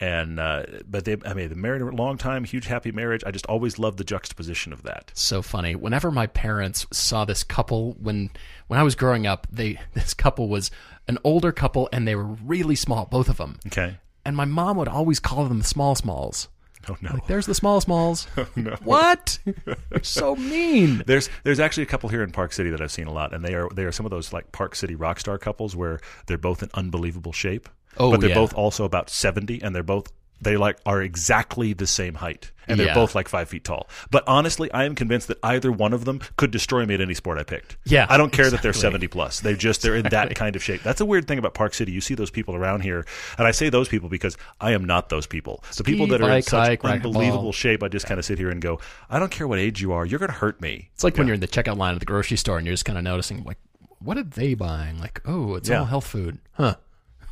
And 0.00 0.38
uh, 0.38 0.62
but 0.88 1.04
they, 1.04 1.16
I 1.24 1.34
mean, 1.34 1.48
they 1.48 1.56
married 1.56 1.82
a 1.82 1.86
long 1.86 2.18
time, 2.18 2.44
huge 2.44 2.66
happy 2.66 2.92
marriage. 2.92 3.24
I 3.26 3.32
just 3.32 3.46
always 3.46 3.80
loved 3.80 3.98
the 3.98 4.04
juxtaposition 4.04 4.72
of 4.72 4.84
that. 4.84 5.10
so 5.14 5.42
funny. 5.42 5.74
Whenever 5.74 6.12
my 6.12 6.28
parents 6.28 6.86
saw 6.92 7.24
this 7.24 7.42
couple 7.42 7.94
when 8.00 8.30
when 8.68 8.78
I 8.78 8.84
was 8.84 8.94
growing 8.94 9.26
up, 9.26 9.48
they 9.50 9.80
this 9.94 10.14
couple 10.14 10.48
was 10.48 10.70
an 11.08 11.18
older 11.24 11.50
couple 11.50 11.88
and 11.92 12.06
they 12.06 12.14
were 12.14 12.22
really 12.24 12.76
small, 12.76 13.06
both 13.06 13.28
of 13.28 13.38
them. 13.38 13.58
Okay. 13.66 13.96
And 14.24 14.36
my 14.36 14.44
mom 14.44 14.76
would 14.76 14.88
always 14.88 15.18
call 15.18 15.44
them 15.48 15.58
the 15.58 15.64
small 15.64 15.94
smalls. 15.96 16.48
Oh 16.88 16.96
no. 17.00 17.12
Like, 17.14 17.26
there's 17.26 17.46
the 17.46 17.54
small 17.54 17.80
smalls. 17.80 18.26
Oh, 18.38 18.46
no. 18.56 18.76
What? 18.84 19.38
They're 19.44 20.02
so 20.02 20.34
mean. 20.54 21.02
There's 21.06 21.28
there's 21.44 21.60
actually 21.60 21.82
a 21.84 21.86
couple 21.86 22.08
here 22.08 22.22
in 22.22 22.30
Park 22.32 22.52
City 22.52 22.70
that 22.70 22.80
I've 22.80 22.92
seen 22.92 23.06
a 23.06 23.12
lot, 23.12 23.32
and 23.34 23.44
they 23.44 23.54
are 23.54 23.68
they 23.74 23.84
are 23.84 23.92
some 23.92 24.06
of 24.06 24.10
those 24.10 24.32
like 24.32 24.52
Park 24.52 24.74
City 24.74 24.94
rock 24.94 25.20
star 25.20 25.38
couples 25.38 25.74
where 25.76 26.00
they're 26.26 26.38
both 26.38 26.62
in 26.62 26.70
unbelievable 26.74 27.32
shape, 27.32 27.68
Oh, 27.96 28.10
but 28.10 28.20
they're 28.20 28.30
yeah. 28.30 28.34
both 28.36 28.54
also 28.54 28.84
about 28.84 29.10
seventy, 29.10 29.60
and 29.62 29.74
they're 29.74 29.82
both 29.82 30.12
they 30.40 30.56
like 30.56 30.78
are 30.86 31.02
exactly 31.02 31.72
the 31.72 31.86
same 31.86 32.14
height, 32.14 32.52
and 32.68 32.78
they're 32.78 32.88
Yeah. 32.88 32.94
both 32.94 33.14
like 33.14 33.28
five 33.28 33.48
feet 33.48 33.64
tall. 33.64 33.88
But 34.10 34.24
honestly, 34.26 34.70
I 34.72 34.84
am 34.84 34.94
convinced 34.94 35.28
that 35.28 35.38
either 35.42 35.72
one 35.72 35.92
of 35.92 36.04
them 36.04 36.20
could 36.36 36.50
destroy 36.50 36.86
me 36.86 36.94
at 36.94 37.00
any 37.00 37.14
sport 37.14 37.38
I 37.38 37.42
picked. 37.42 37.76
Yeah, 37.84 38.06
I 38.08 38.16
don't 38.16 38.32
care 38.32 38.48
that 38.50 38.62
they're 38.62 38.72
seventy 38.72 39.08
plus. 39.08 39.40
They 39.40 39.54
just 39.54 39.82
they're 39.82 39.96
in 39.96 40.04
that 40.10 40.34
kind 40.34 40.54
of 40.56 40.62
shape. 40.62 40.82
That's 40.82 41.00
a 41.00 41.04
weird 41.06 41.26
thing 41.26 41.38
about 41.38 41.54
Park 41.54 41.74
City. 41.74 41.92
You 41.92 42.00
see 42.00 42.14
those 42.14 42.30
people 42.30 42.54
around 42.54 42.82
here, 42.82 43.04
and 43.36 43.46
I 43.46 43.50
say 43.50 43.68
those 43.68 43.88
people 43.88 44.08
because 44.08 44.36
I 44.60 44.72
am 44.72 44.84
not 44.84 45.08
those 45.08 45.26
people. 45.26 45.64
The 45.76 45.84
people 45.84 46.06
that 46.08 46.20
are 46.22 46.30
in 46.30 46.42
such 46.42 46.66
hike, 46.68 46.84
unbelievable 46.84 47.52
shape, 47.52 47.82
I 47.82 47.88
just 47.88 48.06
kind 48.06 48.18
of 48.18 48.24
sit 48.24 48.38
here 48.38 48.50
and 48.50 48.60
go, 48.62 48.80
I 49.10 49.18
don't 49.18 49.30
care 49.30 49.48
what 49.48 49.58
age 49.58 49.80
you 49.82 49.92
are, 49.92 50.06
you're 50.06 50.18
going 50.20 50.30
to 50.32 50.36
hurt 50.38 50.60
me. 50.60 50.90
It's 50.94 51.02
like 51.04 51.16
when 51.16 51.26
you're 51.26 51.34
in 51.34 51.40
the 51.40 51.48
checkout 51.48 51.76
line 51.76 51.94
at 51.94 52.00
the 52.00 52.06
grocery 52.06 52.36
store 52.36 52.58
and 52.58 52.66
you're 52.66 52.74
just 52.74 52.84
kind 52.84 52.98
of 52.98 53.04
noticing, 53.04 53.42
like, 53.44 53.58
what 54.00 54.16
are 54.16 54.22
they 54.22 54.54
buying? 54.54 54.98
Like, 55.00 55.20
oh, 55.24 55.54
it's 55.56 55.68
Yeah. 55.68 55.80
all 55.80 55.84
health 55.86 56.06
food. 56.06 56.38
Huh. 56.52 56.76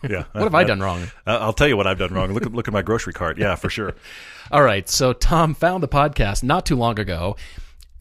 Yeah. 0.09 0.25
What 0.33 0.45
have 0.45 0.55
I 0.55 0.65
done 0.65 0.81
wrong? 0.81 1.03
Uh, 1.27 1.39
I'll 1.41 1.53
tell 1.53 1.67
you 1.67 1.77
what 1.77 1.87
I've 1.87 1.99
done 1.99 2.13
wrong. 2.13 2.33
Look 2.33 2.47
at 2.47 2.53
look 2.53 2.69
at 2.69 2.75
my 2.75 2.83
grocery 2.83 3.13
cart. 3.13 3.39
Yeah, 3.39 3.57
for 3.57 3.69
sure. 3.71 3.95
All 4.53 4.63
right. 4.63 4.89
So 4.89 5.13
Tom 5.13 5.55
found 5.55 5.83
the 5.83 5.89
podcast 5.89 6.43
not 6.43 6.65
too 6.67 6.77
long 6.77 7.01
ago, 7.01 7.37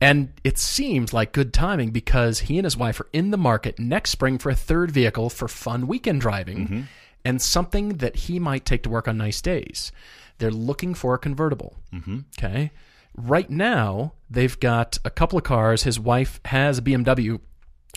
and 0.02 0.34
it 0.44 0.58
seems 0.58 1.14
like 1.14 1.32
good 1.32 1.54
timing 1.54 1.92
because 1.92 2.42
he 2.42 2.58
and 2.60 2.66
his 2.66 2.78
wife 2.78 3.00
are 3.00 3.08
in 3.14 3.32
the 3.32 3.38
market 3.38 3.80
next 3.80 4.12
spring 4.12 4.38
for 4.38 4.50
a 4.50 4.56
third 4.56 4.92
vehicle 4.92 5.30
for 5.30 5.48
fun 5.48 5.88
weekend 5.88 6.22
driving 6.22 6.88
and 7.24 7.42
something 7.42 7.98
that 7.98 8.16
he 8.16 8.40
might 8.40 8.66
take 8.66 8.84
to 8.84 8.90
work 8.90 9.08
on 9.08 9.18
nice 9.18 9.42
days. 9.42 9.92
They're 10.38 10.52
looking 10.52 10.94
for 10.94 11.16
a 11.16 11.18
convertible. 11.18 11.78
Mm-hmm. 11.94 12.20
Okay. 12.38 12.72
Right 13.16 13.50
now, 13.50 14.14
they've 14.30 14.60
got 14.60 15.00
a 15.06 15.10
couple 15.10 15.38
of 15.38 15.46
cars. 15.46 15.84
His 15.84 16.00
wife 16.00 16.40
has 16.46 16.78
a 16.78 16.82
BMW. 16.82 17.40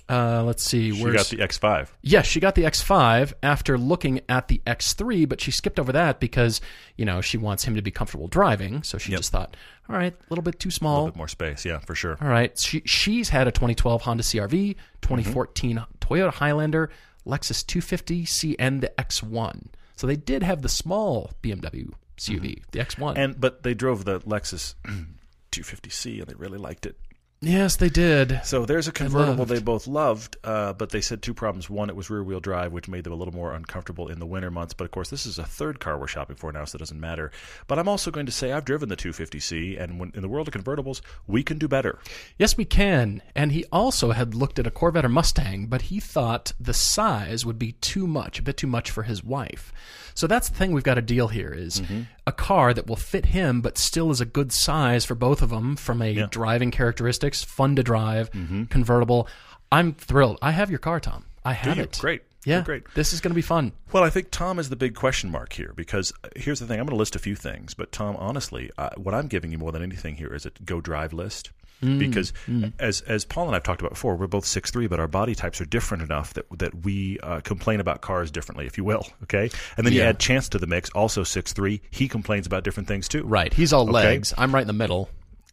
Uh, 0.09 0.43
let's 0.45 0.63
see. 0.63 0.91
Where's- 1.03 1.17
got 1.17 1.27
the 1.39 1.43
X5. 1.43 1.89
Yes, 2.03 2.27
she 2.27 2.41
got 2.41 2.55
the 2.55 2.63
X5 2.65 3.33
after 3.43 3.77
looking 3.79 4.21
at 4.29 4.49
the 4.49 4.61
X3, 4.67 5.29
but 5.29 5.41
she 5.41 5.51
skipped 5.51 5.79
over 5.79 5.93
that 5.93 6.19
because, 6.21 6.61
you 6.97 7.05
know, 7.05 7.21
she 7.21 7.37
wants 7.37 7.65
him 7.65 7.75
to 7.75 7.83
be 7.83 7.91
comfortable 7.91 8.27
driving. 8.29 8.83
So 8.83 8.97
she 8.99 9.13
Yep. 9.13 9.21
just 9.21 9.33
thought, 9.33 9.57
all 9.89 9.97
right, 9.97 10.15
a 10.15 10.25
little 10.31 10.43
bit 10.43 10.59
too 10.61 10.71
small, 10.71 10.95
A 10.95 11.01
little 11.01 11.13
bit 11.13 11.17
more 11.19 11.29
space. 11.29 11.65
Yeah, 11.65 11.79
for 11.81 11.95
sure. 11.95 12.17
All 12.21 12.29
right. 12.29 12.59
She, 12.59 12.83
she's 12.87 13.29
had 13.31 13.49
a 13.49 13.53
2012 13.53 14.03
Honda 14.03 14.23
CRV, 14.23 14.77
2014 15.03 15.85
Toyota 16.01 16.33
Highlander, 16.33 16.91
Lexus 17.27 17.63
250C, 17.65 18.55
and 18.59 18.81
the 18.83 18.91
X1. 18.99 19.67
So 19.97 20.07
they 20.07 20.17
did 20.17 20.43
have 20.43 20.63
the 20.63 20.69
small 20.71 21.33
BMW 21.43 21.93
CUV, 22.17 22.63
the 22.73 22.79
X1. 22.79 23.19
And 23.19 23.39
but 23.41 23.63
they 23.63 23.75
drove 23.75 24.05
the 24.07 24.21
Lexus 24.21 24.75
250C 25.53 26.21
and 26.21 26.27
they 26.29 26.35
really 26.35 26.59
liked 26.59 26.87
it. 26.87 26.97
Yes, 27.41 27.77
they 27.77 27.89
did. 27.89 28.41
So 28.45 28.65
there's 28.65 28.89
a 28.89 28.93
convertible 28.93 29.45
they 29.45 29.61
both 29.61 29.87
loved, 29.87 30.37
uh, 30.45 30.73
but 30.73 30.91
they 30.91 31.01
said 31.01 31.23
two 31.23 31.35
problems. 31.35 31.71
One, 31.71 31.89
it 31.89 31.97
was 31.97 32.11
rear 32.11 32.23
wheel 32.23 32.41
drive, 32.41 32.73
which 32.73 32.89
made 32.89 33.05
them 33.05 33.13
a 33.13 33.17
little 33.17 33.35
more 33.35 33.53
uncomfortable 33.55 34.09
in 34.09 34.19
the 34.19 34.27
winter 34.27 34.51
months. 34.51 34.75
But 34.75 34.85
of 34.85 34.91
course, 34.91 35.11
this 35.11 35.27
is 35.27 35.39
a 35.39 35.45
third 35.45 35.81
car 35.81 35.99
we're 35.99 36.07
shopping 36.07 36.37
for 36.37 36.53
now, 36.53 36.65
so 36.65 36.77
it 36.77 36.81
doesn't 36.81 37.01
matter. 37.01 37.31
But 37.67 37.79
I'm 37.79 37.89
also 37.89 38.11
going 38.11 38.27
to 38.27 38.33
say 38.33 38.53
I've 38.53 38.65
driven 38.65 38.89
the 38.89 38.97
250C, 38.97 39.81
and 39.81 39.99
when, 39.99 40.13
in 40.15 40.23
the 40.23 40.29
world 40.29 40.49
of 40.49 40.55
convertibles, 40.55 41.01
we 41.27 41.43
can 41.43 41.59
do 41.59 41.69
better. 41.69 41.99
Yes, 42.39 42.57
we 42.57 42.65
can. 42.65 43.23
And 43.35 43.53
he 43.53 43.65
also 43.73 44.13
had 44.13 44.35
looked 44.35 44.59
at 44.59 44.67
a 44.67 44.71
Corvette 44.71 45.05
or 45.05 45.09
Mustang, 45.09 45.67
but 45.67 45.83
he 45.83 46.01
thought 46.01 46.53
the 46.59 46.75
size 46.75 47.45
would 47.47 47.59
be 47.59 47.73
too 47.73 48.07
much, 48.07 48.39
a 48.39 48.43
bit 48.43 48.57
too 48.57 48.67
much 48.67 48.91
for 48.91 49.05
his 49.05 49.23
wife. 49.23 49.73
So 50.15 50.27
that's 50.27 50.49
the 50.49 50.57
thing 50.57 50.73
we've 50.73 50.83
got 50.83 50.95
to 50.95 51.03
deal 51.03 51.29
here 51.29 51.55
is 51.57 51.81
a 52.29 52.33
car 52.33 52.75
that 52.75 52.87
will 52.87 52.97
fit 52.97 53.27
him, 53.27 53.61
but 53.61 53.79
still 53.79 54.11
is 54.11 54.21
a 54.21 54.27
good 54.27 54.53
size 54.53 55.05
for 55.05 55.15
both 55.15 55.41
of 55.43 55.49
them 55.51 55.75
from 55.77 56.03
a 56.03 56.27
driving 56.29 56.71
characteristics, 56.71 57.43
fun 57.43 57.75
to 57.77 57.83
drive, 57.83 58.31
convertible. 58.71 59.27
I'm 59.73 59.95
thrilled. 59.95 60.39
I 60.43 60.53
have 60.53 60.71
your 60.71 60.79
car, 60.79 61.01
Tom. 61.01 61.25
I 61.45 61.55
have 61.55 61.79
it. 61.79 61.99
Great. 62.01 62.23
Yeah, 62.45 62.63
Great. 62.63 62.85
This 62.95 63.13
is 63.13 63.21
going 63.21 63.33
to 63.33 63.35
be 63.35 63.43
fun. 63.43 63.73
Well, 63.93 64.05
I 64.05 64.11
think 64.11 64.31
Tom 64.31 64.59
is 64.59 64.69
the 64.69 64.77
big 64.77 64.95
question 64.95 65.31
mark 65.31 65.53
here 65.53 65.73
because 65.75 66.13
uh, 66.25 66.29
here's 66.37 66.61
the 66.61 66.67
thing. 66.67 66.79
I'm 66.79 66.87
going 66.87 66.95
to 66.95 66.99
list 66.99 67.17
a 67.17 67.19
few 67.19 67.35
things, 67.35 67.75
but 67.75 67.91
Tom, 67.93 68.17
honestly, 68.17 68.71
uh, 68.79 68.91
what 68.97 69.15
I'm 69.15 69.27
giving 69.27 69.51
you 69.51 69.59
more 69.59 69.73
than 69.73 69.83
anything 69.83 70.17
here 70.17 70.33
is 70.33 70.47
a 70.47 70.51
go 70.65 70.81
drive 70.81 71.13
list. 71.13 71.51
Because 71.81 72.33
as 72.79 73.01
as 73.03 73.25
Paul 73.25 73.47
and 73.47 73.57
I've 73.57 73.63
talked 73.63 73.81
about 73.81 73.91
before, 73.93 74.17
we're 74.17 74.27
both 74.27 74.45
six 74.45 74.71
three, 74.71 74.87
but 74.87 74.99
our 75.01 75.09
body 75.09 75.35
types 75.35 75.61
are 75.61 75.65
different 75.65 76.03
enough 76.03 76.35
that 76.35 76.47
that 76.59 76.85
we 76.85 77.19
uh, 77.23 77.41
complain 77.41 77.81
about 77.81 78.01
cars 78.01 78.31
differently, 78.31 78.67
if 78.67 78.77
you 78.79 78.85
will. 78.85 79.07
Okay, 79.25 79.51
and 79.77 79.87
then 79.87 79.93
you 79.93 80.03
add 80.03 80.19
Chance 80.19 80.49
to 80.51 80.59
the 80.59 80.67
mix, 80.67 80.91
also 80.91 81.23
six 81.23 81.53
three. 81.53 81.81
He 81.91 82.09
complains 82.09 82.47
about 82.47 82.65
different 82.65 82.89
things 82.89 83.09
too. 83.09 83.23
Right. 83.25 83.53
He's 83.53 83.73
all 83.73 83.83
Okay. 83.85 83.93
legs. 83.93 84.35
I'm 84.37 84.55
right 84.55 84.63
in 84.63 84.67
the 84.67 84.73
middle. 84.73 85.09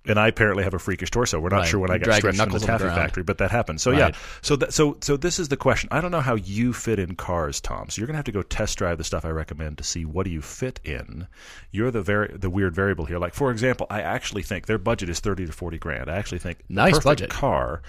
And 0.08 0.20
I 0.20 0.28
apparently 0.28 0.64
have 0.64 0.74
a 0.74 0.80
freakish 0.80 1.12
torso. 1.12 1.40
We're 1.40 1.50
not 1.50 1.58
Right. 1.62 1.68
sure 1.68 1.80
when 1.80 1.92
I 1.92 1.98
got 1.98 2.16
stretched 2.16 2.40
in 2.40 2.50
the 2.50 2.60
the 2.60 2.66
taffy 2.66 2.84
ground. 2.84 2.96
factory, 3.00 3.24
but 3.24 3.38
that 3.40 3.52
happened. 3.52 3.82
So 3.82 3.92
Right. 3.92 4.00
yeah, 4.00 4.12
so 4.42 4.56
that, 4.58 4.74
so 4.74 4.98
so 5.02 5.18
this 5.18 5.40
is 5.40 5.50
the 5.50 5.58
question. 5.58 5.90
I 5.92 6.02
don't 6.02 6.12
know 6.12 6.22
how 6.22 6.36
you 6.36 6.74
fit 6.74 7.00
in 7.00 7.16
cars, 7.16 7.60
Tom. 7.62 7.90
So 7.90 8.00
you're 8.00 8.08
gonna 8.08 8.18
have 8.18 8.26
to 8.26 8.32
go 8.32 8.42
test 8.42 8.78
drive 8.78 8.98
the 8.98 9.04
stuff 9.04 9.26
I 9.26 9.30
recommend 9.30 9.78
to 9.80 9.84
see 9.84 10.06
what 10.06 10.26
do 10.26 10.30
you 10.32 10.42
fit 10.42 10.80
in. 10.84 11.28
You're 11.72 11.92
the 11.92 12.02
very 12.02 12.30
the 12.36 12.50
weird 12.50 12.76
variable 12.76 13.06
here. 13.06 13.18
Like 13.20 13.34
for 13.34 13.52
example, 13.52 13.88
I 13.90 14.02
actually 14.02 14.44
think 14.44 14.66
their 14.66 14.78
budget 14.78 15.10
is 15.10 15.20
thirty 15.20 15.46
to 15.46 15.52
forty 15.52 15.78
grand. 15.78 16.10
I 16.10 16.18
actually 16.18 16.40
think 16.40 16.60
the 16.68 16.74
Nice 16.76 17.00
budget. 17.00 17.30
car 17.30 17.82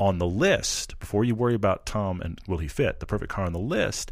on 0.00 0.18
the 0.18 0.26
list 0.26 0.98
before 1.00 1.24
you 1.24 1.34
worry 1.34 1.54
about 1.54 1.86
Tom 1.86 2.20
and 2.20 2.40
will 2.48 2.58
he 2.58 2.66
fit. 2.68 2.98
The 3.00 3.06
perfect 3.06 3.30
car 3.30 3.44
on 3.44 3.52
the 3.52 3.58
list 3.58 4.10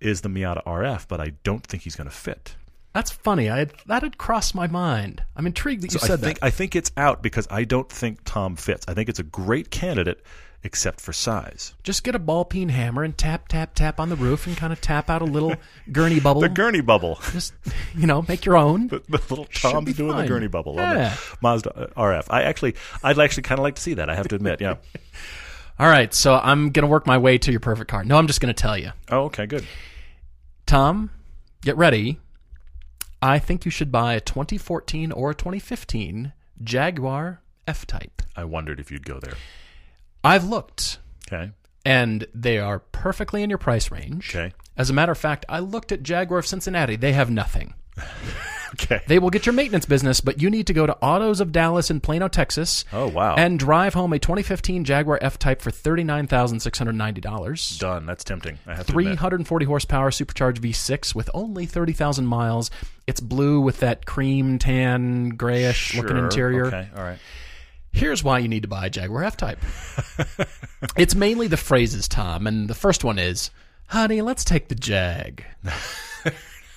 is 0.00 0.20
the 0.20 0.28
Miata 0.28 0.62
RF, 0.64 1.06
but 1.08 1.20
I 1.20 1.32
don't 1.44 1.64
think 1.66 1.82
he's 1.84 1.96
going 1.96 2.08
to 2.08 2.14
fit. 2.14 2.54
That's 2.92 3.10
funny. 3.10 3.48
I 3.48 3.58
had, 3.58 3.72
that 3.86 4.02
had 4.02 4.18
crossed 4.18 4.54
my 4.54 4.66
mind. 4.66 5.22
I'm 5.36 5.46
intrigued 5.46 5.82
that 5.82 5.92
you 5.94 5.98
So 5.98 6.06
said 6.06 6.18
I 6.20 6.22
think 6.22 6.40
that. 6.40 6.46
I 6.46 6.50
think 6.50 6.76
it's 6.76 6.92
out 6.96 7.22
because 7.22 7.46
I 7.50 7.64
don't 7.64 7.88
think 7.90 8.18
Tom 8.24 8.56
fits. 8.56 8.84
I 8.88 8.94
think 8.94 9.08
it's 9.08 9.18
a 9.18 9.22
great 9.22 9.70
candidate, 9.70 10.22
except 10.62 11.00
for 11.00 11.12
size. 11.14 11.72
Just 11.84 12.04
get 12.04 12.14
a 12.14 12.18
ball 12.18 12.44
peen 12.44 12.68
hammer 12.68 13.02
and 13.02 13.16
tap, 13.16 13.48
tap, 13.48 13.74
tap 13.74 13.98
on 13.98 14.10
the 14.10 14.16
roof 14.16 14.46
and 14.46 14.56
kind 14.58 14.74
of 14.74 14.80
tap 14.82 15.08
out 15.08 15.22
a 15.22 15.24
little 15.24 15.54
gurney 15.92 16.20
bubble. 16.20 16.42
The 16.42 16.50
gurney 16.50 16.82
bubble. 16.82 17.18
Just 17.32 17.54
you 17.94 18.06
know, 18.06 18.26
make 18.28 18.44
your 18.44 18.58
own. 18.58 18.88
The, 18.88 18.98
the 19.08 19.18
little 19.30 19.46
Tom's 19.46 19.94
doing 19.94 20.12
fine. 20.12 20.22
the 20.22 20.28
gurney 20.28 20.48
bubble 20.48 20.72
on 20.78 20.96
Yeah. 20.96 21.08
the 21.14 21.36
Mazda 21.40 21.74
uh, 21.74 21.86
RF. 21.96 22.26
I 22.28 22.42
actually, 22.42 22.74
I'd 23.02 23.18
actually 23.18 23.44
kind 23.44 23.58
of 23.58 23.62
like 23.62 23.76
to 23.76 23.82
see 23.82 23.94
that. 23.94 24.10
I 24.10 24.14
have 24.14 24.28
to 24.28 24.34
admit. 24.34 24.60
Yeah. 24.60 24.76
All 25.78 25.88
right, 25.88 26.12
so 26.12 26.34
I'm 26.34 26.70
gonna 26.70 26.86
work 26.88 27.06
my 27.06 27.16
way 27.16 27.38
to 27.38 27.50
your 27.50 27.58
perfect 27.58 27.90
car. 27.90 28.04
No, 28.04 28.16
I'm 28.18 28.26
just 28.26 28.42
gonna 28.42 28.52
tell 28.52 28.76
you, 28.76 28.92
Oh, 29.10 29.22
okay, 29.24 29.46
good. 29.46 29.64
Tom, 30.66 31.10
get 31.62 31.76
ready. 31.78 32.20
I 33.22 33.38
think 33.38 33.64
you 33.64 33.70
should 33.70 33.92
buy 33.92 34.14
a 34.14 34.20
2014 34.20 35.12
or 35.12 35.30
a 35.30 35.34
2015 35.34 36.32
Jaguar 36.62 37.40
F-Type. 37.68 38.22
I 38.36 38.44
wondered 38.44 38.80
if 38.80 38.90
you'd 38.90 39.06
go 39.06 39.20
there. 39.20 39.34
I've 40.24 40.44
looked, 40.44 40.98
Okay. 41.32 41.52
and 41.84 42.26
they 42.34 42.58
are 42.58 42.80
perfectly 42.80 43.42
in 43.42 43.48
your 43.50 43.58
price 43.58 43.90
range. 43.90 44.34
Okay. 44.34 44.52
As 44.76 44.90
a 44.90 44.92
matter 44.92 45.12
of 45.12 45.18
fact, 45.18 45.44
I 45.48 45.60
looked 45.60 45.92
at 45.92 46.02
Jaguar 46.02 46.38
of 46.40 46.46
Cincinnati. 46.46 46.96
They 46.96 47.12
have 47.12 47.30
nothing. 47.30 47.74
Okay. 48.74 49.02
They 49.06 49.18
will 49.18 49.30
get 49.30 49.44
your 49.44 49.52
maintenance 49.52 49.84
business, 49.86 50.20
but 50.20 50.40
you 50.40 50.48
need 50.48 50.66
to 50.68 50.72
go 50.72 50.86
to 50.86 50.96
Autos 50.98 51.40
of 51.40 51.52
Dallas 51.52 51.90
in 51.90 52.00
Plano, 52.00 52.28
Texas. 52.28 52.84
Oh, 52.92 53.08
wow. 53.08 53.34
And 53.34 53.58
drive 53.58 53.92
home 53.94 54.12
a 54.14 54.18
2015 54.18 54.84
Jaguar 54.84 55.18
F-Type 55.20 55.60
for 55.60 55.70
$39,690. 55.70 57.78
Done. 57.78 58.06
That's 58.06 58.24
tempting. 58.24 58.58
I 58.66 58.74
have 58.76 58.86
340 58.86 59.66
horsepower 59.66 60.10
supercharged 60.10 60.62
V6 60.62 61.14
with 61.14 61.28
only 61.34 61.66
30,000 61.66 62.24
miles. 62.26 62.70
It's 63.06 63.20
blue 63.20 63.60
with 63.60 63.80
that 63.80 64.06
cream 64.06 64.58
tan 64.58 65.30
grayish 65.30 65.94
looking 65.94 66.16
Sure. 66.16 66.24
interior. 66.24 66.66
Okay. 66.66 66.88
All 66.96 67.02
right. 67.02 67.18
Here's 67.92 68.24
why 68.24 68.38
you 68.38 68.48
need 68.48 68.62
to 68.62 68.68
buy 68.68 68.86
a 68.86 68.90
Jaguar 68.90 69.24
F-Type. 69.24 69.58
it's 70.96 71.14
mainly 71.14 71.46
the 71.46 71.58
phrases, 71.58 72.08
Tom, 72.08 72.46
and 72.46 72.68
the 72.68 72.74
first 72.74 73.04
one 73.04 73.18
is, 73.18 73.50
"Honey, 73.88 74.22
let's 74.22 74.44
take 74.44 74.68
the 74.68 74.74
Jag." 74.74 75.44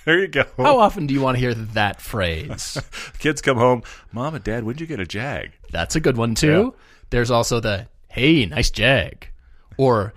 There 0.05 0.19
you 0.19 0.27
go. 0.27 0.45
How 0.57 0.79
often 0.79 1.07
do 1.07 1.13
you 1.13 1.21
want 1.21 1.35
to 1.35 1.39
hear 1.39 1.53
that 1.53 1.99
phrase? 1.99 2.77
Kids 3.19 3.41
come 3.41 3.57
home. 3.57 3.81
Mom 4.11 4.35
and 4.35 4.43
Dad, 4.43 4.63
when'd 4.63 4.79
you 4.79 4.87
get 4.87 4.99
a 4.99 5.05
Jag? 5.05 5.51
That's 5.71 5.95
a 5.95 5.99
good 5.99 6.15
one 6.15 6.35
too. 6.35 6.75
There's 7.09 7.31
also 7.31 7.59
the 7.59 7.87
"Hey, 8.07 8.45
nice 8.45 8.69
Jag," 8.69 9.29
or 9.77 10.13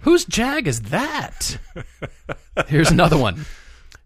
"Whose 0.00 0.26
Jag 0.26 0.68
is 0.68 0.82
that?" 0.82 1.58
Here's 2.68 2.90
another 2.90 3.16
one. 3.16 3.46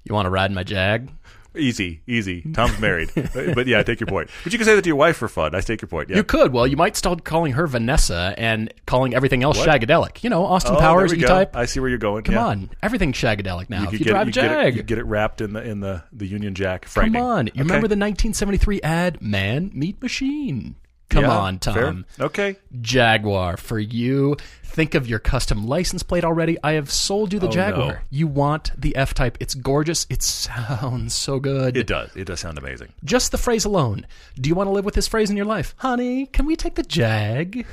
You 0.04 0.14
want 0.14 0.26
to 0.26 0.30
ride 0.30 0.52
my 0.52 0.62
Jag? 0.62 1.10
Easy, 1.56 2.00
easy. 2.06 2.42
Tom's 2.52 2.78
married, 2.78 3.10
but, 3.54 3.66
yeah, 3.66 3.78
I 3.78 3.82
take 3.82 4.00
your 4.00 4.06
point. 4.06 4.30
But 4.44 4.52
you 4.52 4.58
can 4.58 4.66
say 4.66 4.74
that 4.74 4.82
to 4.82 4.88
your 4.88 4.96
wife 4.96 5.16
for 5.16 5.28
fun. 5.28 5.54
I 5.54 5.60
take 5.60 5.80
your 5.82 5.88
point. 5.88 6.10
Yeah. 6.10 6.16
You 6.16 6.24
could. 6.24 6.52
Well, 6.52 6.66
you 6.66 6.76
might 6.76 6.96
start 6.96 7.24
calling 7.24 7.52
her 7.52 7.66
Vanessa 7.66 8.34
and 8.36 8.72
calling 8.86 9.14
everything 9.14 9.42
else 9.42 9.58
What? 9.58 9.68
shagadelic. 9.68 10.22
You 10.22 10.30
know, 10.30 10.44
Austin 10.44 10.76
Oh, 10.76 10.78
Powers 10.80 11.12
go. 11.12 11.18
E-Type. 11.18 11.56
I 11.56 11.64
see 11.66 11.80
where 11.80 11.88
you're 11.88 11.98
going. 11.98 12.24
Come 12.24 12.34
yeah. 12.34 12.46
on, 12.46 12.70
everything's 12.82 13.16
shagadelic 13.16 13.70
now. 13.70 13.78
You 13.80 13.84
if 13.84 13.90
could 13.90 13.98
you 14.00 14.04
get 14.06 14.10
drive 14.12 14.28
it, 14.28 14.36
a 14.36 14.40
you 14.40 14.48
get 14.48 14.54
Jag, 14.56 14.66
it, 14.68 14.76
you 14.76 14.82
get 14.82 14.98
it 14.98 15.04
wrapped 15.04 15.40
in 15.40 15.52
the 15.52 15.62
in 15.62 15.80
the 15.80 16.02
the 16.12 16.26
Union 16.26 16.54
Jack. 16.54 16.86
come 16.92 17.16
on. 17.16 17.46
You 17.46 17.52
Okay. 17.52 17.60
remember 17.62 17.88
the 17.88 17.96
1973 17.96 18.80
ad, 18.82 19.22
"Man 19.22 19.70
Meat 19.74 20.00
Machine"? 20.02 20.76
Come 21.08 21.22
Yeah, 21.24 21.36
on, 21.38 21.58
Tom. 21.60 22.04
fair. 22.16 22.26
Okay. 22.26 22.56
Jaguar 22.80 23.56
for 23.56 23.78
you. 23.78 24.36
Think 24.64 24.94
of 24.94 25.06
your 25.06 25.18
custom 25.20 25.66
license 25.66 26.02
plate 26.02 26.24
already. 26.24 26.58
I 26.64 26.72
have 26.72 26.90
sold 26.90 27.32
you 27.32 27.38
the 27.38 27.46
Oh, 27.48 27.52
Jaguar. 27.52 27.88
no. 27.92 27.98
You 28.10 28.26
want 28.26 28.72
the 28.76 28.94
F 28.96 29.14
Type. 29.14 29.38
It's 29.40 29.54
gorgeous. 29.54 30.06
It 30.10 30.22
sounds 30.22 31.14
so 31.14 31.38
good. 31.38 31.76
It 31.76 31.86
does. 31.86 32.14
It 32.16 32.24
does 32.24 32.40
sound 32.40 32.58
amazing. 32.58 32.92
Just 33.04 33.30
the 33.32 33.38
phrase 33.38 33.64
alone. 33.64 34.06
Do 34.34 34.48
you 34.48 34.54
want 34.54 34.66
to 34.66 34.72
live 34.72 34.84
with 34.84 34.94
this 34.94 35.06
phrase 35.08 35.30
in 35.30 35.36
your 35.36 35.46
life? 35.46 35.74
Honey, 35.78 36.26
can 36.26 36.44
we 36.44 36.56
take 36.56 36.74
the 36.74 36.82
Jag? 36.82 37.64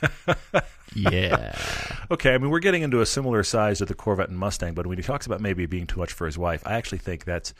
yeah. 0.94 1.54
Okay, 2.10 2.34
I 2.34 2.38
mean 2.38 2.50
we're 2.50 2.58
getting 2.60 2.82
into 2.82 3.00
a 3.00 3.06
similar 3.06 3.42
size 3.42 3.78
to 3.78 3.84
the 3.84 3.94
Corvette 3.94 4.28
and 4.28 4.38
Mustang, 4.38 4.74
but 4.74 4.86
when 4.86 4.96
he 4.96 5.02
talks 5.02 5.26
about 5.26 5.40
maybe 5.40 5.66
being 5.66 5.86
too 5.86 5.98
much 6.00 6.12
for 6.12 6.26
his 6.26 6.38
wife, 6.38 6.62
I 6.66 6.74
actually 6.74 6.98
think 6.98 7.24
that's 7.24 7.52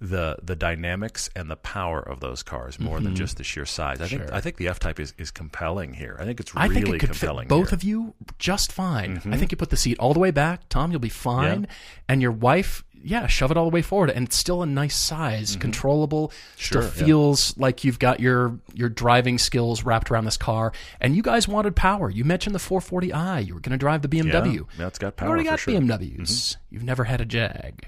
the 0.00 0.36
the 0.42 0.54
dynamics 0.54 1.28
and 1.34 1.50
the 1.50 1.56
power 1.56 2.00
of 2.00 2.20
those 2.20 2.42
cars 2.42 2.78
more 2.78 3.00
than 3.00 3.16
just 3.16 3.36
the 3.36 3.44
sheer 3.44 3.66
size. 3.66 4.00
I 4.00 4.06
think 4.06 4.18
Mm-hmm. 4.18 4.34
I 4.34 4.40
think 4.40 4.56
the 4.56 4.68
F 4.68 4.78
Type 4.78 4.98
is, 5.00 5.14
is 5.16 5.30
compelling 5.30 5.94
here. 5.94 6.16
I 6.18 6.24
think 6.24 6.40
it's 6.40 6.52
I 6.56 6.66
really 6.66 6.82
think 6.82 6.94
it 6.96 6.98
could 6.98 7.10
fit 7.10 7.20
compelling. 7.20 7.48
both 7.48 7.70
here. 7.70 7.74
of 7.76 7.82
you 7.84 8.14
just 8.38 8.72
fine. 8.72 9.20
I 9.30 9.36
think 9.36 9.52
you 9.52 9.56
put 9.56 9.70
the 9.70 9.76
seat 9.76 9.98
all 9.98 10.12
the 10.12 10.20
way 10.20 10.30
back, 10.30 10.68
Tom, 10.68 10.90
you'll 10.90 11.00
be 11.00 11.08
fine. 11.08 11.66
And 12.08 12.20
your 12.20 12.32
wife, 12.32 12.84
yeah, 13.00 13.26
shove 13.28 13.50
it 13.50 13.56
all 13.56 13.64
the 13.64 13.74
way 13.74 13.82
forward, 13.82 14.10
and 14.10 14.26
it's 14.26 14.36
still 14.36 14.62
a 14.62 14.66
nice 14.66 14.96
size, 14.96 15.56
controllable. 15.56 16.32
Sure, 16.56 16.82
still 16.82 17.00
yeah. 17.00 17.06
feels 17.06 17.56
like 17.58 17.84
you've 17.84 17.98
got 17.98 18.18
your 18.20 18.58
your 18.74 18.88
driving 18.88 19.38
skills 19.38 19.84
wrapped 19.84 20.10
around 20.10 20.24
this 20.24 20.36
car. 20.36 20.72
And 21.00 21.14
you 21.14 21.22
guys 21.22 21.46
wanted 21.46 21.76
power. 21.76 22.10
You 22.10 22.24
mentioned 22.24 22.54
the 22.54 22.60
440i. 22.60 23.46
You 23.46 23.54
were 23.54 23.60
going 23.60 23.72
to 23.72 23.78
drive 23.78 24.02
the 24.02 24.08
BMW. 24.08 24.66
Yeah, 24.78 24.86
it's 24.88 24.98
got 24.98 25.16
power. 25.16 25.28
You 25.28 25.30
already 25.30 25.48
got 25.48 25.60
sure. 25.60 25.74
Mm-hmm. 25.74 25.90
BMWs. 25.90 26.56
You've 26.70 26.84
never 26.84 27.04
had 27.04 27.20
a 27.20 27.24
Jag. 27.24 27.86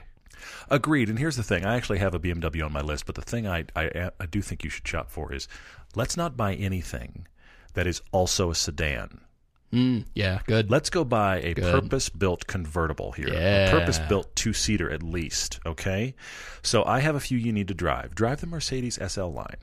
Agreed. 0.71 1.09
And 1.09 1.19
here's 1.19 1.37
the 1.37 1.43
thing: 1.43 1.65
I 1.65 1.77
actually 1.77 1.99
have 1.99 2.15
a 2.15 2.21
BMW 2.21 2.65
on 2.65 2.73
my 2.73 2.81
list, 2.81 3.07
but 3.07 3.15
the 3.17 3.23
thing 3.23 3.47
I, 3.47 3.65
I 3.75 4.11
I 4.21 4.27
do 4.27 4.41
think 4.41 4.63
you 4.65 4.71
should 4.71 4.87
shop 4.87 5.11
for 5.11 5.33
is 5.33 5.49
let's 5.95 6.17
not 6.17 6.37
buy 6.37 6.55
anything 6.55 7.27
that 7.75 7.87
is 7.87 8.01
also 8.13 8.51
a 8.51 8.55
sedan. 8.55 9.21
Mm, 9.73 10.05
yeah, 10.15 10.41
good. 10.47 10.69
Let's 10.69 10.91
go 10.91 11.05
buy 11.05 11.41
a 11.43 11.55
purpose-built 11.55 12.49
convertible 12.49 13.13
here, 13.13 13.29
Yeah. 13.33 13.69
a 13.69 13.71
purpose-built 13.71 14.35
two-seater 14.35 14.91
at 14.91 15.01
least. 15.01 15.61
Okay, 15.65 16.17
so 16.63 16.85
I 16.85 16.99
have 17.01 17.15
a 17.15 17.21
few 17.21 17.39
you 17.39 17.53
need 17.53 17.69
to 17.69 17.75
drive. 17.75 18.17
Drive 18.17 18.41
the 18.41 18.49
Mercedes 18.49 18.99
SL 19.01 19.29
line. 19.29 19.59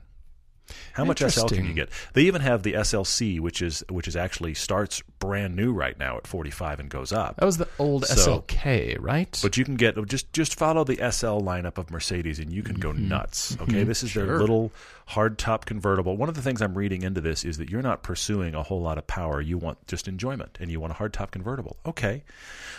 How 0.92 1.04
much 1.04 1.20
SL 1.20 1.46
can 1.46 1.64
you 1.66 1.72
get? 1.74 1.88
They 2.12 2.22
even 2.22 2.40
have 2.42 2.62
the 2.62 2.74
SLC, 2.74 3.40
which 3.40 3.62
is 3.62 3.84
which 3.88 4.06
is 4.08 4.16
actually 4.16 4.54
starts 4.54 5.02
brand 5.18 5.56
new 5.56 5.72
right 5.72 5.98
now 5.98 6.16
at 6.16 6.26
45 6.26 6.80
and 6.80 6.88
goes 6.88 7.12
up. 7.12 7.36
that 7.36 7.44
was 7.44 7.56
the 7.58 7.68
old 7.78 8.06
So- 8.06 8.40
SLK, 8.42 8.96
right? 9.00 9.38
But 9.42 9.56
you 9.56 9.64
can 9.64 9.76
get 9.76 9.94
just 10.06 10.32
just 10.32 10.58
follow 10.58 10.84
the 10.84 10.96
SL 10.96 11.40
lineup 11.40 11.78
of 11.78 11.90
Mercedes 11.90 12.38
and 12.38 12.52
you 12.52 12.62
can 12.62 12.76
go 12.76 12.88
Mm-hmm. 12.92 13.08
nuts. 13.08 13.56
Okay, 13.60 13.84
this 13.84 14.02
is 14.02 14.14
their 14.14 14.38
little 14.38 14.72
hardtop 15.10 15.64
convertible. 15.64 16.16
One 16.16 16.28
of 16.28 16.34
the 16.34 16.42
things 16.42 16.60
I'm 16.62 16.76
reading 16.76 17.02
into 17.02 17.20
this 17.20 17.44
is 17.44 17.58
that 17.58 17.70
you're 17.70 17.82
not 17.82 18.02
pursuing 18.02 18.54
a 18.54 18.62
whole 18.62 18.80
lot 18.80 18.98
of 18.98 19.06
power. 19.06 19.40
You 19.40 19.58
want 19.58 19.86
just 19.86 20.08
enjoyment 20.08 20.56
and 20.60 20.70
you 20.70 20.80
want 20.80 20.92
a 20.92 20.96
hardtop 20.96 21.30
convertible. 21.30 21.76
Okay, 21.86 22.24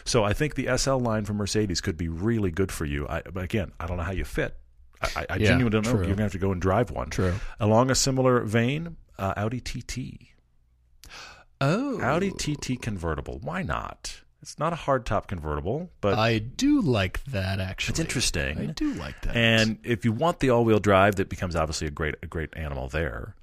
so 0.06 0.23
I 0.23 0.34
think 0.34 0.56
the 0.56 0.67
SL 0.78 0.97
line 0.97 1.25
from 1.25 1.38
Mercedes 1.38 1.82
could 1.82 1.97
be 1.97 2.08
really 2.08 2.52
good 2.52 2.71
for 2.71 2.86
you. 2.86 3.08
I, 3.08 3.21
but 3.21 3.43
again, 3.43 3.71
I 3.80 3.88
don't 3.88 3.97
know 3.97 4.04
how 4.04 4.12
you 4.12 4.25
fit. 4.25 4.56
I, 5.02 5.08
I, 5.16 5.26
I 5.30 5.36
Yeah, 5.38 5.48
genuinely 5.50 5.70
don't 5.70 5.86
know. 5.86 5.92
true. 5.92 6.06
You're 6.08 6.16
gonna 6.16 6.24
have 6.24 6.32
to 6.34 6.40
go 6.40 6.52
and 6.52 6.62
drive 6.62 6.92
one. 6.92 7.10
True. 7.10 7.36
Along 7.60 7.90
a 7.92 7.96
similar 7.96 8.42
vein, 8.42 8.98
uh, 9.18 9.34
Audi 9.38 9.60
TT. 9.60 10.28
oh, 11.62 12.02
Audi 12.02 12.32
TT 12.32 12.82
convertible. 12.82 13.40
Why 13.42 13.62
not? 13.64 14.22
It's 14.42 14.58
not 14.58 14.72
a 14.72 14.78
hardtop 14.78 15.28
convertible, 15.28 15.90
but 16.00 16.18
I 16.18 16.38
do 16.40 16.80
like 16.82 17.22
that 17.26 17.60
actually. 17.60 17.92
it's 17.92 18.00
interesting. 18.00 18.58
I 18.58 18.65
do 18.67 18.94
like 18.94 19.19
that. 19.23 19.36
And 19.36 19.80
if 19.84 20.06
you 20.06 20.13
want 20.13 20.40
the 20.40 20.50
all-wheel 20.50 20.80
drive, 20.80 21.15
that 21.17 21.28
becomes 21.28 21.56
obviously 21.58 21.88
a 21.88 21.92
great 21.92 22.15
a 22.23 22.26
great 22.28 22.50
animal 22.56 22.88
there. 22.88 23.36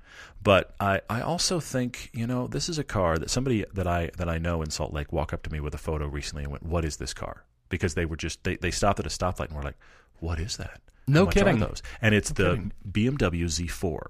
But 0.42 0.74
I, 0.80 1.00
I 1.10 1.20
also 1.20 1.60
think 1.60 2.10
you 2.14 2.26
know 2.26 2.46
this 2.46 2.68
is 2.70 2.78
a 2.78 2.84
car 2.84 3.18
that 3.18 3.28
somebody 3.30 3.64
that 3.74 3.86
I 3.86 4.10
that 4.16 4.28
I 4.28 4.38
know 4.38 4.62
in 4.62 4.70
Salt 4.70 4.92
Lake 4.94 5.12
walked 5.12 5.34
up 5.34 5.42
to 5.42 5.52
me 5.52 5.60
with 5.60 5.74
a 5.74 5.78
photo 5.78 6.06
recently 6.06 6.44
and 6.44 6.52
went, 6.52 6.64
"What 6.64 6.84
is 6.84 6.96
this 6.96 7.12
car?" 7.12 7.44
Because 7.68 7.94
they 7.94 8.06
were 8.06 8.16
just 8.16 8.42
they, 8.44 8.56
they 8.56 8.70
stopped 8.70 8.98
at 9.00 9.06
a 9.06 9.10
stoplight 9.10 9.48
and 9.48 9.56
were 9.56 9.62
like, 9.62 9.78
"What 10.20 10.38
is 10.40 10.56
that?" 10.56 10.80
No 11.08 11.26
kidding. 11.26 11.58
Those? 11.60 11.82
And 12.02 12.14
it's 12.14 12.30
the 12.30 12.70
BMW 12.90 13.44
Z4. 13.44 14.06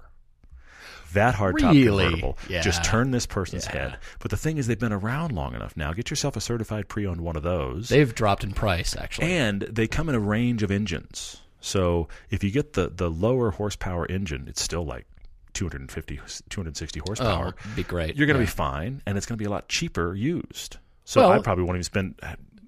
That 1.13 1.35
hardtop 1.35 1.71
Really? 1.71 2.03
convertible 2.05 2.37
just 2.49 2.83
turn 2.83 3.11
this 3.11 3.25
person's 3.25 3.65
Yeah. 3.65 3.71
head. 3.89 3.97
But 4.19 4.29
the 4.31 4.37
thing 4.37 4.57
is, 4.57 4.67
they've 4.67 4.77
been 4.77 4.91
around 4.91 5.31
long 5.31 5.55
enough 5.55 5.77
now. 5.77 5.93
Get 5.93 6.09
yourself 6.09 6.35
a 6.35 6.41
certified 6.41 6.89
pre-owned 6.89 7.21
one 7.21 7.35
of 7.37 7.43
those. 7.43 7.89
They've 7.89 8.13
dropped 8.13 8.43
in 8.43 8.51
price 8.53 8.95
actually. 8.97 9.31
And 9.31 9.61
they 9.61 9.87
come 9.87 10.09
in 10.09 10.15
a 10.15 10.19
range 10.19 10.63
of 10.63 10.71
engines. 10.71 11.37
So 11.61 12.07
if 12.29 12.43
you 12.43 12.51
get 12.51 12.73
the, 12.73 12.89
the 12.93 13.09
lower 13.09 13.51
horsepower 13.51 14.05
engine, 14.07 14.45
it's 14.47 14.61
still 14.61 14.85
like 14.85 15.05
250, 15.53 16.19
260 16.49 16.99
horsepower. 17.05 17.55
Oh, 17.57 17.69
be 17.75 17.83
great. 17.83 18.15
You're 18.15 18.27
going 18.27 18.35
to 18.37 18.43
Yeah. 18.43 18.47
be 18.47 18.51
fine, 18.51 19.01
and 19.07 19.17
it's 19.17 19.25
going 19.25 19.37
to 19.37 19.41
be 19.41 19.47
a 19.47 19.49
lot 19.49 19.67
cheaper 19.69 20.13
used. 20.13 20.77
So 21.05 21.21
Well- 21.21 21.31
I 21.31 21.39
probably 21.39 21.63
won't 21.63 21.77
even 21.77 21.83
spend 21.83 22.15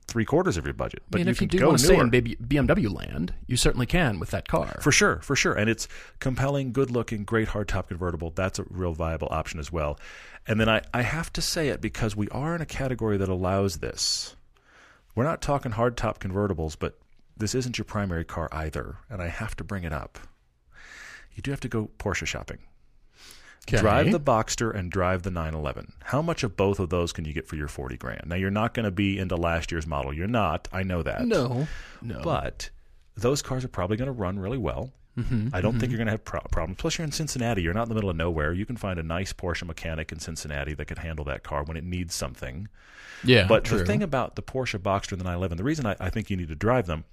three 0.10 0.26
quarters 0.26 0.58
of 0.58 0.66
your 0.66 0.74
budget. 0.74 1.04
But 1.10 1.18
I 1.18 1.20
mean, 1.20 1.28
you 1.28 1.32
if 1.32 1.38
can 1.38 1.46
you 1.46 1.50
do 1.50 1.60
go 1.60 1.68
want 1.68 1.80
to 1.80 1.86
stay 1.86 1.98
in 1.98 2.10
BMW 2.10 2.94
land, 2.94 3.34
you 3.48 3.56
certainly 3.56 3.86
can 3.86 4.20
with 4.20 4.32
that 4.32 4.48
car. 4.48 4.80
For 4.82 4.92
sure, 4.92 5.22
for 5.22 5.36
sure. 5.36 5.54
And 5.54 5.70
it's 5.70 5.88
compelling, 6.20 6.74
good 6.74 6.92
looking, 6.92 7.24
great 7.24 7.50
hardtop 7.50 7.88
convertible. 7.88 8.32
That's 8.32 8.60
a 8.60 8.66
real 8.70 8.94
viable 8.94 9.30
option 9.32 9.60
as 9.60 9.72
well. 9.72 10.00
And 10.48 10.60
then 10.60 10.68
I, 10.68 10.82
I 10.94 11.04
have 11.04 11.32
to 11.34 11.42
say 11.42 11.70
it 11.70 11.80
because 11.80 12.16
we 12.16 12.28
are 12.30 12.56
in 12.56 12.62
a 12.62 12.66
category 12.66 13.18
that 13.18 13.30
allows 13.30 13.78
this. 13.78 14.36
We're 15.16 15.24
not 15.24 15.42
talking 15.42 15.74
hardtop 15.74 16.20
convertibles, 16.20 16.76
but 16.78 16.98
this 17.38 17.56
isn't 17.56 17.78
your 17.78 17.86
primary 17.86 18.26
car 18.26 18.50
either. 18.52 18.98
And 19.10 19.22
I 19.22 19.28
have 19.28 19.56
to 19.58 19.64
bring 19.64 19.84
it 19.84 19.94
up. 19.94 20.20
You 21.34 21.42
do 21.42 21.52
have 21.52 21.60
to 21.62 21.70
go 21.70 21.90
Porsche 22.00 22.26
shopping. 22.26 22.60
Okay. 23.68 23.78
Drive 23.78 24.12
the 24.12 24.20
Boxster 24.20 24.74
and 24.74 24.92
drive 24.92 25.22
the 25.24 25.30
911. 25.30 25.94
How 26.04 26.22
much 26.24 26.44
of 26.44 26.58
both 26.58 26.80
of 26.80 26.90
those 26.90 27.14
can 27.14 27.26
you 27.26 27.34
get 27.34 27.48
for 27.48 27.56
your 27.56 27.68
40 27.68 27.98
grand? 27.98 28.24
Now, 28.26 28.36
you're 28.36 28.50
not 28.50 28.74
going 28.74 28.86
to 28.86 28.92
be 28.92 29.20
into 29.20 29.36
last 29.36 29.72
year's 29.72 29.86
model. 29.86 30.12
You're 30.14 30.28
not. 30.28 30.68
I 30.74 30.82
know 30.84 31.04
that. 31.04 31.26
No, 31.28 31.68
no. 32.02 32.22
But 32.24 32.72
those 33.16 33.42
cars 33.44 33.64
are 33.64 33.68
probably 33.70 33.98
going 33.98 34.08
to 34.08 34.12
run 34.12 34.40
really 34.40 34.58
well. 34.58 34.92
Mm-hmm, 35.18 35.50
I 35.54 35.62
don't 35.62 35.78
think 35.80 35.92
you're 35.92 35.98
going 35.98 36.08
to 36.08 36.12
have 36.14 36.24
pro- 36.24 36.40
problems. 36.52 36.78
Plus, 36.80 36.98
you're 36.98 37.06
in 37.06 37.12
Cincinnati. 37.12 37.62
You're 37.62 37.74
not 37.74 37.84
in 37.84 37.90
the 37.90 37.96
middle 37.96 38.10
of 38.10 38.16
nowhere. 38.16 38.54
You 38.54 38.66
can 38.66 38.78
find 38.78 38.98
a 38.98 39.04
nice 39.04 39.34
Porsche 39.34 39.68
mechanic 39.68 40.12
in 40.12 40.20
Cincinnati 40.20 40.74
that 40.76 40.86
can 40.86 40.98
handle 40.98 41.26
that 41.26 41.44
car 41.44 41.64
when 41.64 41.76
it 41.78 41.84
needs 41.84 42.16
something. 42.16 42.70
yeah, 43.24 43.46
But 43.48 43.66
true. 43.66 43.80
the 43.80 43.86
thing 43.86 44.02
about 44.02 44.36
the 44.36 44.42
Porsche 44.42 44.80
Boxster 44.80 45.12
and 45.12 45.20
the 45.22 45.26
911, 45.26 45.58
the 45.58 45.64
reason 45.64 45.86
I, 45.86 45.96
I 46.00 46.10
think 46.10 46.30
you 46.30 46.38
need 46.38 46.48
to 46.48 46.56
drive 46.56 46.86
them 46.88 47.04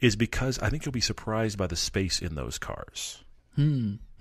is 0.00 0.16
because 0.16 0.58
I 0.58 0.68
think 0.68 0.84
you'll 0.84 0.92
be 0.92 1.00
surprised 1.00 1.56
by 1.56 1.68
the 1.68 1.76
space 1.76 2.20
in 2.20 2.34
those 2.34 2.58
cars. 2.58 3.22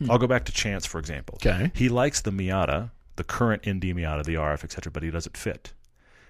I'll 0.10 0.18
go 0.18 0.28
back 0.28 0.46
to 0.46 0.52
Chance, 0.52 0.86
for 0.86 1.00
example. 1.00 1.38
Hmm. 1.42 1.48
Okay. 1.48 1.72
He 1.76 1.90
likes 1.90 2.22
the 2.22 2.32
Miata, 2.32 2.92
the 3.16 3.24
current 3.24 3.62
ND 3.68 3.84
Miata, 3.96 4.24
the 4.24 4.36
RF, 4.36 4.64
etc., 4.64 4.92
but 4.92 5.04
he 5.04 5.12
doesn't 5.12 5.38
fit. 5.38 5.74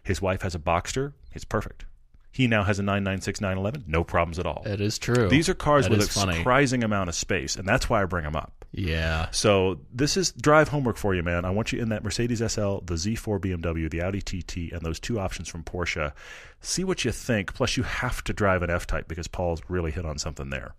His 0.03 0.21
wife 0.21 0.43
has 0.43 0.53
a 0.53 0.59
Boxster. 0.59 1.13
It's 1.33 1.45
perfect. 1.45 1.85
He 2.31 2.47
now 2.47 2.63
has 2.63 2.79
a 2.79 2.83
996 2.83 3.39
911. 3.39 3.85
No 3.87 4.03
problems 4.03 4.37
at 4.39 4.45
all. 4.45 4.61
It 4.65 4.81
is 4.81 4.99
true. 4.99 5.29
These 5.29 5.47
are 5.47 5.53
cars 5.53 5.85
That 5.85 5.91
with 5.97 6.01
a 6.07 6.11
funny. 6.11 6.35
surprising 6.37 6.83
amount 6.83 7.07
of 7.07 7.15
space, 7.15 7.55
and 7.55 7.65
that's 7.65 7.89
why 7.89 8.01
I 8.01 8.05
bring 8.05 8.23
them 8.25 8.35
up. 8.35 8.65
Yeah. 8.73 9.31
So 9.31 9.79
this 9.93 10.17
is 10.17 10.33
drive 10.33 10.67
homework 10.67 10.97
for 10.97 11.15
you, 11.15 11.23
man. 11.23 11.45
I 11.45 11.49
want 11.51 11.71
you 11.71 11.81
in 11.81 11.87
that 11.89 12.03
Mercedes 12.03 12.39
SL, 12.39 12.79
the 12.83 12.95
Z4 12.95 13.39
BMW, 13.39 13.89
the 13.89 14.01
Audi 14.01 14.21
TT, 14.21 14.73
and 14.73 14.81
those 14.81 14.99
two 14.99 15.17
options 15.17 15.47
from 15.47 15.63
Porsche. 15.63 16.11
See 16.59 16.83
what 16.83 17.05
you 17.05 17.13
think. 17.13 17.53
Plus, 17.53 17.77
you 17.77 17.83
have 17.83 18.21
to 18.25 18.33
drive 18.33 18.63
an 18.63 18.69
F-Type 18.69 19.07
because 19.07 19.29
Paul's 19.29 19.61
really 19.69 19.91
hit 19.91 20.05
on 20.05 20.17
something 20.17 20.49
there. 20.49 20.75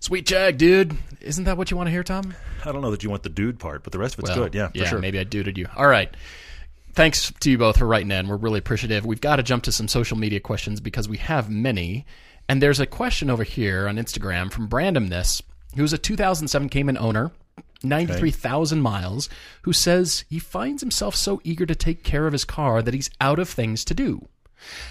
Sweet 0.00 0.26
Jag, 0.26 0.58
dude. 0.58 0.96
Isn't 1.20 1.44
that 1.44 1.56
what 1.56 1.70
you 1.70 1.76
want 1.76 1.88
to 1.88 1.90
hear, 1.90 2.04
Tom? 2.04 2.34
I 2.64 2.72
don't 2.72 2.82
know 2.82 2.90
that 2.90 3.02
you 3.02 3.10
want 3.10 3.22
the 3.22 3.28
dude 3.28 3.58
part, 3.58 3.82
but 3.82 3.92
the 3.92 3.98
rest 3.98 4.14
of 4.14 4.24
it's 4.24 4.34
good. 4.34 4.54
Yeah, 4.54 4.68
for 4.68 4.78
yeah, 4.78 4.84
sure. 4.84 4.98
maybe 4.98 5.18
I 5.18 5.24
duded 5.24 5.58
you. 5.58 5.66
All 5.76 5.88
right. 5.88 6.14
Thanks 6.92 7.32
to 7.40 7.50
you 7.50 7.58
both 7.58 7.78
for 7.78 7.86
writing 7.86 8.10
in. 8.10 8.26
We're 8.28 8.36
really 8.36 8.58
appreciative. 8.58 9.04
We've 9.04 9.20
got 9.20 9.36
to 9.36 9.42
jump 9.42 9.64
to 9.64 9.72
some 9.72 9.88
social 9.88 10.16
media 10.16 10.40
questions 10.40 10.80
because 10.80 11.08
we 11.08 11.18
have 11.18 11.50
many. 11.50 12.06
And 12.48 12.62
there's 12.62 12.80
a 12.80 12.86
question 12.86 13.28
over 13.28 13.42
here 13.42 13.88
on 13.88 13.96
Instagram 13.96 14.50
from 14.50 14.68
Brandomness, 14.68 15.42
who's 15.76 15.92
a 15.92 15.98
2007 15.98 16.68
Cayman 16.68 16.96
owner, 16.96 17.32
93,000 17.82 18.80
miles, 18.80 19.28
who 19.62 19.72
says 19.72 20.24
he 20.30 20.38
finds 20.38 20.80
himself 20.82 21.14
so 21.14 21.40
eager 21.44 21.66
to 21.66 21.74
take 21.74 22.02
care 22.02 22.26
of 22.26 22.32
his 22.32 22.44
car 22.44 22.82
that 22.82 22.94
he's 22.94 23.10
out 23.20 23.38
of 23.38 23.48
things 23.48 23.84
to 23.84 23.94
do. 23.94 24.26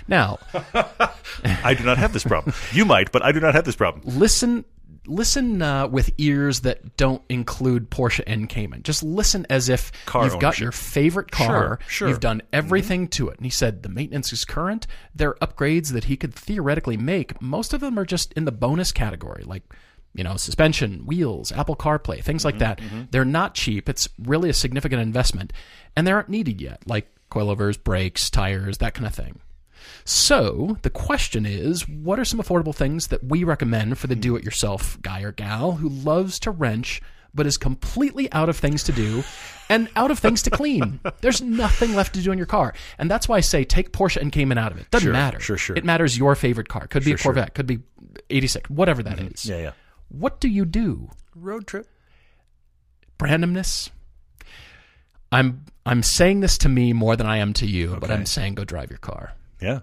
Now, 0.08 0.40
I 1.44 1.74
do 1.74 1.84
not 1.84 1.98
have 1.98 2.14
this 2.14 2.24
problem. 2.24 2.54
You 2.72 2.86
might, 2.86 3.12
but 3.12 3.24
I 3.24 3.32
do 3.32 3.40
not 3.40 3.56
have 3.56 3.66
this 3.66 3.76
problem. 3.76 4.04
listen 4.06 4.64
listen 5.08 5.62
uh, 5.62 5.88
with 5.88 6.12
ears 6.18 6.62
that 6.62 6.98
don't 6.98 7.22
include 7.30 7.90
Porsche 7.90 8.22
and 8.26 8.48
Cayman. 8.50 8.84
Just 8.84 9.04
listen 9.04 9.46
as 9.50 9.70
if 9.70 9.92
Car 10.06 10.26
you've 10.26 10.40
got 10.40 10.60
your 10.60 10.72
favorite 10.72 11.32
car. 11.32 11.48
Sure, 11.48 11.80
sure. 11.88 12.08
You've 12.10 12.20
done 12.20 12.42
everything 12.54 13.04
mm-hmm. 13.04 13.24
to 13.24 13.30
it. 13.30 13.38
And 13.38 13.46
he 13.46 13.50
said 13.50 13.84
the 13.84 13.90
maintenance 13.90 14.34
is 14.34 14.46
current. 14.46 14.88
There 15.14 15.30
are 15.30 15.48
upgrades 15.48 15.94
that 15.94 16.06
he 16.06 16.18
could 16.18 16.34
theoretically 16.34 16.98
make. 16.98 17.42
Most 17.42 17.74
of 17.74 17.82
them 17.82 17.98
are 17.98 18.06
just 18.06 18.34
in 18.34 18.46
the 18.46 18.52
bonus 18.52 18.92
category, 18.92 19.44
like 19.44 19.64
you 20.14 20.24
know, 20.24 20.38
suspension, 20.38 21.06
wheels, 21.06 21.52
Apple 21.52 21.76
CarPlay, 21.76 22.24
things 22.24 22.46
like 22.46 22.56
mm-hmm, 22.56 22.60
that. 22.60 22.80
Mm-hmm. 22.80 23.02
They're 23.12 23.26
not 23.26 23.54
cheap. 23.54 23.90
It's 23.90 24.08
really 24.18 24.50
a 24.50 24.54
significant 24.54 25.02
investment, 25.02 25.52
and 25.96 26.08
they 26.08 26.12
aren't 26.12 26.30
needed 26.30 26.62
yet, 26.62 26.82
like 26.88 27.12
coilovers, 27.30 27.82
brakes, 27.82 28.30
tires, 28.30 28.78
that 28.78 28.94
kind 28.94 29.06
of 29.06 29.14
thing. 29.14 29.40
So 30.04 30.78
the 30.82 30.90
question 30.90 31.46
is, 31.46 31.88
what 31.88 32.20
are 32.20 32.26
some 32.26 32.40
affordable 32.40 32.76
things 32.76 33.08
that 33.08 33.24
we 33.24 33.44
recommend 33.44 33.98
for 33.98 34.08
the 34.08 34.16
hmm. 34.16 34.22
do-it-yourself 34.22 35.02
guy 35.02 35.22
or 35.22 35.32
gal 35.32 35.74
who 35.74 35.90
loves 35.90 36.40
to 36.40 36.52
wrench 36.52 37.02
but 37.34 37.46
is 37.46 37.58
completely 37.58 38.32
out 38.32 38.48
of 38.48 38.58
things 38.58 38.82
to 38.84 38.94
do 38.94 39.24
and 39.70 39.90
out 39.96 40.12
of 40.12 40.20
things 40.20 40.42
to 40.44 40.50
clean? 40.50 41.00
There's 41.22 41.42
nothing 41.42 41.96
left 41.96 42.14
to 42.16 42.22
do 42.22 42.32
in 42.32 42.38
your 42.38 42.48
car, 42.48 42.74
and 42.98 43.10
that's 43.10 43.28
why 43.28 43.38
I 43.38 43.42
say 43.42 43.64
take 43.64 43.92
Porsche 43.92 44.18
and 44.18 44.32
Cayman 44.32 44.58
out 44.58 44.72
of 44.72 44.78
it. 44.78 44.90
Doesn't 44.92 45.06
Sure, 45.06 45.14
matter. 45.14 45.40
sure, 45.40 45.58
sure. 45.58 45.76
It 45.76 45.84
matters 45.84 46.18
your 46.18 46.36
favorite 46.36 46.70
car. 46.70 46.88
Could 46.88 47.04
be 47.04 47.12
a 47.12 47.18
Sure, 47.18 47.18
sure. 47.18 47.34
Corvette. 47.34 47.54
Could 47.56 47.68
be 47.68 47.80
86. 48.30 48.70
Whatever 48.70 49.04
that 49.04 49.18
mm-hmm. 49.18 49.34
is. 49.34 49.46
Yeah, 49.46 49.58
yeah. 49.58 49.72
What 50.10 50.40
do 50.40 50.48
you 50.48 50.66
do? 50.66 51.10
Road 51.36 51.68
trip. 51.68 51.88
Randomness. 53.20 53.90
I'm 55.32 55.66
I'm 55.86 56.04
saying 56.04 56.40
this 56.40 56.58
to 56.60 56.70
me 56.70 56.94
more 56.94 57.16
than 57.16 57.28
I 57.28 57.38
am 57.38 57.54
to 57.54 57.68
you, 57.68 57.98
but 58.00 58.10
I'm 58.10 58.26
saying 58.26 58.56
go 58.56 58.64
drive 58.64 58.90
your 58.90 59.00
car. 59.00 59.34
Yeah, 59.62 59.80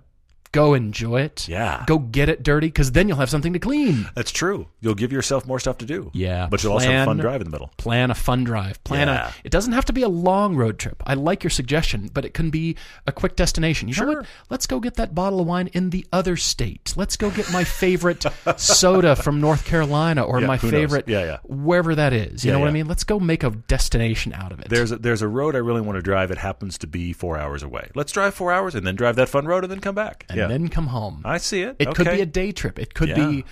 Go 0.52 0.74
enjoy 0.74 1.22
it. 1.22 1.48
Yeah. 1.48 1.82
Go 1.86 1.98
get 1.98 2.28
it 2.28 2.42
dirty 2.42 2.66
because 2.66 2.92
then 2.92 3.08
you'll 3.08 3.16
have 3.18 3.30
something 3.30 3.54
to 3.54 3.58
clean. 3.58 4.08
that's 4.14 4.30
true. 4.30 4.68
You'll 4.82 4.94
give 4.94 5.10
yourself 5.12 5.46
more 5.46 5.58
stuff 5.58 5.78
to 5.78 5.86
do. 5.86 6.10
Yeah, 6.12 6.46
but 6.50 6.62
you'll 6.62 6.74
also 6.74 6.90
have 6.90 7.02
a 7.02 7.10
fun 7.10 7.16
drive 7.16 7.40
in 7.40 7.46
the 7.46 7.50
middle. 7.50 7.70
Plan 7.78 8.10
a 8.10 8.14
fun 8.14 8.44
drive. 8.44 8.82
Plan 8.84 9.08
Yeah. 9.08 9.28
a. 9.28 9.32
It 9.44 9.50
doesn't 9.50 9.72
have 9.72 9.86
to 9.86 9.92
be 9.94 10.02
a 10.02 10.08
long 10.08 10.54
road 10.54 10.78
trip. 10.78 11.02
I 11.06 11.14
like 11.14 11.42
your 11.42 11.50
suggestion, 11.50 12.10
but 12.12 12.24
it 12.26 12.34
can 12.34 12.50
be 12.50 12.76
a 13.06 13.12
quick 13.12 13.34
destination. 13.36 13.88
You 13.88 13.94
know 13.94 14.02
Sure. 14.12 14.16
what? 14.20 14.26
Let's 14.50 14.66
go 14.66 14.78
get 14.78 14.94
that 14.96 15.14
bottle 15.14 15.40
of 15.40 15.46
wine 15.46 15.68
in 15.72 15.90
the 15.90 16.06
other 16.12 16.36
state. 16.36 16.92
Let's 16.96 17.16
go 17.16 17.30
get 17.30 17.50
my 17.50 17.64
favorite 17.64 18.24
soda 18.58 19.16
from 19.22 19.40
North 19.40 19.64
Carolina 19.64 20.22
or 20.22 20.40
Yeah, 20.40 20.46
my 20.46 20.58
favorite 20.58 21.08
Yeah, 21.08 21.24
yeah. 21.24 21.38
wherever 21.44 21.94
that 21.94 22.12
is. 22.12 22.44
You 22.44 22.50
Yeah, 22.50 22.54
know 22.56 22.60
what 22.60 22.68
I 22.68 22.72
mean? 22.72 22.86
Let's 22.86 23.04
go 23.04 23.18
make 23.18 23.42
a 23.42 23.50
destination 23.50 24.32
out 24.34 24.52
of 24.52 24.60
it. 24.60 24.68
There's 24.68 24.92
a, 24.92 24.96
there's 24.98 25.22
a 25.22 25.28
road 25.28 25.54
I 25.54 25.58
really 25.58 25.80
want 25.80 25.96
to 25.96 26.02
drive. 26.02 26.30
It 26.30 26.38
happens 26.38 26.76
to 26.78 26.86
be 26.86 27.12
four 27.12 27.38
hours 27.38 27.62
away. 27.62 27.90
Let's 27.94 28.12
drive 28.12 28.34
four 28.34 28.52
hours 28.52 28.74
and 28.74 28.86
then 28.86 28.96
drive 28.96 29.16
that 29.16 29.28
fun 29.28 29.46
road 29.46 29.64
and 29.64 29.70
then 29.70 29.80
come 29.80 29.94
back. 29.94 30.24
and 30.28 30.41
yeah, 30.42 30.48
then 30.48 30.68
come 30.68 30.86
home. 30.88 31.22
I 31.24 31.38
see 31.38 31.62
it. 31.62 31.76
It 31.78 31.94
could 31.94 32.06
Okay. 32.06 32.16
be 32.16 32.22
a 32.22 32.26
day 32.26 32.52
trip. 32.52 32.78
It 32.78 32.94
could 32.94 33.08
Yeah. 33.10 33.26
be, 33.28 33.44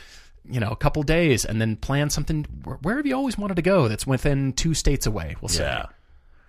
you 0.49 0.61
know, 0.61 0.70
a 0.70 0.76
couple 0.76 1.03
days, 1.03 1.45
and 1.45 1.61
then 1.61 1.76
plan 1.76 2.11
something 2.11 2.45
wh- 2.64 2.82
where 2.84 2.97
have 2.97 3.07
you 3.07 3.14
always 3.14 3.36
wanted 3.38 3.55
to 3.57 3.62
go 3.62 3.88
that's 3.88 4.07
within 4.07 4.53
two 4.53 4.74
states 4.74 5.07
away. 5.07 5.36
We'll 5.41 5.49
say. 5.49 5.64
Yeah. 5.64 5.86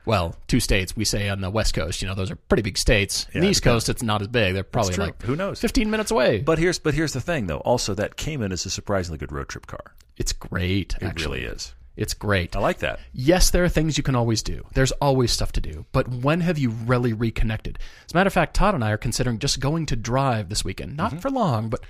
Well, 0.04 0.36
two 0.48 0.60
states. 0.60 0.96
We 0.96 1.06
say 1.06 1.30
on 1.30 1.42
the 1.42 1.52
West 1.52 1.76
Coast. 1.76 2.02
You 2.02 2.08
know, 2.08 2.16
those 2.16 2.32
are 2.32 2.36
pretty 2.36 2.64
big 2.64 2.78
states. 2.80 3.28
Yeah, 3.36 3.42
the 3.42 3.48
East. 3.50 3.62
Coast, 3.62 3.88
it's 3.88 4.02
not 4.02 4.20
as 4.22 4.28
big. 4.30 4.56
They're 4.56 4.64
probably 4.64 4.96
true. 4.96 5.04
like 5.06 5.22
Who 5.22 5.36
knows? 5.36 5.60
fifteen 5.60 5.92
minutes 5.92 6.10
away. 6.10 6.40
But 6.40 6.58
here's 6.58 6.80
but 6.80 6.96
here's 6.96 7.14
the 7.14 7.22
thing 7.22 7.46
though. 7.46 7.60
Also, 7.60 7.94
that 7.94 8.16
Cayman 8.18 8.52
is 8.52 8.66
a 8.66 8.72
surprisingly 8.72 9.20
good 9.20 9.32
road 9.32 9.48
trip 9.50 9.68
car. 9.68 9.94
it's 10.18 10.34
great. 10.34 10.96
It 11.02 11.06
actually, 11.06 11.42
really 11.42 11.54
is. 11.54 11.76
It's 11.98 12.14
great. 12.14 12.56
I 12.56 12.60
like 12.60 12.80
that. 12.80 13.00
Yes, 13.14 13.50
there 13.52 13.64
are 13.64 13.70
things 13.70 13.98
you 13.98 14.04
can 14.04 14.16
always 14.16 14.42
do. 14.42 14.66
There's 14.74 14.94
always 14.94 15.32
stuff 15.32 15.52
to 15.54 15.62
do. 15.62 15.86
But 15.92 16.08
when 16.08 16.42
have 16.42 16.58
you 16.58 16.70
really 16.70 17.12
reconnected? 17.14 17.78
As 18.06 18.14
a 18.14 18.18
matter 18.18 18.28
of 18.28 18.34
fact, 18.34 18.54
Todd 18.56 18.74
and 18.76 18.84
I 18.84 18.92
are 18.92 18.98
considering 18.98 19.40
just 19.40 19.60
going 19.60 19.86
to 19.88 19.96
drive 19.96 20.50
this 20.50 20.64
weekend. 20.64 20.96
Not 20.96 21.22
for 21.22 21.30
long, 21.30 21.70
but 21.70 21.82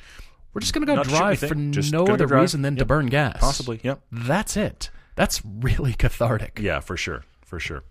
we're 0.53 0.61
just 0.61 0.73
going 0.73 0.85
to 0.85 0.93
go 0.95 0.99
Mm-hmm. 1.01 1.11
Not 1.11 1.17
drive 1.19 1.39
for 1.39 1.53
just 1.55 1.93
no 1.93 2.05
other 2.07 2.25
drive. 2.25 2.41
reason 2.41 2.61
than 2.63 2.75
to 2.77 2.85
burn 2.85 3.05
gas. 3.07 3.37
Possibly. 3.39 3.79
Yep. 3.83 4.01
That's 4.11 4.57
it. 4.57 4.89
That's 5.15 5.41
really 5.45 5.93
cathartic. 5.97 6.59
Yeah, 6.61 6.79
for 6.79 6.97
sure, 6.97 7.23
for 7.45 7.59
sure. 7.59 7.83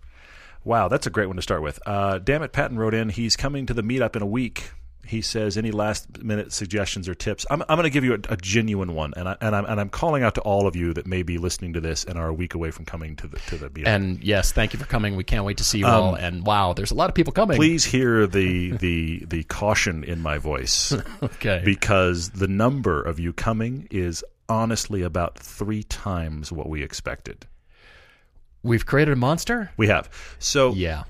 Wow, 0.63 0.89
that's 0.89 1.07
a 1.07 1.09
great 1.09 1.25
one 1.27 1.37
to 1.37 1.41
start 1.41 1.63
with. 1.63 1.79
Uh, 1.87 2.19
damn 2.19 2.43
it, 2.43 2.51
Patton 2.51 2.77
wrote 2.77 2.93
in. 2.93 3.09
He's 3.09 3.35
coming 3.35 3.65
to 3.65 3.73
the 3.73 3.81
meetup 3.81 4.15
in 4.15 4.21
a 4.21 4.27
week. 4.27 4.71
He 5.05 5.21
says, 5.21 5.57
"Any 5.57 5.71
last 5.71 6.21
minute 6.23 6.53
suggestions 6.53 7.09
or 7.09 7.15
tips?" 7.15 7.45
I'm, 7.49 7.61
I'm 7.63 7.75
going 7.77 7.83
to 7.83 7.89
give 7.89 8.03
you 8.03 8.13
a, 8.13 8.33
a 8.33 8.37
genuine 8.37 8.93
one, 8.93 9.13
and 9.17 9.27
I, 9.27 9.35
and 9.41 9.55
I'm 9.55 9.65
and 9.65 9.79
I'm 9.79 9.89
calling 9.89 10.23
out 10.23 10.35
to 10.35 10.41
all 10.41 10.67
of 10.67 10.75
you 10.75 10.93
that 10.93 11.05
may 11.07 11.23
be 11.23 11.37
listening 11.37 11.73
to 11.73 11.81
this 11.81 12.03
and 12.03 12.17
are 12.17 12.27
a 12.27 12.33
week 12.33 12.53
away 12.53 12.71
from 12.71 12.85
coming 12.85 13.15
to 13.17 13.27
the 13.27 13.39
to 13.47 13.57
the 13.57 13.69
meetup. 13.69 13.87
And 13.87 14.23
yes, 14.23 14.51
thank 14.51 14.73
you 14.73 14.79
for 14.79 14.85
coming. 14.85 15.15
We 15.15 15.23
can't 15.23 15.43
wait 15.43 15.57
to 15.57 15.63
see 15.63 15.79
you 15.79 15.87
all. 15.87 16.15
And 16.15 16.45
wow, 16.45 16.73
there's 16.73 16.91
a 16.91 16.95
lot 16.95 17.09
of 17.09 17.15
people 17.15 17.33
coming. 17.33 17.55
Um, 17.55 17.59
Please 17.59 17.83
hear 17.83 18.27
the 18.27 18.71
the 18.71 19.25
the 19.25 19.43
caution 19.43 20.03
in 20.03 20.19
my 20.21 20.37
voice 20.37 20.93
Okay. 21.23 21.61
because 21.65 22.29
the 22.29 22.47
number 22.47 23.01
of 23.01 23.19
you 23.19 23.33
coming 23.33 23.87
is 23.91 24.23
honestly 24.47 25.01
about 25.01 25.37
three 25.39 25.83
times 25.83 26.51
what 26.51 26.69
we 26.69 26.83
expected. 26.83 27.47
We've 28.63 28.85
created 28.85 29.13
a 29.13 29.15
monster? 29.15 29.71
We 29.77 29.87
have 29.87 30.09
so 30.39 30.73
Yeah. 30.73 31.03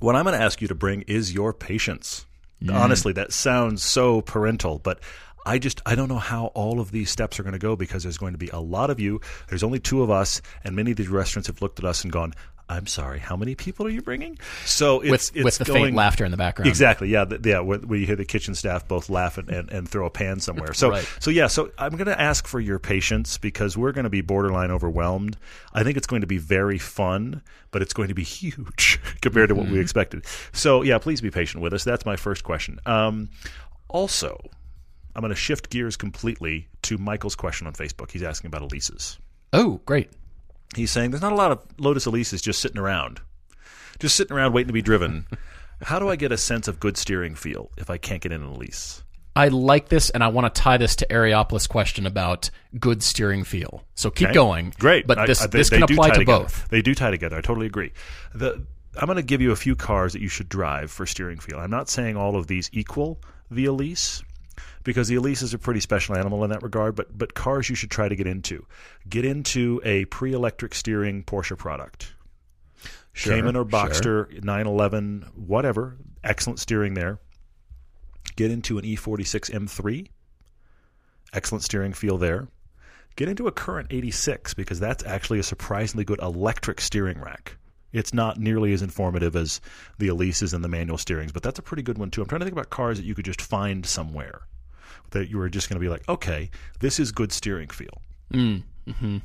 What 0.00 0.16
I'm 0.16 0.24
going 0.24 0.36
to 0.36 0.42
ask 0.42 0.60
you 0.62 0.68
to 0.68 0.74
bring 0.74 1.02
is 1.02 1.32
your 1.34 1.52
patience. 1.52 2.24
Mm. 2.62 2.74
Honestly, 2.74 3.12
that 3.14 3.32
sounds 3.32 3.82
so 3.82 4.20
parental, 4.20 4.78
but 4.78 5.00
I 5.46 5.58
just 5.58 5.80
I 5.86 5.94
don't 5.94 6.08
know 6.08 6.18
how 6.18 6.46
all 6.48 6.80
of 6.80 6.90
these 6.90 7.10
steps 7.10 7.40
are 7.40 7.42
going 7.42 7.54
to 7.54 7.58
go 7.58 7.74
because 7.76 8.02
there's 8.02 8.18
going 8.18 8.32
to 8.32 8.38
be 8.38 8.48
a 8.48 8.60
lot 8.60 8.90
of 8.90 9.00
you. 9.00 9.20
There's 9.48 9.62
only 9.62 9.78
two 9.78 10.02
of 10.02 10.10
us, 10.10 10.42
and 10.64 10.76
many 10.76 10.90
of 10.90 10.96
these 10.96 11.08
restaurants 11.08 11.46
have 11.46 11.62
looked 11.62 11.78
at 11.78 11.84
us 11.84 12.04
and 12.04 12.12
gone, 12.12 12.34
I'm 12.70 12.86
sorry, 12.86 13.18
how 13.18 13.36
many 13.36 13.56
people 13.56 13.84
are 13.84 13.90
you 13.90 14.00
bringing? 14.00 14.38
So 14.64 15.00
it's, 15.00 15.10
with 15.10 15.36
it's 15.36 15.44
with 15.44 15.58
the 15.58 15.64
going, 15.64 15.84
faint 15.86 15.96
laughter 15.96 16.24
in 16.24 16.30
the 16.30 16.36
background. 16.36 16.68
Exactly. 16.68 17.08
Yeah. 17.08 17.24
th- 17.24 17.40
yeah. 17.44 17.58
Where, 17.58 17.80
where 17.80 17.98
you 17.98 18.06
hear 18.06 18.14
the 18.14 18.24
kitchen 18.24 18.54
staff 18.54 18.86
both 18.86 19.10
laugh 19.10 19.38
and, 19.38 19.50
and, 19.50 19.68
and 19.72 19.88
throw 19.88 20.06
a 20.06 20.10
pan 20.10 20.38
somewhere. 20.38 20.72
So 20.72 20.90
Right. 20.90 21.08
so 21.18 21.30
yeah. 21.30 21.48
So 21.48 21.72
I'm 21.78 21.92
going 21.96 22.06
to 22.06 22.18
ask 22.20 22.46
for 22.46 22.60
your 22.60 22.78
patience 22.78 23.38
because 23.38 23.76
we're 23.76 23.90
going 23.90 24.04
to 24.04 24.10
be 24.10 24.20
borderline 24.20 24.70
overwhelmed. 24.70 25.36
I 25.74 25.82
think 25.82 25.96
it's 25.96 26.06
going 26.06 26.20
to 26.20 26.28
be 26.28 26.38
very 26.38 26.78
fun, 26.78 27.42
but 27.72 27.82
it's 27.82 27.92
going 27.92 28.08
to 28.08 28.14
be 28.14 28.22
huge 28.40 29.00
compared 29.20 29.48
to 29.48 29.56
what 29.56 29.68
we 29.68 29.80
expected. 29.80 30.24
So 30.52 30.82
yeah, 30.82 30.98
please 30.98 31.20
be 31.20 31.30
patient 31.32 31.62
with 31.64 31.72
us. 31.74 31.82
That's 31.82 32.06
my 32.06 32.14
first 32.14 32.44
question. 32.44 32.78
Um, 32.86 33.30
also, 33.88 34.38
I'm 35.16 35.22
going 35.22 35.30
to 35.30 35.34
shift 35.34 35.70
gears 35.70 35.96
completely 35.96 36.68
to 36.82 36.98
Michael's 36.98 37.34
question 37.34 37.66
on 37.66 37.72
Facebook. 37.72 38.12
He's 38.12 38.22
asking 38.22 38.46
about 38.46 38.62
Elises. 38.62 39.18
Oh, 39.52 39.80
great. 39.84 40.10
He's 40.76 40.90
saying 40.90 41.10
there's 41.10 41.22
not 41.22 41.32
a 41.32 41.36
lot 41.36 41.50
of 41.52 41.62
Lotus 41.78 42.06
Elises 42.06 42.42
just 42.42 42.60
sitting 42.60 42.78
around, 42.78 43.20
just 43.98 44.16
sitting 44.16 44.36
around 44.36 44.52
waiting 44.52 44.68
to 44.68 44.72
be 44.72 44.82
driven. 44.82 45.26
How 45.82 45.98
do 45.98 46.08
I 46.08 46.16
get 46.16 46.30
a 46.30 46.36
sense 46.36 46.68
of 46.68 46.78
good 46.78 46.96
steering 46.96 47.34
feel 47.34 47.70
if 47.78 47.88
I 47.90 47.96
can't 47.96 48.20
get 48.22 48.32
in 48.32 48.42
an 48.42 48.48
Elise? 48.48 49.02
I 49.34 49.48
like 49.48 49.88
this, 49.88 50.10
and 50.10 50.22
I 50.22 50.28
want 50.28 50.52
to 50.52 50.60
tie 50.60 50.76
this 50.76 50.94
to 50.96 51.06
Areopolis' 51.06 51.68
question 51.68 52.04
about 52.06 52.50
good 52.78 53.02
steering 53.02 53.44
feel. 53.44 53.84
So 53.94 54.10
keep 54.10 54.28
Okay? 54.28 54.34
going. 54.34 54.74
Great. 54.78 55.06
but 55.06 55.26
this 55.26 55.40
I- 55.42 55.46
they- 55.46 55.58
this 55.58 55.70
can 55.70 55.82
apply 55.84 56.10
to 56.10 56.18
together. 56.18 56.42
both. 56.44 56.68
They 56.68 56.82
do 56.82 56.94
tie 56.94 57.10
together. 57.10 57.36
I 57.36 57.40
totally 57.40 57.66
agree. 57.66 57.92
The 58.34 58.64
I'm 58.96 59.06
going 59.06 59.16
to 59.16 59.22
give 59.22 59.40
you 59.40 59.52
a 59.52 59.56
few 59.56 59.76
cars 59.76 60.12
that 60.14 60.20
you 60.20 60.28
should 60.28 60.48
drive 60.48 60.90
for 60.90 61.06
steering 61.06 61.38
feel. 61.38 61.58
I'm 61.60 61.70
not 61.70 61.88
saying 61.88 62.16
all 62.16 62.34
of 62.36 62.48
these 62.48 62.68
equal 62.72 63.20
the 63.48 63.64
Elise 63.66 64.20
because 64.82 65.08
the 65.08 65.16
Elise 65.16 65.42
is 65.42 65.54
a 65.54 65.58
pretty 65.58 65.80
special 65.80 66.16
animal 66.16 66.42
in 66.44 66.50
that 66.50 66.62
regard, 66.62 66.94
but 66.94 67.16
but 67.16 67.34
cars 67.34 67.68
you 67.68 67.76
should 67.76 67.90
try 67.90 68.08
to 68.08 68.16
get 68.16 68.26
into. 68.26 68.66
Get 69.08 69.24
into 69.24 69.80
a 69.84 70.06
pre-electric 70.06 70.74
steering 70.74 71.24
Porsche 71.24 71.56
product. 71.56 72.14
Sure, 73.12 73.34
Cayman 73.34 73.56
or 73.56 73.68
sure. 73.68 73.80
Boxster, 73.80 74.44
911, 74.44 75.26
whatever. 75.34 75.96
Excellent 76.22 76.58
steering 76.58 76.94
there. 76.94 77.18
Get 78.36 78.50
into 78.50 78.78
an 78.78 78.84
E 78.84 78.96
E46 78.96 79.50
M3. 79.50 80.08
Excellent 81.32 81.64
steering 81.64 81.92
feel 81.92 82.18
there. 82.18 82.48
Get 83.16 83.28
into 83.28 83.48
a 83.48 83.52
current 83.52 83.88
86 83.90 84.54
because 84.54 84.80
that's 84.80 85.04
actually 85.04 85.40
a 85.40 85.42
surprisingly 85.42 86.04
good 86.04 86.20
electric 86.20 86.80
steering 86.80 87.20
rack. 87.20 87.56
It's 87.92 88.14
not 88.14 88.38
nearly 88.38 88.72
as 88.72 88.82
informative 88.82 89.34
as 89.34 89.60
the 89.98 90.08
Elises 90.08 90.54
and 90.54 90.62
the 90.62 90.68
manual 90.68 90.96
steerings, 90.96 91.32
but 91.32 91.42
that's 91.42 91.58
a 91.58 91.62
pretty 91.62 91.82
good 91.82 91.98
one 91.98 92.10
too. 92.10 92.22
I'm 92.22 92.28
trying 92.28 92.38
to 92.38 92.44
think 92.44 92.54
about 92.54 92.70
cars 92.70 92.98
that 92.98 93.04
you 93.04 93.16
could 93.16 93.24
just 93.24 93.42
find 93.42 93.84
somewhere 93.84 94.42
that 95.10 95.28
you 95.28 95.38
were 95.38 95.48
just 95.48 95.68
going 95.68 95.76
to 95.76 95.80
be 95.80 95.88
like, 95.88 96.08
okay, 96.08 96.50
this 96.80 96.98
is 96.98 97.12
good 97.12 97.32
steering 97.32 97.68
feel. 97.68 98.00
Mm, 98.32 98.62
mm-hmm. 98.86 99.18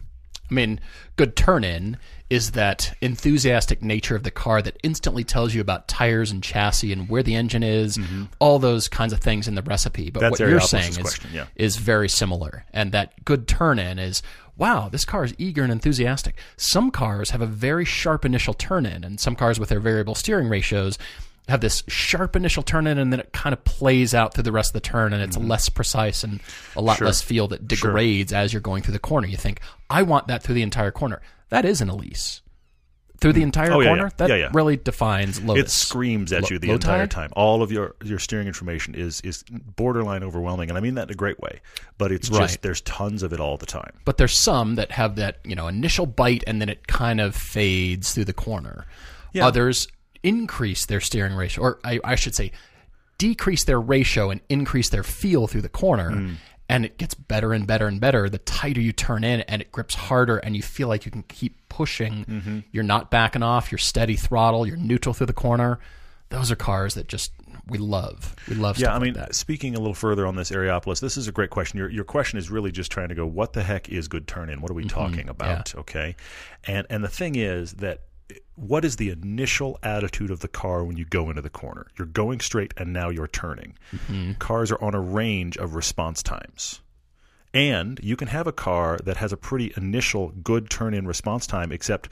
I 0.49 0.53
mean, 0.53 0.79
good 1.15 1.35
turn 1.35 1.63
in 1.63 1.97
is 2.29 2.51
that 2.51 2.95
enthusiastic 3.01 3.81
nature 3.81 4.15
of 4.15 4.23
the 4.23 4.31
car 4.31 4.61
that 4.61 4.77
instantly 4.83 5.23
tells 5.23 5.53
you 5.53 5.61
about 5.61 5.87
tires 5.87 6.31
and 6.31 6.43
chassis 6.43 6.91
and 6.91 7.09
where 7.09 7.23
the 7.23 7.35
engine 7.35 7.63
is, 7.63 7.97
mm-hmm. 7.97 8.25
all 8.39 8.59
those 8.59 8.87
kinds 8.87 9.13
of 9.13 9.19
things 9.19 9.47
in 9.47 9.55
the 9.55 9.61
recipe. 9.63 10.11
But 10.11 10.19
That's 10.21 10.39
what 10.39 10.49
you're 10.49 10.59
saying 10.59 10.91
is, 10.91 10.97
question, 10.97 11.31
yeah. 11.33 11.47
is 11.55 11.77
very 11.77 12.09
similar. 12.09 12.65
And 12.73 12.91
that 12.91 13.25
good 13.25 13.47
turn 13.47 13.79
in 13.79 13.97
is, 13.97 14.21
wow, 14.55 14.87
this 14.89 15.05
car 15.05 15.23
is 15.23 15.33
eager 15.37 15.63
and 15.63 15.71
enthusiastic. 15.71 16.37
Some 16.57 16.91
cars 16.91 17.31
have 17.31 17.41
a 17.41 17.47
very 17.47 17.85
sharp 17.85 18.23
initial 18.23 18.53
turn 18.53 18.85
in, 18.85 19.03
and 19.03 19.19
some 19.19 19.35
cars 19.35 19.59
with 19.59 19.69
their 19.69 19.79
variable 19.79 20.15
steering 20.15 20.47
ratios 20.47 20.97
have 21.47 21.61
this 21.61 21.83
sharp 21.87 22.35
initial 22.35 22.63
turn 22.63 22.87
in 22.87 22.97
and 22.97 23.11
then 23.13 23.19
it 23.19 23.31
kind 23.33 23.53
of 23.53 23.63
plays 23.63 24.13
out 24.15 24.33
through 24.33 24.43
the 24.43 24.51
rest 24.51 24.69
of 24.69 24.73
the 24.73 24.79
turn 24.79 25.13
and 25.13 25.21
it's 25.21 25.37
less 25.37 25.69
precise 25.69 26.23
and 26.23 26.39
a 26.75 26.81
lot 26.81 26.93
Mm-hmm. 26.93 26.97
Sure. 26.99 27.07
less 27.07 27.21
feel 27.21 27.47
that 27.49 27.67
degrades 27.67 28.33
as 28.33 28.51
you're 28.53 28.61
going 28.61 28.81
through 28.83 28.93
the 28.93 28.99
corner. 28.99 29.27
You 29.27 29.37
think, 29.37 29.59
I 29.89 30.01
want 30.03 30.27
that 30.27 30.41
through 30.41 30.55
the 30.55 30.61
entire 30.63 30.91
corner. 30.91 31.21
That 31.49 31.63
is 31.65 31.81
an 31.81 31.89
Elise. 31.89 32.41
Through 33.21 33.33
the 33.33 33.43
entire 33.43 33.71
Oh, 33.71 33.79
yeah, 33.79 33.87
corner, 33.89 34.03
yeah. 34.19 34.27
that 34.27 34.39
Yeah, 34.39 34.49
really 34.53 34.75
defines 34.75 35.41
Lotus. 35.41 35.63
It 35.65 35.69
screams 35.71 36.33
at 36.33 36.43
Lo- 36.43 36.47
you 36.51 36.59
the 36.59 36.71
entire 36.71 37.07
time. 37.07 37.29
All 37.33 37.63
of 37.63 37.71
your 37.71 37.95
your 38.03 38.19
steering 38.19 38.45
information 38.47 38.93
is 38.93 39.21
is 39.21 39.45
borderline 39.49 40.21
overwhelming, 40.21 40.67
and 40.69 40.77
I 40.77 40.81
mean 40.81 40.95
that 40.95 41.03
in 41.03 41.11
a 41.11 41.15
great 41.15 41.39
way. 41.39 41.61
But 41.97 42.11
it's 42.11 42.29
Right. 42.29 42.41
just 42.41 42.61
there's 42.61 42.81
tons 42.81 43.23
of 43.23 43.31
it 43.31 43.39
all 43.39 43.55
the 43.55 43.65
time. 43.65 43.91
but 44.03 44.17
there's 44.17 44.37
some 44.37 44.75
that 44.75 44.91
have 44.91 45.15
that 45.15 45.37
you 45.45 45.55
know 45.55 45.67
initial 45.69 46.05
bite 46.05 46.43
and 46.45 46.59
then 46.59 46.67
it 46.67 46.87
kind 46.87 47.21
of 47.21 47.35
fades 47.35 48.13
through 48.13 48.25
the 48.25 48.33
corner. 48.33 48.85
Yeah. 49.31 49.47
Others 49.47 49.87
increase 50.25 50.85
their 50.85 50.99
steering 51.01 51.33
ratio, 51.35 51.63
or 51.63 51.79
I, 51.83 51.99
I 52.03 52.15
should 52.15 52.35
say, 52.35 52.51
decrease 53.17 53.63
their 53.63 53.79
ratio 53.79 54.29
and 54.29 54.41
increase 54.49 54.89
their 54.89 55.03
feel 55.03 55.47
through 55.47 55.61
the 55.61 55.69
corner. 55.69 56.11
Hmm. 56.11 56.33
And 56.67 56.83
it 56.83 56.97
gets 56.97 57.13
better 57.13 57.53
and 57.53 57.67
better 57.67 57.85
and 57.85 58.01
better 58.01 58.27
the 58.27 58.39
tighter 58.39 58.81
you 58.81 58.91
turn 58.91 59.23
in, 59.23 59.41
and 59.41 59.61
it 59.61 59.71
grips 59.71 59.93
harder, 59.93 60.37
and 60.37 60.55
you 60.55 60.63
feel 60.63 60.87
like 60.87 61.05
you 61.05 61.11
can 61.11 61.21
keep 61.21 61.69
pushing. 61.69 62.25
Mm-hmm. 62.25 62.59
You're 62.71 62.83
not 62.83 63.11
backing 63.11 63.43
off. 63.43 63.71
You're 63.71 63.77
steady 63.77 64.15
throttle. 64.15 64.65
You're 64.65 64.75
neutral 64.75 65.13
through 65.13 65.27
the 65.27 65.33
corner. 65.33 65.77
Those 66.29 66.49
are 66.49 66.55
cars 66.55 66.95
that 66.95 67.07
just 67.07 67.33
we 67.67 67.77
love. 67.77 68.35
We 68.49 68.55
love. 68.55 68.79
Yeah, 68.79 68.95
I 68.95 68.99
mean, 68.99 69.13
like 69.13 69.35
speaking 69.35 69.75
a 69.75 69.77
little 69.77 69.93
further 69.93 70.25
on 70.25 70.35
this 70.37 70.49
Areopolis, 70.49 71.01
this 71.01 71.17
is 71.17 71.27
a 71.27 71.31
great 71.31 71.51
question. 71.51 71.77
Your 71.77 71.87
your 71.91 72.03
question 72.03 72.39
is 72.39 72.49
really 72.49 72.71
just 72.71 72.91
trying 72.91 73.09
to 73.09 73.15
go, 73.15 73.27
what 73.27 73.53
the 73.53 73.61
heck 73.61 73.87
is 73.89 74.07
good 74.07 74.27
turn 74.27 74.49
in? 74.49 74.59
What 74.59 74.71
are 74.71 74.73
we 74.73 74.85
Mm-hmm. 74.85 74.99
talking 74.99 75.29
about? 75.29 75.75
Okay, 75.75 76.15
and 76.63 76.87
and 76.89 77.03
the 77.03 77.09
thing 77.09 77.35
is 77.35 77.73
that 77.73 78.01
what 78.55 78.85
is 78.85 78.95
the 78.95 79.09
initial 79.09 79.77
attitude 79.83 80.31
of 80.31 80.39
the 80.39 80.47
car 80.47 80.83
when 80.83 80.97
you 80.97 81.05
go 81.05 81.29
into 81.29 81.41
the 81.41 81.49
corner? 81.49 81.87
You're 81.97 82.07
going 82.07 82.39
straight, 82.39 82.73
and 82.77 82.93
now 82.93 83.09
you're 83.09 83.27
turning. 83.27 83.75
Mm-hmm. 83.93 84.33
Cars 84.33 84.71
are 84.71 84.81
on 84.81 84.95
a 84.95 85.01
range 85.01 85.57
of 85.57 85.75
response 85.75 86.23
times. 86.23 86.81
And 87.53 87.99
you 88.03 88.15
can 88.15 88.27
have 88.27 88.47
a 88.47 88.51
car 88.51 88.97
that 89.05 89.17
has 89.17 89.31
a 89.31 89.37
pretty 89.37 89.73
initial 89.77 90.29
good 90.43 90.69
turn 90.69 90.93
in 90.93 91.07
response 91.07 91.47
time, 91.47 91.71
except 91.71 92.09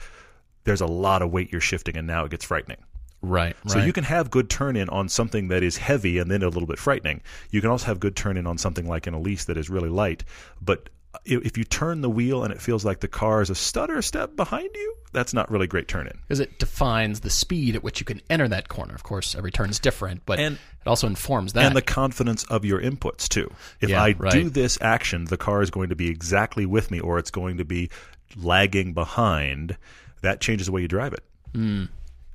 there's 0.64 0.80
a 0.80 0.86
lot 0.86 1.22
of 1.22 1.30
weight 1.30 1.52
you're 1.52 1.60
shifting, 1.60 1.96
and 1.96 2.06
now 2.06 2.24
it 2.24 2.30
gets 2.30 2.44
frightening. 2.44 2.78
right. 3.20 3.56
So 3.66 3.78
right. 3.78 3.86
you 3.86 3.92
can 3.92 4.04
have 4.04 4.30
good 4.30 4.48
turn 4.48 4.76
in 4.76 4.88
on 4.90 5.08
something 5.08 5.48
that 5.48 5.62
is 5.62 5.76
heavy 5.76 6.18
and 6.18 6.30
then 6.30 6.42
a 6.42 6.48
little 6.48 6.66
bit 6.66 6.78
frightening. 6.78 7.22
You 7.50 7.60
can 7.60 7.70
also 7.70 7.86
have 7.86 8.00
good 8.00 8.16
turn 8.16 8.36
in 8.36 8.46
on 8.46 8.58
something 8.58 8.86
like 8.86 9.06
an 9.06 9.14
Elise 9.14 9.44
that 9.46 9.56
is 9.56 9.68
really 9.68 9.88
light. 9.88 10.24
But 10.60 10.88
if 11.24 11.56
you 11.58 11.64
turn 11.64 12.00
the 12.00 12.10
wheel 12.10 12.44
and 12.44 12.52
it 12.52 12.60
feels 12.60 12.84
like 12.84 13.00
the 13.00 13.08
car 13.08 13.40
is 13.42 13.50
a 13.50 13.54
stutter 13.54 14.00
step 14.02 14.36
behind 14.36 14.68
you, 14.74 14.94
that's 15.12 15.32
not 15.32 15.50
really 15.50 15.66
great 15.66 15.86
turn 15.88 16.06
in. 16.06 16.18
because 16.22 16.40
it 16.40 16.58
defines 16.58 17.20
the 17.20 17.30
speed 17.30 17.76
at 17.76 17.84
which 17.84 18.00
you 18.00 18.04
can 18.06 18.20
enter 18.28 18.48
that 18.48 18.68
corner. 18.68 18.94
Of 18.94 19.02
course, 19.04 19.34
every 19.34 19.50
turn 19.52 19.70
is 19.70 19.78
different, 19.78 20.22
but 20.26 20.38
And- 20.40 20.56
it 20.56 20.88
also 20.88 21.06
informs 21.06 21.52
that. 21.54 21.64
And 21.66 21.76
the 21.76 21.82
confidence 21.82 22.44
of 22.44 22.64
your 22.64 22.80
inputs 22.80 23.28
too. 23.28 23.50
If 23.80 23.90
Yeah, 23.90 24.02
I 24.02 24.12
right. 24.18 24.32
do 24.32 24.50
this 24.50 24.76
action, 24.80 25.26
the 25.26 25.36
car 25.36 25.62
is 25.62 25.70
going 25.70 25.88
to 25.90 25.96
be 25.96 26.08
exactly 26.08 26.66
with 26.66 26.90
me 26.90 27.00
or 27.00 27.18
it's 27.18 27.30
going 27.30 27.56
to 27.58 27.64
be 27.64 27.90
lagging 28.36 28.92
behind. 28.92 29.76
That 30.22 30.40
changes 30.40 30.66
the 30.66 30.72
way 30.72 30.82
you 30.82 30.88
drive 30.88 31.12
it. 31.12 31.22
Hmm. 31.54 31.84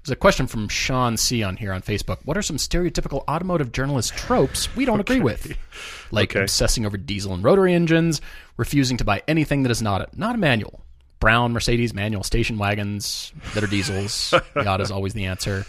There's 0.09 0.17
a 0.17 0.21
question 0.21 0.47
from 0.47 0.67
Sean 0.69 1.17
C 1.17 1.43
on 1.43 1.55
here 1.55 1.71
on 1.71 1.83
Facebook. 1.83 2.17
What 2.25 2.35
are 2.35 2.41
some 2.41 2.57
stereotypical 2.57 3.23
automotive 3.27 3.71
journalist 3.71 4.17
tropes 4.17 4.75
we 4.75 4.83
don't 4.83 4.99
agree 4.99 5.19
with? 5.19 5.55
Like 6.09 6.31
Okay. 6.31 6.41
obsessing 6.41 6.83
over 6.83 6.97
diesel 6.97 7.35
and 7.35 7.43
rotary 7.43 7.75
engines, 7.75 8.19
refusing 8.57 8.97
to 8.97 9.03
buy 9.03 9.21
anything 9.27 9.61
that 9.61 9.69
is 9.69 9.83
not 9.83 10.01
a, 10.01 10.07
not 10.15 10.33
a 10.33 10.39
manual. 10.39 10.81
Brown 11.19 11.53
Mercedes 11.53 11.93
manual 11.93 12.23
station 12.23 12.57
wagons 12.57 13.31
that 13.53 13.63
are 13.63 13.67
diesels. 13.67 14.33
Yacht 14.55 14.81
is 14.81 14.89
always 14.89 15.13
the 15.13 15.25
answer. 15.25 15.67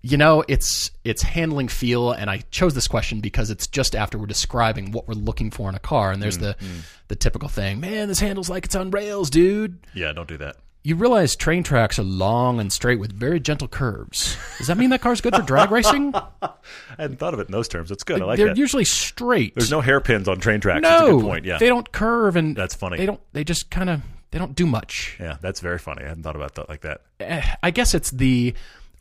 You 0.00 0.16
know, 0.16 0.42
it's 0.48 0.90
it's 1.04 1.20
handling 1.20 1.68
feel, 1.68 2.12
and 2.12 2.30
I 2.30 2.38
chose 2.50 2.72
this 2.72 2.88
question 2.88 3.20
because 3.20 3.50
it's 3.50 3.66
just 3.66 3.94
after 3.94 4.16
we're 4.16 4.24
describing 4.24 4.90
what 4.92 5.06
we're 5.06 5.12
looking 5.12 5.50
for 5.50 5.68
in 5.68 5.74
a 5.74 5.80
car, 5.80 6.12
and 6.12 6.22
there's 6.22 6.38
mm, 6.38 6.56
the 6.58 6.64
mm. 6.64 6.80
the 7.08 7.16
typical 7.16 7.50
thing. 7.50 7.80
Man, 7.80 8.08
this 8.08 8.20
handles 8.20 8.48
like 8.48 8.64
it's 8.64 8.74
on 8.74 8.90
rails, 8.90 9.28
dude. 9.28 9.86
Yeah, 9.92 10.14
don't 10.14 10.28
do 10.28 10.38
that. 10.38 10.56
You 10.82 10.96
realize 10.96 11.36
train 11.36 11.62
tracks 11.62 11.98
are 11.98 12.02
long 12.04 12.58
and 12.58 12.72
straight 12.72 12.98
with 12.98 13.12
very 13.12 13.38
gentle 13.38 13.68
curves. 13.68 14.36
Does 14.56 14.68
that 14.68 14.78
mean 14.78 14.88
that 14.90 15.02
car's 15.02 15.20
good 15.20 15.36
for 15.36 15.42
drag 15.42 15.70
racing? 15.72 16.14
I 16.14 16.50
hadn't 16.96 17.18
thought 17.18 17.34
of 17.34 17.40
it 17.40 17.48
in 17.48 17.52
those 17.52 17.68
terms. 17.68 17.90
That's 17.90 18.02
good. 18.02 18.22
I 18.22 18.24
like 18.24 18.38
They're 18.38 18.48
that. 18.48 18.56
usually 18.56 18.86
straight. 18.86 19.54
There's 19.54 19.70
no 19.70 19.82
hairpins 19.82 20.26
on 20.26 20.38
train 20.40 20.60
tracks. 20.60 20.82
That's 20.82 21.02
a 21.02 21.06
no, 21.06 21.18
good 21.18 21.24
point. 21.26 21.44
Yeah. 21.44 21.58
they 21.58 21.68
don't 21.68 21.90
curve, 21.92 22.34
and 22.36 22.56
That's 22.56 22.74
funny. 22.74 22.96
They 22.96 23.04
don't. 23.06 23.20
They 23.34 23.44
just 23.44 23.70
kind 23.70 23.90
of. 23.90 24.00
They 24.30 24.38
don't 24.38 24.54
do 24.54 24.64
much. 24.64 25.16
Yeah, 25.20 25.36
that's 25.42 25.60
very 25.60 25.78
funny. 25.78 26.04
I 26.04 26.08
hadn't 26.08 26.22
thought 26.22 26.36
about 26.36 26.54
that 26.54 26.68
like 26.68 26.80
that. 26.82 27.02
Eh, 27.18 27.42
I 27.62 27.70
guess 27.72 27.94
it's 27.94 28.10
the 28.12 28.54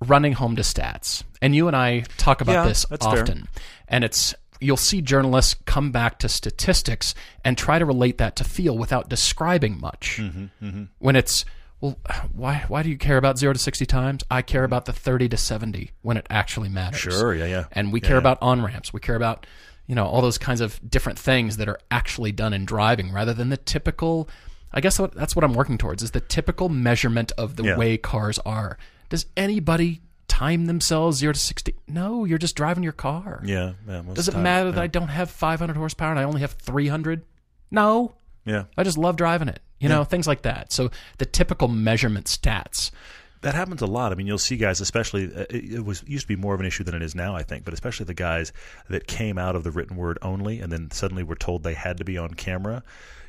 running 0.05 0.33
home 0.33 0.55
to 0.57 0.63
stats, 0.63 1.23
and 1.41 1.55
you 1.55 1.67
and 1.67 1.77
I 1.77 2.01
talk 2.17 2.41
about 2.41 2.53
Yeah, 2.53 2.63
this 2.67 2.85
that's 2.89 3.05
fair. 3.05 3.21
often. 3.21 3.47
And 3.87 4.03
it's 4.03 4.33
you'll 4.59 4.75
see 4.75 5.01
journalists 5.01 5.55
come 5.65 5.91
back 5.91 6.19
to 6.19 6.27
statistics 6.27 7.15
and 7.45 7.57
try 7.57 7.79
to 7.79 7.85
relate 7.85 8.17
that 8.17 8.35
to 8.35 8.43
feel 8.43 8.77
without 8.77 9.07
describing 9.07 9.79
much. 9.79 10.17
Mm-hmm, 10.19 10.83
When 10.97 11.15
it's 11.15 11.45
well, 11.81 11.97
why 12.33 12.65
why 12.67 12.83
do 12.83 12.89
you 12.89 12.97
care 12.97 13.17
about 13.17 13.37
zero 13.37 13.53
to 13.53 13.59
sixty 13.59 13.85
times? 13.85 14.23
I 14.29 14.41
care 14.41 14.63
about 14.63 14.85
the 14.85 14.93
thirty 14.93 15.29
to 15.29 15.37
seventy 15.37 15.91
when 16.01 16.17
it 16.17 16.25
actually 16.29 16.69
matters. 16.69 16.99
Sure, 17.01 17.33
yeah, 17.33 17.45
yeah. 17.45 17.65
And 17.71 17.91
we 17.93 18.01
Yeah, 18.01 18.07
care 18.07 18.15
yeah. 18.17 18.21
about 18.21 18.37
on 18.41 18.61
ramps. 18.63 18.93
We 18.93 18.99
care 18.99 19.15
about 19.15 19.45
you 19.87 19.95
know 19.95 20.05
all 20.05 20.21
those 20.21 20.37
kinds 20.37 20.61
of 20.61 20.79
different 20.89 21.17
things 21.17 21.57
that 21.57 21.67
are 21.67 21.79
actually 21.89 22.31
done 22.31 22.53
in 22.53 22.65
driving, 22.65 23.11
rather 23.11 23.33
than 23.33 23.49
the 23.49 23.57
typical. 23.57 24.29
I 24.71 24.81
guess 24.81 24.97
that's 25.15 25.35
what 25.35 25.43
I'm 25.43 25.55
working 25.55 25.79
towards 25.79 26.03
is 26.03 26.11
the 26.11 26.19
typical 26.19 26.69
measurement 26.69 27.31
of 27.39 27.55
the 27.55 27.63
Yeah. 27.63 27.77
way 27.77 27.97
cars 27.97 28.37
are. 28.45 28.77
Does 29.09 29.25
anybody 29.35 30.01
time 30.27 30.67
themselves 30.67 31.17
zero 31.17 31.33
to 31.33 31.39
sixty? 31.39 31.73
No, 31.87 32.23
you're 32.23 32.37
just 32.37 32.55
driving 32.55 32.83
your 32.83 32.93
car. 32.93 33.41
Yeah, 33.43 33.71
yeah. 33.87 34.03
Does 34.13 34.27
it 34.27 34.33
time, 34.33 34.43
matter 34.43 34.71
that. 34.71 34.79
I 34.79 34.85
don't 34.85 35.07
have 35.07 35.31
500 35.31 35.75
horsepower 35.75 36.11
and 36.11 36.19
I 36.19 36.23
only 36.23 36.41
have 36.41 36.51
300? 36.51 37.23
No, 37.71 38.13
Yeah. 38.45 38.65
I 38.77 38.83
just 38.83 38.97
love 38.99 39.15
driving 39.15 39.47
it. 39.47 39.59
You 39.79 39.89
know, 39.89 40.03
things 40.03 40.27
like 40.27 40.41
that. 40.41 40.71
So 40.71 40.91
the 41.19 41.25
typical 41.25 41.67
measurement 41.69 42.25
stats 42.27 42.91
That 43.41 43.55
happens 43.55 43.81
a 43.81 43.85
lot. 43.87 44.11
I 44.11 44.15
mean, 44.15 44.27
you'll 44.27 44.37
see 44.37 44.57
guys, 44.57 44.81
especially 44.81 45.33
uh, 45.33 45.45
it, 45.49 45.73
it 45.75 45.85
was 45.85 46.03
used 46.05 46.23
to 46.23 46.27
be 46.27 46.35
more 46.35 46.53
of 46.53 46.59
an 46.59 46.65
issue 46.65 46.83
than 46.83 46.95
it 46.95 47.01
is 47.01 47.15
now, 47.15 47.35
I 47.35 47.43
think. 47.43 47.63
But 47.63 47.73
especially 47.73 48.05
the 48.05 48.13
guys 48.13 48.51
that 48.89 49.07
came 49.07 49.37
out 49.37 49.55
of 49.55 49.63
the 49.63 49.71
written 49.71 49.95
word 49.95 50.17
only, 50.21 50.59
and 50.59 50.71
then 50.71 50.91
suddenly 50.91 51.23
were 51.23 51.35
told 51.35 51.63
they 51.63 51.73
had 51.75 51.97
to 51.97 52.03
be 52.03 52.17
on 52.17 52.33
camera. 52.33 52.83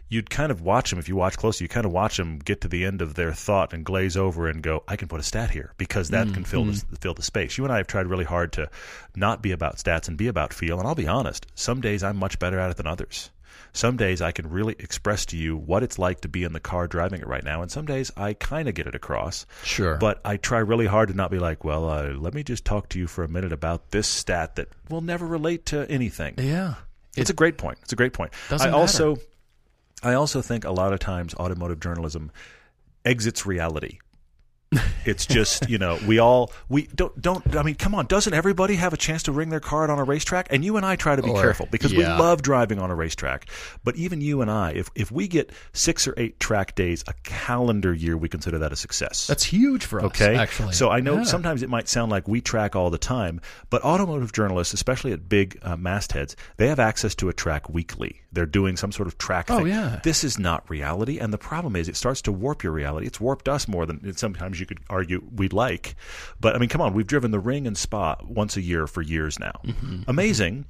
You'd 0.08 0.28
kind 0.28 0.50
of 0.50 0.60
watch 0.60 0.90
them 0.90 0.98
if 0.98 1.08
you 1.08 1.14
watch 1.14 1.36
closely. 1.36 1.64
You 1.64 1.68
kind 1.68 1.86
of 1.86 1.92
watch 1.92 2.16
them 2.16 2.40
get 2.40 2.62
to 2.62 2.68
the 2.68 2.84
end 2.84 3.00
of 3.00 3.14
their 3.14 3.32
thought 3.32 3.72
and 3.72 3.84
glaze 3.84 4.16
over 4.16 4.48
and 4.48 4.60
go, 4.60 4.82
"I 4.88 4.96
can 4.96 5.06
put 5.06 5.20
a 5.20 5.22
stat 5.22 5.50
here 5.50 5.72
because 5.78 6.08
that 6.08 6.34
can 6.34 6.42
fill 6.42 6.64
the, 6.64 6.84
fill 6.98 7.14
the 7.14 7.22
space." 7.22 7.56
You 7.56 7.62
and 7.62 7.72
I 7.72 7.76
have 7.76 7.86
tried 7.86 8.08
really 8.08 8.24
hard 8.24 8.50
to 8.54 8.68
not 9.14 9.40
be 9.40 9.52
about 9.52 9.76
stats 9.76 10.08
and 10.08 10.16
be 10.18 10.26
about 10.26 10.52
feel. 10.52 10.80
And 10.80 10.88
I'll 10.88 10.96
be 10.96 11.06
honest, 11.06 11.46
some 11.54 11.80
days 11.80 12.02
I'm 12.02 12.16
much 12.16 12.40
better 12.40 12.58
at 12.58 12.72
it 12.72 12.76
than 12.76 12.88
others. 12.88 13.30
Some 13.72 13.96
days 13.96 14.20
I 14.20 14.32
can 14.32 14.48
really 14.50 14.74
express 14.78 15.24
to 15.26 15.36
you 15.36 15.56
what 15.56 15.82
it's 15.82 15.98
like 15.98 16.20
to 16.22 16.28
be 16.28 16.44
in 16.44 16.52
the 16.52 16.60
car 16.60 16.86
driving 16.88 17.20
it 17.20 17.26
right 17.26 17.44
now, 17.44 17.62
and 17.62 17.70
some 17.70 17.86
days 17.86 18.10
I 18.16 18.34
kind 18.34 18.68
of 18.68 18.74
get 18.74 18.86
it 18.86 18.94
across. 18.94 19.46
Sure. 19.64 19.96
But 19.96 20.20
I 20.24 20.36
try 20.36 20.58
really 20.58 20.86
hard 20.86 21.08
to 21.08 21.14
not 21.14 21.30
be 21.30 21.38
like, 21.38 21.64
well, 21.64 21.88
uh, 21.88 22.12
let 22.12 22.34
me 22.34 22.42
just 22.42 22.64
talk 22.64 22.88
to 22.90 22.98
you 22.98 23.06
for 23.06 23.22
a 23.24 23.28
minute 23.28 23.52
about 23.52 23.90
this 23.90 24.08
stat 24.08 24.56
that 24.56 24.68
will 24.88 25.00
never 25.02 25.26
relate 25.26 25.66
to 25.66 25.88
anything. 25.90 26.34
yeah. 26.38 26.74
It's 27.16 27.28
a 27.28 27.34
great 27.34 27.58
point. 27.58 27.78
It's 27.82 27.92
a 27.92 27.96
great 27.96 28.12
point. 28.12 28.32
Doesn't 28.48 28.68
I 28.68 28.70
matter. 28.70 28.80
also, 28.80 29.16
I 30.02 30.14
also 30.14 30.40
think 30.42 30.64
a 30.64 30.70
lot 30.70 30.92
of 30.92 31.00
times 31.00 31.34
automotive 31.34 31.80
journalism 31.80 32.30
exits 33.04 33.44
reality. 33.44 33.98
It's 35.04 35.26
just 35.26 35.68
you 35.68 35.78
know 35.78 35.98
we 36.06 36.20
all 36.20 36.52
we 36.68 36.86
don't 36.94 37.20
don't 37.20 37.56
I 37.56 37.64
mean 37.64 37.74
come 37.74 37.92
on 37.92 38.06
doesn't 38.06 38.32
everybody 38.32 38.76
have 38.76 38.92
a 38.92 38.96
chance 38.96 39.24
to 39.24 39.32
ring 39.32 39.48
their 39.48 39.58
card 39.58 39.90
on 39.90 39.98
a 39.98 40.04
racetrack 40.04 40.46
and 40.50 40.64
you 40.64 40.76
and 40.76 40.86
I 40.86 40.94
try 40.94 41.16
to 41.16 41.22
be 41.22 41.30
Or- 41.30 41.42
careful 41.42 41.66
because 41.72 41.92
we 41.92 42.04
love 42.04 42.42
driving 42.42 42.78
on 42.78 42.88
a 42.88 42.94
racetrack 42.94 43.48
but 43.82 43.96
even 43.96 44.20
you 44.20 44.42
and 44.42 44.50
I 44.50 44.70
if 44.72 44.88
if 44.94 45.10
we 45.10 45.26
get 45.26 45.50
six 45.72 46.06
or 46.06 46.14
eight 46.16 46.38
track 46.38 46.76
days 46.76 47.02
a 47.08 47.14
calendar 47.24 47.92
year 47.92 48.16
we 48.16 48.28
consider 48.28 48.58
that 48.58 48.72
a 48.72 48.76
success 48.76 49.26
That's 49.26 49.42
huge 49.42 49.84
for 49.84 49.98
us, 50.00 50.06
Okay. 50.06 50.36
actually. 50.36 50.74
So 50.74 50.88
I 50.90 51.00
know 51.00 51.16
Yeah. 51.18 51.22
sometimes 51.24 51.64
it 51.64 51.68
might 51.68 51.88
sound 51.88 52.12
like 52.12 52.28
we 52.28 52.40
track 52.40 52.76
all 52.76 52.90
the 52.90 52.98
time, 52.98 53.40
but 53.70 53.82
automotive 53.82 54.32
journalists, 54.32 54.72
especially 54.74 55.12
at 55.12 55.28
big 55.28 55.58
uh, 55.62 55.76
mastheads, 55.76 56.36
they 56.58 56.68
have 56.68 56.78
access 56.78 57.14
to 57.16 57.28
a 57.28 57.32
track 57.32 57.68
weekly. 57.68 58.20
They're 58.32 58.46
doing 58.46 58.76
some 58.76 58.92
sort 58.92 59.08
of 59.08 59.18
track 59.18 59.50
Oh, 59.50 59.58
thing. 59.58 59.68
yeah. 59.68 59.98
This 60.04 60.22
is 60.22 60.38
not 60.38 60.68
reality. 60.70 61.18
And 61.18 61.32
the 61.32 61.38
problem 61.38 61.74
is 61.74 61.88
it 61.88 61.96
starts 61.96 62.22
to 62.22 62.32
warp 62.32 62.62
your 62.62 62.72
reality. 62.72 63.06
It's 63.06 63.18
warped 63.20 63.48
us 63.48 63.66
more 63.66 63.86
than 63.86 64.16
sometimes 64.16 64.59
you 64.60 64.66
could 64.66 64.80
argue 64.88 65.22
we'd 65.34 65.52
like. 65.52 65.96
But 66.40 66.54
I 66.54 66.58
mean, 66.58 66.68
come 66.68 66.80
on. 66.80 66.94
We've 66.94 67.06
driven 67.06 67.30
the 67.30 67.40
ring 67.40 67.66
and 67.66 67.76
spa 67.76 68.16
once 68.22 68.56
a 68.56 68.60
year 68.60 68.86
for 68.86 69.02
years 69.02 69.38
now. 69.40 69.60
Mm-hmm. 69.64 70.02
Amazing. 70.08 70.66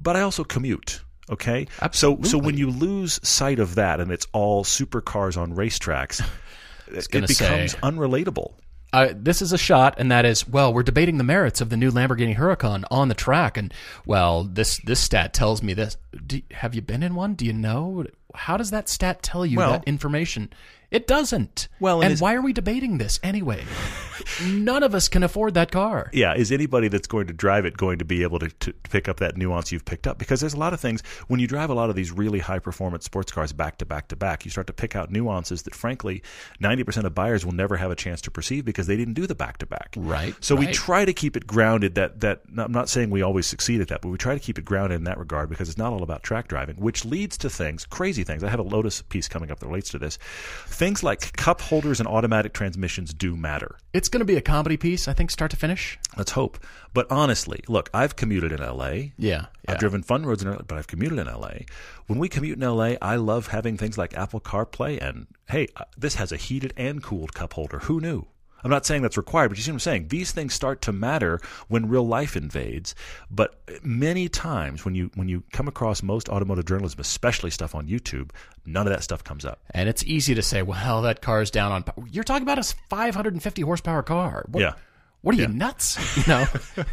But 0.00 0.16
I 0.16 0.20
also 0.22 0.44
commute. 0.44 1.02
Okay. 1.30 1.66
So, 1.92 2.18
so 2.22 2.38
when 2.38 2.56
you 2.56 2.70
lose 2.70 3.20
sight 3.26 3.58
of 3.60 3.74
that 3.76 4.00
and 4.00 4.10
it's 4.10 4.26
all 4.32 4.64
supercars 4.64 5.36
on 5.36 5.54
racetracks, 5.54 6.20
it 6.88 7.08
becomes 7.10 7.36
say- 7.36 7.68
unrelatable. 7.82 8.54
uh, 8.92 9.12
this 9.14 9.40
is 9.40 9.52
a 9.52 9.58
shot, 9.58 9.94
and 9.98 10.10
that 10.10 10.24
is, 10.24 10.48
well, 10.48 10.74
we're 10.74 10.82
debating 10.82 11.18
the 11.18 11.24
merits 11.24 11.60
of 11.60 11.68
the 11.70 11.76
new 11.76 11.92
Lamborghini 11.92 12.36
Huracan 12.36 12.82
on 12.90 13.06
the 13.06 13.14
track, 13.14 13.56
and 13.56 13.72
well, 14.04 14.42
this 14.42 14.78
this 14.78 14.98
stat 14.98 15.32
tells 15.32 15.62
me 15.62 15.72
this. 15.74 15.96
Do, 16.26 16.40
have 16.50 16.74
you 16.74 16.82
been 16.82 17.04
in 17.04 17.14
one? 17.14 17.34
Do 17.34 17.46
you 17.46 17.52
know? 17.52 18.04
How 18.34 18.56
does 18.56 18.70
that 18.72 18.88
stat 18.88 19.22
tell 19.22 19.46
you 19.46 19.58
Well- 19.58 19.70
that 19.72 19.84
information? 19.84 20.52
It 20.90 21.06
doesn't. 21.06 21.68
Well, 21.78 22.02
and 22.02 22.12
and 22.12 22.20
why 22.20 22.34
are 22.34 22.42
we 22.42 22.52
debating 22.52 22.98
this 22.98 23.20
anyway? 23.22 23.64
None 24.44 24.82
of 24.82 24.94
us 24.94 25.08
can 25.08 25.22
afford 25.22 25.54
that 25.54 25.70
car. 25.70 26.10
yeah, 26.12 26.34
is 26.34 26.52
anybody 26.52 26.88
that's 26.88 27.06
going 27.06 27.26
to 27.26 27.32
drive 27.32 27.64
it 27.64 27.76
going 27.76 27.98
to 27.98 28.04
be 28.04 28.22
able 28.22 28.38
to, 28.38 28.48
to 28.48 28.72
pick 28.72 29.08
up 29.08 29.18
that 29.18 29.36
nuance 29.36 29.72
you've 29.72 29.84
picked 29.84 30.06
up? 30.06 30.18
Because 30.18 30.40
there's 30.40 30.54
a 30.54 30.58
lot 30.58 30.72
of 30.74 30.80
things 30.80 31.02
when 31.28 31.40
you 31.40 31.46
drive 31.46 31.70
a 31.70 31.74
lot 31.74 31.90
of 31.90 31.96
these 31.96 32.10
really 32.10 32.38
high 32.38 32.58
performance 32.58 33.04
sports 33.04 33.32
cars 33.32 33.52
back 33.52 33.78
to 33.78 33.86
back 33.86 34.08
to 34.08 34.16
back, 34.16 34.44
you 34.44 34.50
start 34.50 34.66
to 34.66 34.72
pick 34.72 34.94
out 34.94 35.10
nuances 35.10 35.62
that, 35.62 35.74
frankly, 35.74 36.22
90% 36.62 37.04
of 37.04 37.14
buyers 37.14 37.44
will 37.44 37.52
never 37.52 37.76
have 37.76 37.90
a 37.90 37.96
chance 37.96 38.20
to 38.22 38.30
perceive 38.30 38.64
because 38.64 38.86
they 38.86 38.96
didn't 38.96 39.14
do 39.14 39.26
the 39.26 39.34
back 39.34 39.58
to 39.58 39.66
back. 39.66 39.94
Right, 39.96 40.34
So 40.40 40.54
we 40.54 40.66
try 40.66 41.04
to 41.04 41.12
keep 41.12 41.36
it 41.36 41.46
grounded. 41.46 41.94
That 41.94 42.20
that 42.20 42.42
I'm 42.56 42.72
not 42.72 42.88
saying 42.88 43.10
we 43.10 43.22
always 43.22 43.46
succeed 43.46 43.80
at 43.80 43.88
that, 43.88 44.02
but 44.02 44.08
we 44.08 44.18
try 44.18 44.34
to 44.34 44.40
keep 44.40 44.58
it 44.58 44.64
grounded 44.64 44.96
in 44.96 45.04
that 45.04 45.18
regard 45.18 45.48
because 45.48 45.68
it's 45.68 45.78
not 45.78 45.92
all 45.92 46.02
about 46.02 46.22
track 46.22 46.48
driving, 46.48 46.76
which 46.76 47.04
leads 47.04 47.38
to 47.38 47.50
things, 47.50 47.86
crazy 47.86 48.24
things. 48.24 48.44
I 48.44 48.50
have 48.50 48.60
a 48.60 48.64
Lotus 48.64 49.02
piece 49.02 49.28
coming 49.28 49.50
up 49.50 49.60
that 49.60 49.66
relates 49.66 49.90
to 49.90 49.98
this. 49.98 50.18
Things 50.80 51.02
like 51.02 51.36
cup 51.36 51.60
holders 51.60 52.00
and 52.00 52.08
automatic 52.08 52.54
transmissions 52.54 53.12
do 53.12 53.36
matter. 53.36 53.76
It's 53.92 54.08
going 54.08 54.20
to 54.20 54.24
be 54.24 54.36
a 54.36 54.40
comedy 54.40 54.78
piece, 54.78 55.08
I 55.08 55.12
think, 55.12 55.30
start 55.30 55.50
to 55.50 55.56
finish. 55.58 55.98
Let's 56.16 56.30
hope. 56.30 56.58
But 56.94 57.06
honestly, 57.10 57.60
look, 57.68 57.90
I've 57.92 58.16
commuted 58.16 58.50
in 58.50 58.60
LA. 58.60 58.88
Yeah, 58.88 59.10
yeah. 59.18 59.44
I've 59.68 59.78
driven 59.78 60.02
fun 60.02 60.24
roads 60.24 60.42
in 60.42 60.50
LA, 60.50 60.62
but 60.66 60.78
I've 60.78 60.86
commuted 60.86 61.18
in 61.18 61.26
LA. 61.26 61.66
When 62.06 62.18
we 62.18 62.30
commute 62.30 62.56
in 62.56 62.66
LA, 62.66 62.94
I 63.02 63.16
love 63.16 63.48
having 63.48 63.76
things 63.76 63.98
like 63.98 64.16
Apple 64.16 64.40
CarPlay 64.40 65.06
and 65.06 65.26
hey, 65.50 65.68
uh, 65.76 65.84
this 65.98 66.14
has 66.14 66.32
a 66.32 66.38
heated 66.38 66.72
and 66.78 67.02
cooled 67.02 67.34
cup 67.34 67.52
holder. 67.52 67.80
Who 67.80 68.00
knew? 68.00 68.24
I'm 68.62 68.70
not 68.70 68.84
saying 68.86 69.02
that's 69.02 69.16
required, 69.16 69.48
but 69.48 69.58
you 69.58 69.62
see 69.64 69.70
what 69.70 69.76
I'm 69.76 69.80
saying? 69.80 70.08
These 70.08 70.32
things 70.32 70.54
start 70.54 70.82
to 70.82 70.92
matter 70.92 71.40
when 71.68 71.88
real 71.88 72.06
life 72.06 72.36
invades. 72.36 72.94
But 73.30 73.60
many 73.82 74.28
times 74.28 74.84
when 74.84 74.94
you 74.94 75.10
when 75.14 75.28
you 75.28 75.42
come 75.52 75.68
across 75.68 76.02
most 76.02 76.28
automotive 76.28 76.66
journalism, 76.66 77.00
especially 77.00 77.50
stuff 77.50 77.74
on 77.74 77.86
YouTube, 77.88 78.30
none 78.66 78.86
of 78.86 78.92
that 78.92 79.02
stuff 79.02 79.24
comes 79.24 79.44
up. 79.44 79.60
And 79.72 79.88
it's 79.88 80.04
easy 80.04 80.34
to 80.34 80.42
say, 80.42 80.62
well, 80.62 81.02
that 81.02 81.22
car's 81.22 81.50
down 81.50 81.72
on. 81.72 81.82
pow-" 81.84 82.04
You're 82.10 82.24
talking 82.24 82.42
about 82.42 82.58
a 82.58 82.62
550 82.90 83.62
horsepower 83.62 84.02
car. 84.02 84.44
What, 84.48 84.60
Yeah. 84.60 84.72
What 85.22 85.34
are 85.34 85.38
you 85.38 85.48
nuts? 85.48 85.98
You 86.16 86.24
know, 86.32 86.46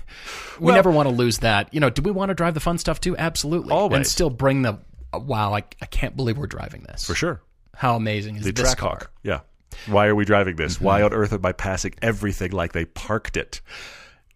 we 0.60 0.74
never 0.74 0.92
want 0.92 1.08
to 1.08 1.16
lose 1.16 1.40
that. 1.40 1.74
You 1.74 1.80
know, 1.80 1.90
do 1.90 2.02
we 2.02 2.12
want 2.12 2.30
to 2.30 2.36
drive 2.36 2.54
the 2.56 2.60
fun 2.60 2.78
stuff 2.78 3.00
too? 3.00 3.16
Absolutely. 3.18 3.72
Always. 3.72 3.96
And 3.96 4.08
still 4.08 4.30
bring 4.30 4.64
the 4.64 4.80
wow. 5.14 5.54
I, 5.54 5.64
I 5.82 5.86
can't 5.86 6.16
believe 6.16 6.38
we're 6.38 6.48
driving 6.48 6.82
this. 6.84 7.06
For 7.06 7.16
sure. 7.16 7.42
How 7.74 7.96
amazing 7.96 8.36
is 8.38 8.44
The 8.44 8.52
this 8.52 8.66
track 8.66 8.78
car? 8.78 8.90
hawk. 8.90 9.12
Yeah. 9.24 9.40
Why 9.86 10.08
are 10.08 10.16
we 10.16 10.26
driving 10.26 10.56
this? 10.56 10.76
Mm-hmm. 10.76 10.86
Why 10.86 11.02
on 11.02 11.14
earth 11.14 11.34
am 11.34 11.46
I 11.46 11.52
passing 11.52 11.94
everything 12.02 12.52
like 12.52 12.74
they 12.74 12.86
parked 12.86 13.38
it? 13.38 13.62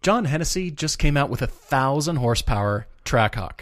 John 0.02 0.26
Hennessy 0.26 0.72
just 0.72 1.00
came 1.00 1.18
out 1.18 1.30
with 1.30 1.42
a 1.42 1.48
thousand 1.48 2.18
horsepower 2.18 2.88
Trackhawk. 3.06 3.62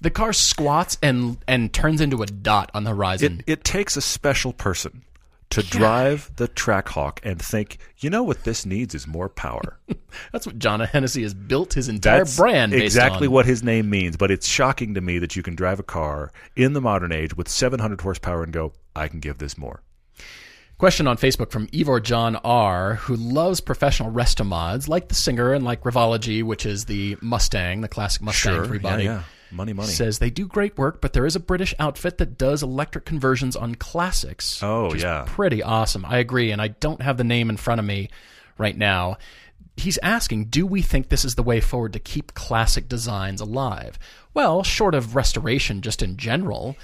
The 0.00 0.10
car 0.10 0.32
squats 0.32 0.96
and 1.02 1.36
and 1.46 1.72
turns 1.72 2.00
into 2.00 2.22
a 2.22 2.26
dot 2.26 2.70
on 2.72 2.84
the 2.84 2.90
horizon. 2.90 3.44
It, 3.46 3.52
it 3.52 3.64
takes 3.64 3.96
a 3.96 4.00
special 4.00 4.52
person 4.52 5.02
to 5.50 5.62
drive 5.62 6.30
the 6.36 6.48
Trackhawk 6.48 7.18
and 7.24 7.40
think, 7.40 7.78
you 7.98 8.08
know 8.08 8.22
what 8.22 8.44
this 8.44 8.64
needs 8.64 8.94
is 8.94 9.06
more 9.06 9.28
power. 9.28 9.78
That's 10.32 10.46
what 10.46 10.58
John 10.58 10.80
Hennessy 10.80 11.22
has 11.22 11.34
built 11.34 11.74
his 11.74 11.88
entire 11.88 12.18
That's 12.18 12.36
brand 12.36 12.70
based 12.70 12.84
exactly 12.84 13.26
on. 13.26 13.32
what 13.32 13.46
his 13.46 13.62
name 13.62 13.90
means. 13.90 14.16
But 14.16 14.30
it's 14.30 14.46
shocking 14.46 14.94
to 14.94 15.00
me 15.00 15.18
that 15.18 15.34
you 15.34 15.42
can 15.42 15.56
drive 15.56 15.80
a 15.80 15.84
car 15.84 16.30
in 16.54 16.72
the 16.72 16.80
modern 16.80 17.10
age 17.12 17.36
with 17.36 17.48
700 17.48 18.00
horsepower 18.00 18.44
and 18.44 18.52
go, 18.52 18.72
I 18.94 19.08
can 19.08 19.18
give 19.18 19.38
this 19.38 19.58
more. 19.58 19.82
Question 20.80 21.06
on 21.06 21.18
Facebook 21.18 21.50
from 21.50 21.68
Ivor 21.78 22.00
John 22.00 22.36
R, 22.36 22.94
who 22.94 23.14
loves 23.14 23.60
professional 23.60 24.10
resto 24.10 24.46
mods 24.46 24.88
like 24.88 25.08
the 25.08 25.14
Singer 25.14 25.52
and 25.52 25.62
like 25.62 25.82
Revology, 25.82 26.42
which 26.42 26.64
is 26.64 26.86
the 26.86 27.18
Mustang, 27.20 27.82
the 27.82 27.88
classic 27.88 28.22
Mustang 28.22 28.64
three 28.64 28.78
body. 28.78 29.04
Yeah, 29.04 29.16
yeah. 29.16 29.22
Money, 29.50 29.74
money. 29.74 29.90
Says 29.90 30.20
they 30.20 30.30
do 30.30 30.46
great 30.46 30.78
work, 30.78 31.02
but 31.02 31.12
there 31.12 31.26
is 31.26 31.36
a 31.36 31.38
British 31.38 31.74
outfit 31.78 32.16
that 32.16 32.38
does 32.38 32.62
electric 32.62 33.04
conversions 33.04 33.56
on 33.56 33.74
classics. 33.74 34.62
Oh, 34.62 34.84
which 34.86 34.96
is 34.96 35.02
yeah. 35.02 35.24
pretty 35.26 35.62
awesome. 35.62 36.06
I 36.06 36.16
agree, 36.16 36.50
and 36.50 36.62
I 36.62 36.68
don't 36.68 37.02
have 37.02 37.18
the 37.18 37.24
name 37.24 37.50
in 37.50 37.58
front 37.58 37.78
of 37.78 37.84
me 37.84 38.08
right 38.56 38.74
now. 38.74 39.18
He's 39.76 39.98
asking, 39.98 40.46
do 40.46 40.64
we 40.64 40.80
think 40.80 41.10
this 41.10 41.26
is 41.26 41.34
the 41.34 41.42
way 41.42 41.60
forward 41.60 41.92
to 41.92 42.00
keep 42.00 42.32
classic 42.32 42.88
designs 42.88 43.42
alive? 43.42 43.98
Well, 44.32 44.62
short 44.62 44.94
of 44.94 45.14
restoration, 45.14 45.82
just 45.82 46.02
in 46.02 46.16
general. 46.16 46.74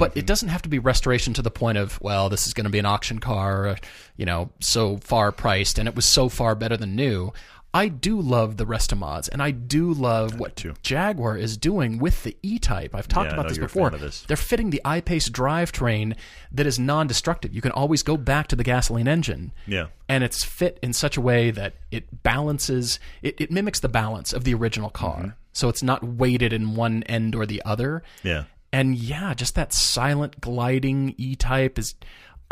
But 0.00 0.16
it 0.16 0.26
doesn't 0.26 0.48
have 0.48 0.62
to 0.62 0.68
be 0.68 0.80
restoration 0.80 1.32
to 1.34 1.42
the 1.42 1.50
point 1.50 1.78
of, 1.78 2.00
well, 2.00 2.28
this 2.28 2.46
is 2.48 2.54
going 2.54 2.64
to 2.64 2.70
be 2.70 2.80
an 2.80 2.86
auction 2.86 3.20
car, 3.20 3.68
uh, 3.68 3.76
you 4.16 4.26
know, 4.26 4.50
so 4.58 4.96
far 4.96 5.30
priced, 5.30 5.78
and 5.78 5.86
it 5.86 5.94
was 5.94 6.06
so 6.06 6.28
far 6.28 6.56
better 6.56 6.76
than 6.76 6.96
new. 6.96 7.32
I 7.72 7.86
do 7.86 8.20
love 8.20 8.56
the 8.56 8.66
Restomods, 8.66 9.28
and 9.30 9.40
I 9.40 9.52
do 9.52 9.92
love 9.92 10.40
what 10.40 10.56
too. 10.56 10.74
Jaguar 10.82 11.36
is 11.36 11.56
doing 11.56 11.98
with 12.00 12.24
the 12.24 12.36
E-Type. 12.42 12.96
I've 12.96 13.06
talked 13.06 13.28
Yeah, 13.30 13.34
about 13.34 13.48
this 13.48 13.58
before. 13.58 13.90
this. 13.90 14.22
They're 14.22 14.36
fitting 14.36 14.70
the 14.70 14.80
I-Pace 14.84 15.28
drivetrain 15.28 16.16
that 16.50 16.66
is 16.66 16.80
non-destructive. 16.80 17.54
You 17.54 17.60
can 17.60 17.70
always 17.70 18.02
go 18.02 18.16
back 18.16 18.48
to 18.48 18.56
the 18.56 18.64
gasoline 18.64 19.06
engine. 19.06 19.52
Yeah. 19.68 19.86
And 20.08 20.24
it's 20.24 20.44
fit 20.44 20.80
in 20.82 20.92
such 20.92 21.16
a 21.16 21.20
way 21.20 21.52
that 21.52 21.74
it 21.92 22.24
balances, 22.24 22.98
it, 23.22 23.40
it 23.40 23.52
mimics 23.52 23.78
the 23.78 23.88
balance 23.88 24.32
of 24.32 24.42
the 24.42 24.54
original 24.54 24.90
car. 24.90 25.18
Mm-hmm. 25.18 25.28
So 25.52 25.68
it's 25.68 25.82
not 25.82 26.02
weighted 26.02 26.52
in 26.52 26.74
one 26.74 27.04
end 27.04 27.36
or 27.36 27.46
the 27.46 27.62
other. 27.64 28.02
Yeah. 28.24 28.44
And 28.72 28.94
yeah, 28.96 29.34
just 29.34 29.54
that 29.56 29.72
silent 29.72 30.40
gliding 30.40 31.14
E-Type 31.18 31.78
is. 31.78 31.94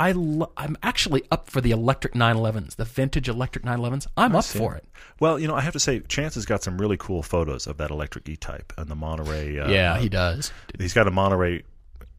I 0.00 0.12
lo- 0.12 0.52
I'm 0.56 0.76
actually 0.80 1.24
up 1.32 1.50
for 1.50 1.60
the 1.60 1.72
electric 1.72 2.14
911s, 2.14 2.76
the 2.76 2.84
vintage 2.84 3.28
electric 3.28 3.64
911s. 3.64 4.06
I'm 4.16 4.36
up 4.36 4.44
for 4.44 4.76
it. 4.76 4.84
Well, 5.18 5.40
you 5.40 5.48
know, 5.48 5.56
I 5.56 5.60
have 5.60 5.72
to 5.72 5.80
say, 5.80 5.98
Chance 5.98 6.36
has 6.36 6.46
got 6.46 6.62
some 6.62 6.78
really 6.78 6.96
cool 6.96 7.20
photos 7.24 7.66
of 7.66 7.78
that 7.78 7.90
electric 7.90 8.28
E-Type 8.28 8.72
and 8.78 8.88
the 8.88 8.94
Monterey. 8.94 9.58
Uh, 9.58 9.68
yeah, 9.68 9.98
he 9.98 10.08
does. 10.08 10.52
he's 10.78 10.94
got 10.94 11.08
a 11.08 11.10
Monterey 11.10 11.64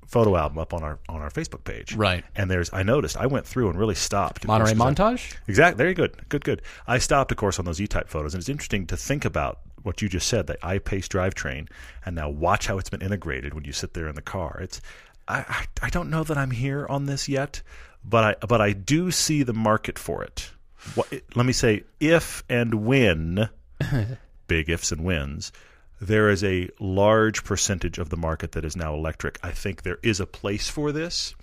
photo 0.07 0.35
album 0.35 0.57
up 0.57 0.73
on 0.73 0.83
our 0.83 0.97
on 1.07 1.21
our 1.21 1.29
Facebook 1.29 1.63
page. 1.63 1.93
Right. 1.95 2.25
And 2.35 2.49
there's 2.51 2.69
I 2.73 2.83
noticed 2.83 3.15
I 3.15 3.27
went 3.27 3.45
through 3.45 3.69
and 3.69 3.79
really 3.79 3.95
stopped. 3.95 4.45
Monterey 4.45 4.73
'cause 4.73 4.81
I- 4.81 4.91
montage. 5.13 5.35
Exactly. 5.47 5.77
Very 5.77 5.93
good. 5.93 6.17
Good. 6.29 6.43
Good. 6.43 6.61
I 6.87 6.97
stopped, 6.97 7.31
of 7.31 7.37
course, 7.37 7.59
on 7.59 7.65
those 7.65 7.79
E-type 7.79 8.09
photos, 8.09 8.33
and 8.33 8.41
it's 8.41 8.49
interesting 8.49 8.87
to 8.87 8.97
think 8.97 9.23
about 9.23 9.59
what 9.83 10.01
you 10.01 10.09
just 10.09 10.27
said, 10.27 10.47
the 10.47 10.57
I-Pace 10.65 11.07
drivetrain, 11.07 11.67
and 12.05 12.15
now 12.15 12.29
watch 12.29 12.67
how 12.67 12.77
it's 12.77 12.89
been 12.89 13.01
integrated 13.01 13.53
when 13.53 13.63
you 13.63 13.71
sit 13.71 13.93
there 13.93 14.07
in 14.07 14.15
the 14.15 14.21
car. 14.21 14.59
It's 14.61 14.81
I, 15.27 15.39
I 15.47 15.65
I 15.83 15.89
don't 15.89 16.09
know 16.09 16.23
that 16.23 16.37
I'm 16.37 16.51
here 16.51 16.85
on 16.87 17.05
this 17.05 17.29
yet, 17.29 17.61
but 18.03 18.23
I 18.41 18.45
but 18.45 18.61
I 18.61 18.73
do 18.73 19.11
see 19.11 19.43
the 19.43 19.53
market 19.53 19.99
for 19.99 20.23
it. 20.23 20.51
What, 20.95 21.11
let 21.35 21.45
me 21.45 21.53
say, 21.53 21.83
if 21.99 22.43
and 22.49 22.85
when, 22.85 23.49
big 24.47 24.69
ifs 24.69 24.91
and 24.91 25.03
wins, 25.03 25.51
there 25.99 26.29
is 26.29 26.43
a 26.43 26.69
large 26.79 27.43
percentage 27.43 27.97
of 27.97 28.09
the 28.09 28.17
market 28.17 28.53
that 28.53 28.63
is 28.63 28.75
now 28.75 28.93
electric. 28.93 29.37
I 29.43 29.51
think 29.51 29.81
there 29.81 29.99
is 30.01 30.19
a 30.19 30.25
place 30.25 30.69
for 30.69 30.91
this. 30.91 31.35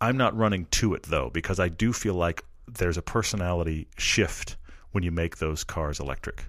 I'm 0.00 0.18
not 0.18 0.36
running 0.36 0.66
to 0.72 0.94
it 0.94 1.04
though, 1.04 1.30
because 1.30 1.58
I 1.58 1.68
do 1.68 1.92
feel 1.92 2.14
like 2.14 2.44
there's 2.68 2.98
a 2.98 3.02
personality 3.02 3.88
shift 3.96 4.56
when 4.92 5.02
you 5.02 5.10
make 5.10 5.38
those 5.38 5.64
cars 5.64 6.00
electric. 6.00 6.44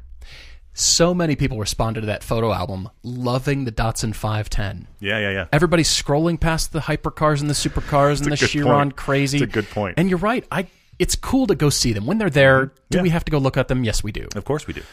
So 0.80 1.12
many 1.16 1.36
people 1.36 1.58
responded 1.58 2.02
to 2.02 2.06
that 2.08 2.24
photo 2.24 2.54
album, 2.54 2.88
loving 3.02 3.66
the 3.66 3.72
Datsun 3.72 4.14
510. 4.14 4.88
Yeah, 5.00 5.18
yeah, 5.18 5.32
yeah. 5.32 5.48
Everybody's 5.52 5.90
scrolling 5.90 6.40
past 6.40 6.72
the 6.72 6.82
hypercars 6.82 7.42
and 7.42 7.50
the 7.50 7.56
supercars 7.56 8.22
and 8.22 8.32
the 8.32 8.38
Chiron 8.38 8.90
point. 8.90 8.96
crazy. 8.96 9.38
It's 9.38 9.44
a 9.44 9.48
good 9.48 9.68
point. 9.72 9.96
And 9.98 10.08
you're 10.08 10.20
right. 10.20 10.46
I 10.52 10.68
it's 11.00 11.16
cool 11.16 11.48
to 11.48 11.56
go 11.56 11.70
see 11.72 11.94
them 11.94 12.06
when 12.06 12.20
they're 12.20 12.30
there. 12.30 12.74
Do 12.92 12.98
Yeah. 13.00 13.02
we 13.02 13.10
have 13.10 13.26
to 13.26 13.32
go 13.32 13.40
look 13.40 13.58
at 13.58 13.70
them? 13.70 13.84
Yes, 13.84 14.04
we 14.04 14.12
do. 14.12 14.28
Of 14.36 14.46
course 14.46 14.68
we 14.68 14.74
do. 14.76 14.84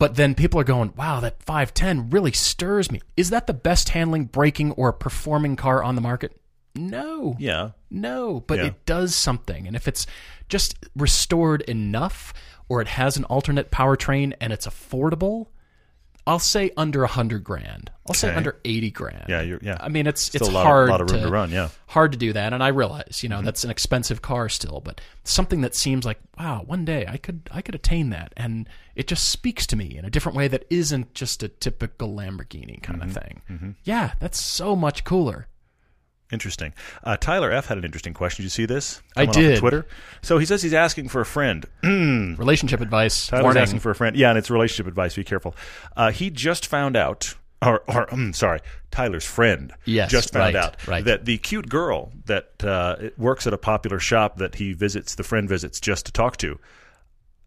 But 0.00 0.16
then 0.16 0.34
people 0.34 0.58
are 0.60 0.64
going, 0.64 0.92
"Wow, 0.96 1.20
that 1.20 1.40
510 1.44 2.10
really 2.10 2.32
stirs 2.32 2.90
me." 2.90 3.00
Is 3.16 3.30
that 3.30 3.46
the 3.46 3.54
best 3.54 3.90
handling, 3.90 4.24
braking, 4.24 4.72
or 4.72 4.92
performing 4.92 5.54
car 5.54 5.84
on 5.84 5.94
the 5.94 6.00
market? 6.00 6.36
No. 6.74 7.36
Yeah. 7.38 7.70
No, 7.92 8.44
but 8.46 8.58
Yeah. 8.58 8.64
it 8.66 8.86
does 8.86 9.14
something. 9.14 9.68
And 9.68 9.76
if 9.76 9.86
it's 9.86 10.04
just 10.48 10.74
restored 10.96 11.62
enough 11.62 12.32
or 12.68 12.80
it 12.80 12.88
has 12.88 13.16
an 13.16 13.24
alternate 13.24 13.70
powertrain 13.70 14.34
and 14.40 14.52
it's 14.52 14.66
affordable, 14.66 15.46
I'll 16.26 16.38
say 16.38 16.70
under 16.76 17.00
a 17.00 17.06
100 17.06 17.42
grand. 17.42 17.90
I'll 18.06 18.12
say 18.14 18.34
under 18.34 18.58
80 18.62 18.90
grand. 18.90 19.24
Yeah, 19.30 19.40
you're- 19.40 19.60
yeah. 19.62 19.78
I 19.80 19.88
mean, 19.88 20.06
it's 20.06 20.24
Still 20.26 20.42
it's 20.42 20.48
a 20.50 20.52
lot 20.52 20.60
of- 20.60 20.66
hard 20.66 20.88
lot 20.90 21.00
of 21.00 21.10
room 21.10 21.22
to 21.22 21.28
run, 21.30 21.50
yeah. 21.50 21.64
Mm-hmm. 21.64 21.74
Hard 21.92 22.12
to 22.12 22.18
do 22.18 22.34
that 22.34 22.52
and 22.52 22.62
I 22.62 22.68
realize, 22.68 23.22
you 23.22 23.30
know, 23.30 23.40
that's 23.40 23.64
an 23.64 23.70
expensive 23.70 24.20
car 24.20 24.50
still, 24.50 24.82
but 24.84 25.00
something 25.24 25.62
that 25.62 25.74
seems 25.74 26.04
like, 26.04 26.18
wow, 26.38 26.62
one 26.66 26.84
day 26.84 27.06
I 27.08 27.16
could 27.16 27.48
I 27.50 27.62
could 27.62 27.74
attain 27.74 28.10
that 28.10 28.34
and 28.36 28.68
it 28.94 29.06
just 29.06 29.30
speaks 29.30 29.66
to 29.68 29.76
me 29.76 29.96
in 29.96 30.04
a 30.04 30.10
different 30.10 30.36
way 30.36 30.48
that 30.48 30.66
isn't 30.68 31.14
just 31.14 31.42
a 31.42 31.48
typical 31.48 32.10
Lamborghini 32.14 32.82
kind 32.82 33.00
Mm-hmm. 33.00 33.08
of 33.08 33.14
thing. 33.22 33.76
Yeah, 33.84 34.12
that's 34.20 34.38
so 34.38 34.76
much 34.76 35.04
cooler. 35.04 35.46
Interesting. 36.30 36.74
Uh, 37.02 37.16
Tyler 37.16 37.50
F 37.50 37.66
had 37.66 37.78
an 37.78 37.84
interesting 37.84 38.12
question. 38.12 38.42
Did 38.42 38.46
you 38.46 38.50
see 38.50 38.66
this? 38.66 39.00
I 39.16 39.24
Coming 39.24 39.28
off 39.28 39.36
of 39.36 39.42
did. 39.42 39.58
Twitter. 39.58 39.86
So 40.20 40.38
he 40.38 40.44
says 40.44 40.62
he's 40.62 40.74
asking 40.74 41.08
for 41.08 41.22
a 41.22 41.26
friend. 41.26 41.64
Relationship 41.82 42.80
advice. 42.82 43.28
Tyler's 43.28 43.44
warning. 43.44 43.62
asking 43.62 43.80
for 43.80 43.90
a 43.90 43.94
friend. 43.94 44.14
Yeah, 44.14 44.28
and 44.28 44.38
it's 44.38 44.50
relationship 44.50 44.86
advice. 44.86 45.16
Be 45.16 45.24
careful. 45.24 45.54
Uh, 45.96 46.10
he 46.10 46.28
just 46.28 46.66
found 46.66 46.96
out, 46.96 47.34
or, 47.62 47.82
or 47.88 48.12
um, 48.12 48.32
sorry, 48.34 48.60
Tyler's 48.90 49.24
friend. 49.24 49.72
Yes, 49.86 50.10
just 50.10 50.34
found 50.34 50.54
right, 50.54 50.64
out 50.64 50.86
right. 50.86 51.04
that 51.04 51.24
the 51.24 51.38
cute 51.38 51.68
girl 51.70 52.12
that 52.26 52.62
uh, 52.62 52.96
works 53.16 53.46
at 53.46 53.54
a 53.54 53.58
popular 53.58 53.98
shop 53.98 54.36
that 54.36 54.56
he 54.56 54.74
visits, 54.74 55.14
the 55.14 55.24
friend 55.24 55.48
visits 55.48 55.80
just 55.80 56.04
to 56.06 56.12
talk 56.12 56.36
to. 56.38 56.58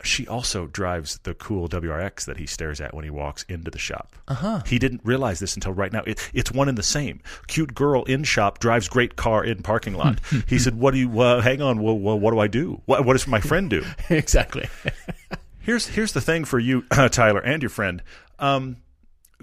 She 0.03 0.27
also 0.27 0.67
drives 0.67 1.19
the 1.23 1.33
cool 1.33 1.69
WRX 1.69 2.25
that 2.25 2.37
he 2.37 2.45
stares 2.45 2.81
at 2.81 2.93
when 2.93 3.03
he 3.03 3.09
walks 3.09 3.43
into 3.43 3.69
the 3.69 3.79
shop. 3.79 4.15
Uh-huh. 4.27 4.61
He 4.65 4.79
didn't 4.79 5.01
realize 5.03 5.39
this 5.39 5.55
until 5.55 5.73
right 5.73 5.91
now. 5.91 6.03
It, 6.05 6.29
it's 6.33 6.51
one 6.51 6.69
and 6.69 6.77
the 6.77 6.83
same. 6.83 7.21
Cute 7.47 7.73
girl 7.73 8.03
in 8.05 8.23
shop 8.23 8.59
drives 8.59 8.87
great 8.87 9.15
car 9.15 9.43
in 9.43 9.61
parking 9.61 9.93
lot. 9.93 10.19
he 10.47 10.59
said, 10.59 10.75
"What 10.75 10.93
do 10.93 10.99
you? 10.99 11.19
Uh, 11.19 11.41
hang 11.41 11.61
on. 11.61 11.81
Well, 11.81 11.97
well, 11.97 12.19
what 12.19 12.31
do 12.31 12.39
I 12.39 12.47
do? 12.47 12.81
What, 12.85 13.05
what 13.05 13.13
does 13.13 13.27
my 13.27 13.39
friend 13.39 13.69
do?" 13.69 13.85
exactly. 14.09 14.67
Here's 15.63 15.85
here's 15.85 16.13
the 16.13 16.21
thing 16.21 16.43
for 16.45 16.57
you, 16.57 16.81
Tyler, 17.11 17.39
and 17.39 17.61
your 17.61 17.69
friend. 17.69 18.01
Um, 18.39 18.77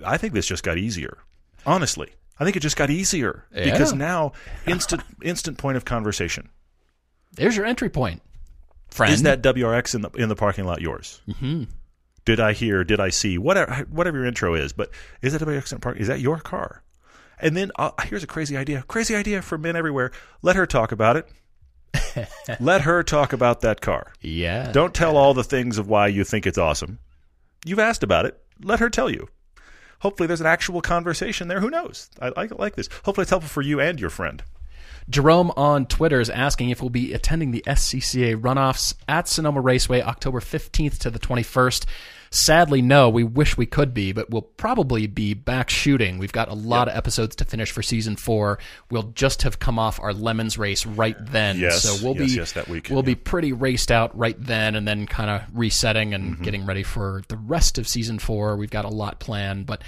I 0.05 0.17
think 0.17 0.33
this 0.35 0.47
just 0.47 0.65
got 0.65 0.77
easier. 0.77 1.19
Honestly, 1.65 2.11
I 2.41 2.45
think 2.45 2.57
it 2.57 2.61
just 2.61 2.77
got 2.77 2.91
easier 2.91 3.45
because 3.53 3.93
now 3.93 4.33
instant 4.67 5.03
instant 5.23 5.59
point 5.59 5.77
of 5.77 5.85
conversation. 5.85 6.49
There's 7.33 7.57
your 7.57 7.67
entry 7.67 7.89
point. 7.89 8.21
Friend. 8.91 9.13
Is 9.13 9.23
that 9.23 9.43
WRX 9.43 9.95
in 9.95 10.03
the 10.03 10.11
in 10.11 10.29
the 10.29 10.37
parking 10.37 10.65
lot 10.65 10.81
yours? 10.81 11.21
Mm-hmm. 11.29 11.65
Did 12.25 12.41
I 12.41 12.53
hear? 12.53 12.85
Did 12.85 13.01
I 13.01 13.11
see? 13.11 13.39
Whatever 13.39 13.87
whatever 13.91 14.19
your 14.19 14.27
intro 14.27 14.55
is, 14.55 14.73
but 14.73 14.91
is 15.23 15.33
that 15.33 15.43
WRX 15.43 15.73
in 15.73 15.77
the 15.77 15.81
park? 15.81 15.99
Is 15.99 16.09
that 16.09 16.21
your 16.21 16.39
car? 16.39 16.83
And 17.41 17.57
then 17.57 17.71
uh, 17.79 17.91
here's 18.05 18.25
a 18.25 18.27
crazy 18.27 18.57
idea. 18.57 18.85
Crazy 18.89 19.15
idea 19.15 19.43
for 19.43 19.59
men 19.59 19.77
everywhere. 19.77 20.11
Let 20.43 20.57
her 20.57 20.67
talk 20.67 20.93
about 20.93 21.17
it. 21.17 21.29
Let 22.61 22.83
her 22.83 23.03
talk 23.03 23.33
about 23.33 23.61
that 23.61 23.81
car. 23.81 24.13
Yeah. 24.21 24.73
Don't 24.73 24.95
tell 24.95 25.17
all 25.17 25.35
the 25.35 25.45
things 25.45 25.79
of 25.79 25.89
why 25.89 26.09
you 26.09 26.25
think 26.25 26.47
it's 26.47 26.59
awesome. 26.59 26.99
You've 27.65 27.79
asked 27.79 28.03
about 28.03 28.27
it. 28.27 28.41
Let 28.63 28.81
her 28.81 28.91
tell 28.91 29.11
you. 29.11 29.29
Hopefully, 30.01 30.27
there's 30.27 30.41
an 30.41 30.47
actual 30.47 30.81
conversation 30.81 31.49
there. 31.49 31.61
Who 31.61 31.71
knows? 31.71 32.11
I, 32.21 32.33
I 32.37 32.47
like 32.47 32.77
this. 32.77 32.89
Hopefully, 33.05 33.23
it's 33.23 33.31
helpful 33.31 33.49
for 33.49 33.63
you 33.63 33.81
and 33.81 34.01
your 34.01 34.11
friend. 34.11 34.43
Jerome 35.11 35.51
on 35.57 35.87
Twitter 35.87 36.21
is 36.21 36.29
asking 36.29 36.71
if 36.71 36.81
we'll 36.83 36.91
be 36.91 37.15
attending 37.15 37.51
the 37.51 37.63
SCCA 37.67 38.39
runoffs 38.41 38.95
at 39.09 39.27
Sonoma 39.27 39.61
Raceway 39.61 40.03
October 40.03 40.41
15th 40.41 40.99
to 40.99 41.11
the 41.11 41.19
21st. 41.19 41.87
Sadly, 42.31 42.83
no. 42.83 43.09
We 43.09 43.25
wish 43.25 43.57
we 43.57 43.65
could 43.65 43.95
be, 43.95 44.13
but 44.13 44.29
we'll 44.29 44.43
probably 44.43 45.07
be 45.07 45.33
back 45.33 45.71
shooting. 45.71 46.19
We've 46.19 46.31
got 46.31 46.49
a 46.51 46.55
lot 46.55 46.87
of 46.87 46.95
episodes 46.95 47.35
to 47.37 47.47
finish 47.47 47.71
for 47.73 47.83
season 47.83 48.17
four. 48.17 48.59
We'll 48.91 49.05
just 49.15 49.43
have 49.45 49.59
come 49.59 49.79
off 49.79 49.99
our 49.99 50.13
Lemons 50.13 50.59
race 50.59 50.85
right 50.85 51.17
then, 51.19 51.59
Yes, 51.59 51.85
so 51.85 52.05
we'll 52.05 52.21
yes, 52.21 52.31
be 52.31 52.37
yes, 52.37 52.53
that 52.53 52.69
weekend, 52.69 52.95
we'll 52.95 53.03
be 53.03 53.15
pretty 53.15 53.55
raced 53.55 53.91
out 53.91 54.15
right 54.17 54.37
then, 54.39 54.75
and 54.75 54.87
then 54.87 55.07
kind 55.07 55.31
of 55.31 55.43
resetting 55.59 56.13
and 56.13 56.35
Mm-hmm. 56.35 56.43
getting 56.43 56.67
ready 56.67 56.83
for 56.83 57.23
the 57.29 57.37
rest 57.39 57.79
of 57.79 57.89
season 57.89 58.19
four. 58.19 58.57
We've 58.59 58.69
got 58.69 58.85
a 58.85 58.89
lot 58.89 59.21
planned, 59.21 59.65
but. 59.65 59.83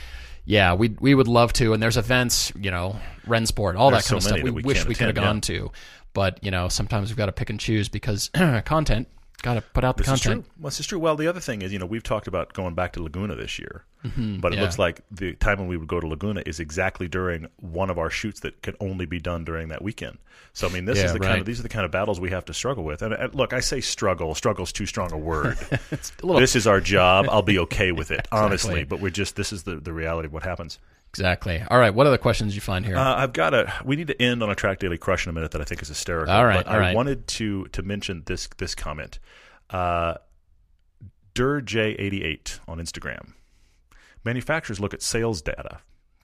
Yeah, 0.51 0.75
we 0.75 0.89
we 0.99 1.15
would 1.15 1.29
love 1.29 1.53
to, 1.55 1.75
and 1.75 1.81
there's 1.81 1.97
events, 1.97 2.53
you 2.61 2.73
know, 2.73 2.97
Rennsport, 3.25 3.79
all 3.79 3.93
There's 3.93 4.03
that 4.03 4.09
kind 4.09 4.17
of 4.17 4.25
stuff. 4.25 4.43
We, 4.43 4.51
we 4.51 4.63
wish 4.63 4.85
we 4.85 4.97
could 4.97 5.07
have 5.07 5.17
attend, 5.17 5.17
yeah. 5.17 5.25
gone 5.25 5.41
to, 5.43 5.73
but 6.13 6.43
you 6.43 6.51
know, 6.51 6.69
sometimes 6.69 7.09
we've 7.09 7.17
got 7.17 7.27
to 7.27 7.33
pick 7.33 7.51
and 7.51 7.61
choose 7.61 7.89
because 7.89 8.31
content. 8.65 9.07
Got 9.43 9.55
to 9.55 9.63
put 9.63 9.85
out 9.85 9.97
the 9.97 10.03
This 10.03 10.13
is 10.13 10.21
true. 10.21 10.45
Well, 10.59 10.69
this 10.71 10.81
is 10.81 10.87
true. 10.87 10.99
Well, 10.99 11.17
the 11.17 11.27
other 11.27 11.41
thing 11.41 11.63
is, 11.63 11.73
you 11.73 11.79
know, 11.79 11.87
we've 11.87 12.03
talked 12.03 12.27
about 12.27 12.53
going 12.53 12.75
back 12.75 12.93
to 12.93 13.03
Laguna 13.03 13.35
this 13.37 13.59
year, 13.59 13.85
but 14.03 14.09
it 14.09 14.13
Mm-hmm. 14.13 14.53
yeah. 14.53 14.61
looks 14.61 14.79
like 14.79 15.01
the 15.11 15.35
time 15.37 15.59
when 15.59 15.67
we 15.69 15.77
would 15.79 15.89
go 15.89 15.99
to 15.99 16.07
Laguna 16.07 16.43
is 16.45 16.61
exactly 16.61 17.09
during 17.09 17.49
one 17.57 17.89
of 17.89 17.99
our 17.99 18.11
shoots 18.11 18.41
that 18.41 18.61
can 18.63 18.75
only 18.81 19.07
be 19.07 19.19
done 19.19 19.45
during 19.45 19.69
that 19.69 19.83
weekend. 19.83 20.19
So, 20.53 20.69
I 20.69 20.71
mean, 20.73 20.85
this 20.85 20.99
Yeah, 20.99 21.07
is 21.07 21.13
the 21.15 21.21
kind 21.21 21.41
of 21.41 21.47
these 21.47 21.59
are 21.59 21.63
the 21.63 21.69
kind 21.71 21.85
of 21.87 21.91
battles 21.91 22.21
we 22.21 22.31
have 22.31 22.45
to 22.47 22.55
struggle 22.55 22.85
with. 22.85 23.01
And, 23.03 23.15
and 23.15 23.35
look, 23.35 23.53
I 23.53 23.61
say 23.61 23.81
struggle. 23.81 24.35
Struggle's 24.35 24.73
too 24.73 24.85
strong 24.87 25.13
a 25.13 25.19
word. 25.19 25.57
It's 25.91 26.13
a 26.23 26.27
little 26.27 26.41
this 26.41 26.55
is 26.57 26.67
our 26.67 26.81
job. 26.81 27.27
I'll 27.31 27.41
be 27.43 27.59
okay 27.61 27.93
with 27.93 28.11
it, 28.11 28.29
honestly. 28.33 28.85
But 28.85 29.01
we're 29.01 29.11
just 29.11 29.37
this 29.37 29.53
is 29.53 29.63
the 29.63 29.77
the 29.77 29.93
reality 29.93 30.27
of 30.27 30.33
what 30.33 30.43
happens. 30.43 30.79
Exactly. 31.11 31.63
All 31.71 31.79
right, 31.79 31.95
what 31.95 32.07
other 32.07 32.19
questions 32.19 32.55
you 32.55 32.61
find 32.61 32.85
here? 32.87 32.97
Uh, 32.97 33.17
I've 33.17 33.33
got 33.33 33.55
a. 33.55 33.73
We 33.85 33.97
need 33.97 34.09
to 34.09 34.23
end 34.23 34.43
on 34.43 34.51
a 34.51 34.55
track 34.55 34.79
daily 34.79 34.99
crush 34.99 35.27
in 35.27 35.31
a 35.31 35.33
minute 35.33 35.51
that 35.53 35.61
I 35.61 35.65
think 35.65 35.83
is 35.83 35.89
hysterical. 35.89 36.35
All 36.35 36.45
right, 36.45 36.65
but 36.65 36.73
all 36.75 36.81
I 36.81 36.95
wanted 36.95 37.27
to 37.29 37.67
to 37.67 37.83
mention 37.83 38.23
this 38.27 38.49
this 38.59 38.75
comment. 38.75 39.19
Uh, 39.69 40.15
DurJ88 41.35 42.61
on 42.67 42.79
Instagram. 42.79 43.35
Manufacturers 44.25 44.81
look 44.81 44.93
at 44.93 45.01
sales 45.01 45.41
data 45.41 45.81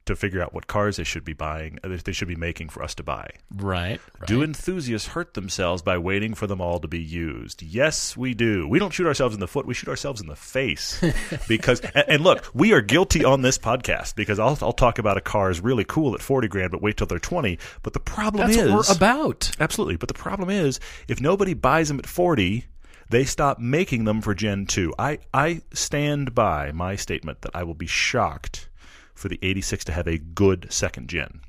to 0.07 0.17
figure 0.17 0.43
out 0.43 0.55
what 0.55 0.67
cars 0.67 0.97
they 0.97 1.05
should 1.05 1.25
be 1.25 1.33
buying, 1.33 1.79
uh, 1.85 1.97
they 2.05 2.13
should 2.13 2.29
be 2.29 2.37
making 2.37 2.69
for 2.69 2.83
us 2.83 2.95
to 2.95 3.03
buy. 3.03 3.29
right. 3.55 4.01
right. 4.19 4.27
Do 4.27 4.43
enthusiasts 4.43 5.09
hurt 5.09 5.35
themselves 5.35 5.83
by 5.83 5.99
waiting 5.99 6.35
for 6.35 6.47
them 6.47 6.61
all 6.61 6.81
to 6.81 6.89
be 6.89 7.01
used? 7.01 7.63
Yes, 7.63 8.17
we 8.17 8.35
do. 8.35 8.67
We 8.67 8.79
don't 8.79 8.93
shoot 8.93 9.07
ourselves 9.07 9.35
in 9.35 9.41
the 9.41 9.47
foot; 9.47 9.67
we 9.67 9.75
shoot 9.75 9.89
ourselves 9.89 10.21
in 10.21 10.29
the 10.29 10.37
face. 10.37 11.03
because, 11.49 11.81
and, 11.81 12.05
and 12.09 12.23
look, 12.23 12.49
we 12.55 12.73
are 12.73 12.81
guilty 12.81 13.25
on 13.25 13.43
this 13.43 13.59
podcast 13.59 14.15
because 14.15 14.39
I'll, 14.39 14.59
I'll 14.63 14.73
talk 14.73 14.99
about 14.99 15.17
a 15.17 15.21
car 15.21 15.51
is 15.51 15.61
really 15.61 15.85
cool 15.85 16.15
at 16.15 16.23
forty 16.23 16.49
grand, 16.49 16.71
but 16.71 16.83
wait 16.83 16.97
till 16.97 17.07
they're 17.07 17.19
twenty. 17.19 17.59
But 17.83 17.93
the 17.93 18.01
problem 18.01 18.47
That's 18.47 18.59
is, 18.59 18.71
what 18.71 18.89
we're 18.89 18.95
about. 18.95 19.51
absolutely. 19.61 19.97
But 19.97 20.09
the 20.09 20.15
problem 20.15 20.51
is, 20.51 20.81
if 21.09 21.21
nobody 21.21 21.55
buys 21.55 21.89
them 21.89 21.99
at 21.99 22.07
forty. 22.07 22.67
They 23.09 23.23
stop 23.23 23.61
making 23.61 24.03
them 24.03 24.21
for 24.21 24.35
Gen 24.35 24.67
2. 24.67 24.95
I, 24.99 25.21
I 25.33 25.63
stand 25.73 26.35
by 26.35 26.73
my 26.73 26.97
statement 26.97 27.43
that 27.43 27.55
I 27.55 27.63
will 27.63 27.75
be 27.75 27.87
shocked 27.87 28.69
for 29.17 29.29
the 29.29 29.39
86 29.43 29.85
to 29.87 29.93
have 29.93 30.07
a 30.07 30.19
good 30.19 30.67
second 30.71 31.09
gen 31.09 31.41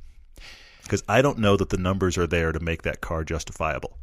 because 0.87 1.03
I 1.07 1.21
don't 1.21 1.37
know 1.37 1.57
that 1.57 1.69
the 1.69 1.77
numbers 1.77 2.17
are 2.17 2.27
there 2.27 2.51
to 2.51 2.59
make 2.59 2.81
that 2.83 3.01
car 3.01 3.23
justifiable. 3.23 3.97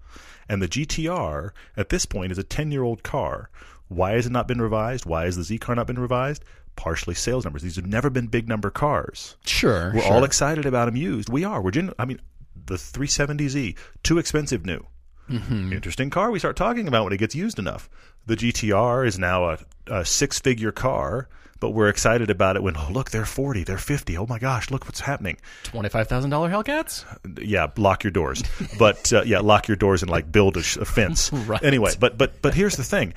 And 0.49 0.61
the 0.63 0.69
GTR 0.69 1.51
at 1.77 1.89
this 1.89 2.05
point 2.05 2.31
is 2.31 2.39
a 2.39 2.45
10 2.45 2.71
year 2.71 2.83
old 2.83 3.03
car. 3.03 3.51
Why 3.89 4.13
has 4.13 4.27
it 4.27 4.33
not 4.33 4.49
been 4.49 4.61
revised? 4.61 5.07
Why 5.07 5.25
has 5.25 5.37
the 5.37 5.43
Z 5.43 5.59
car 5.59 5.75
not 5.75 5.87
been 5.87 5.99
revised? 5.99 6.45
Partially 6.77 7.15
sales 7.15 7.45
numbers. 7.45 7.63
These 7.63 7.77
have 7.77 7.87
never 7.87 8.11
been 8.11 8.27
big 8.27 8.49
number 8.49 8.71
cars. 8.71 9.37
Sure. 9.45 9.93
We're 9.95 10.03
sure. 10.03 10.13
all 10.13 10.25
excited 10.25 10.67
about 10.67 10.87
them 10.87 10.97
used. 10.97 11.29
We 11.29 11.45
are. 11.45 11.63
We're 11.63 11.71
gen- 11.71 11.93
I 11.99 12.05
mean, 12.05 12.21
the 12.67 12.75
370Z, 12.75 13.77
too 14.03 14.19
expensive 14.19 14.67
new. 14.67 14.85
Mm-hmm. 15.31 15.73
Interesting 15.73 16.11
car 16.11 16.31
we 16.31 16.39
start 16.39 16.57
talking 16.57 16.87
about 16.87 17.05
when 17.05 17.13
it 17.13 17.19
gets 17.19 17.35
used 17.35 17.59
enough. 17.59 17.89
The 18.27 18.37
GTR 18.37 19.07
is 19.07 19.19
now 19.19 19.51
a, 19.51 19.59
a 19.87 20.05
six 20.05 20.39
figure 20.39 20.73
car, 20.73 21.29
but 21.61 21.71
we're 21.71 21.89
excited 21.89 22.31
about 22.31 22.57
it 22.57 22.63
when, 22.63 22.77
oh, 22.77 22.89
look, 22.91 23.11
they're 23.11 23.25
40, 23.25 23.65
they're 23.65 23.79
50. 23.79 24.17
Oh 24.17 24.27
my 24.27 24.39
gosh, 24.39 24.71
look 24.71 24.85
what's 24.85 25.01
happening. 25.01 25.37
Twenty-five 25.65 26.09
thousand 26.09 26.31
dollar 26.31 26.51
Hellcats. 26.51 27.05
Yeah, 27.41 27.69
lock 27.77 28.05
your 28.05 28.11
doors. 28.11 28.43
But 28.79 29.13
uh, 29.13 29.23
yeah, 29.23 29.39
lock 29.39 29.69
your 29.69 29.77
doors 29.77 30.03
and 30.03 30.11
like 30.11 30.31
build 30.31 30.57
a, 30.57 30.63
sh- 30.63 30.79
a 30.79 30.85
fence. 30.85 31.31
Right. 31.45 31.63
Anyway, 31.63 31.93
but 31.99 32.17
but 32.17 32.41
but 32.41 32.55
here's 32.55 32.77
the 32.77 32.85
thing: 32.85 33.15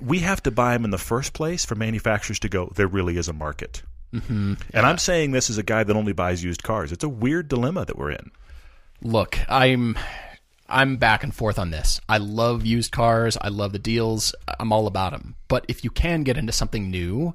we 0.00 0.18
have 0.20 0.42
to 0.42 0.50
buy 0.50 0.72
them 0.74 0.84
in 0.84 0.90
the 0.90 0.98
first 0.98 1.32
place 1.32 1.64
for 1.64 1.74
manufacturers 1.74 2.38
to 2.40 2.48
go. 2.48 2.70
There 2.74 2.86
really 2.86 3.16
is 3.16 3.28
a 3.28 3.32
market. 3.32 3.82
Mm-hmm. 4.12 4.54
And 4.74 4.86
I'm 4.86 4.98
saying 4.98 5.30
this 5.30 5.50
as 5.50 5.58
a 5.58 5.62
guy 5.62 5.84
that 5.84 5.96
only 5.96 6.12
buys 6.12 6.42
used 6.44 6.62
cars. 6.62 6.92
It's 6.92 7.04
a 7.04 7.08
weird 7.08 7.48
dilemma 7.48 7.84
that 7.86 7.96
we're 7.96 8.10
in. 8.10 8.30
Look, 9.02 9.38
I'm 9.48 9.96
I'm 10.68 10.96
back 10.96 11.24
and 11.24 11.34
forth 11.34 11.58
on 11.58 11.70
this. 11.70 12.00
I 12.08 12.18
love 12.18 12.64
used 12.64 12.92
cars. 12.92 13.36
I 13.40 13.48
love 13.48 13.72
the 13.72 13.78
deals. 13.78 14.34
I'm 14.58 14.72
all 14.72 14.86
about 14.86 15.12
them. 15.12 15.34
But 15.48 15.64
if 15.68 15.84
you 15.84 15.90
can 15.90 16.22
get 16.22 16.36
into 16.36 16.52
something 16.52 16.90
new, 16.90 17.34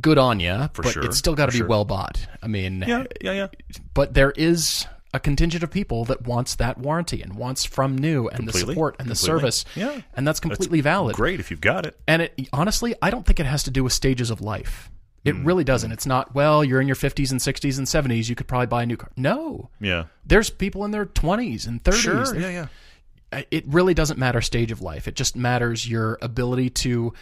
good 0.00 0.18
on 0.18 0.40
you. 0.40 0.68
For 0.72 0.82
but 0.82 0.92
sure, 0.92 1.04
it's 1.04 1.18
still 1.18 1.34
got 1.34 1.46
to 1.46 1.52
be 1.52 1.58
sure. 1.58 1.66
well 1.66 1.84
bought. 1.84 2.26
I 2.42 2.46
mean, 2.46 2.84
Yeah, 2.86 3.04
yeah, 3.20 3.32
yeah. 3.32 3.46
but 3.94 4.14
there 4.14 4.32
is 4.32 4.86
a 5.14 5.18
contingent 5.20 5.62
of 5.64 5.70
people 5.70 6.04
that 6.04 6.22
wants 6.26 6.56
that 6.56 6.76
warranty 6.78 7.22
and 7.22 7.34
wants 7.34 7.64
from 7.64 7.96
new 7.96 8.28
and 8.28 8.46
the 8.46 8.52
support 8.52 8.96
and 8.98 9.08
the 9.08 9.14
service. 9.14 9.64
Yeah. 9.74 10.02
And 10.14 10.28
that's 10.28 10.38
completely 10.40 10.82
valid. 10.82 11.16
Great 11.16 11.40
if 11.40 11.50
you've 11.50 11.62
got 11.62 11.86
it. 11.86 11.98
And 12.06 12.22
it 12.22 12.38
honestly, 12.52 12.94
I 13.00 13.08
don't 13.10 13.24
think 13.24 13.40
it 13.40 13.46
has 13.46 13.62
to 13.64 13.70
do 13.70 13.82
with 13.82 13.92
stages 13.94 14.30
of 14.30 14.40
life. 14.42 14.90
It 15.24 15.34
Mm. 15.34 15.46
really 15.46 15.64
doesn't. 15.64 15.90
It's 15.92 16.06
not, 16.06 16.34
well, 16.34 16.62
you're 16.62 16.80
in 16.80 16.86
your 16.86 16.94
50s 16.94 17.30
and 17.32 17.40
60s 17.40 17.78
and 17.78 17.86
70s, 17.88 18.28
you 18.28 18.36
could 18.36 18.46
probably 18.46 18.66
buy 18.66 18.82
a 18.82 18.86
new 18.86 18.96
car. 18.98 19.10
No. 19.16 19.70
Yeah. 19.80 20.04
There's 20.26 20.50
people 20.50 20.84
in 20.84 20.90
their 20.90 21.06
20s 21.06 21.66
and 21.66 21.82
30s. 21.82 21.94
Sure. 22.02 22.14
There's- 22.24 22.34
Yeah, 22.34 22.68
yeah. 23.32 23.42
It 23.50 23.64
really 23.66 23.94
doesn't 23.94 24.18
matter 24.18 24.40
stage 24.40 24.70
of 24.72 24.80
life. 24.80 25.08
It 25.08 25.14
just 25.16 25.36
matters 25.36 25.88
your 25.88 26.18
ability 26.22 26.70
to 26.70 27.12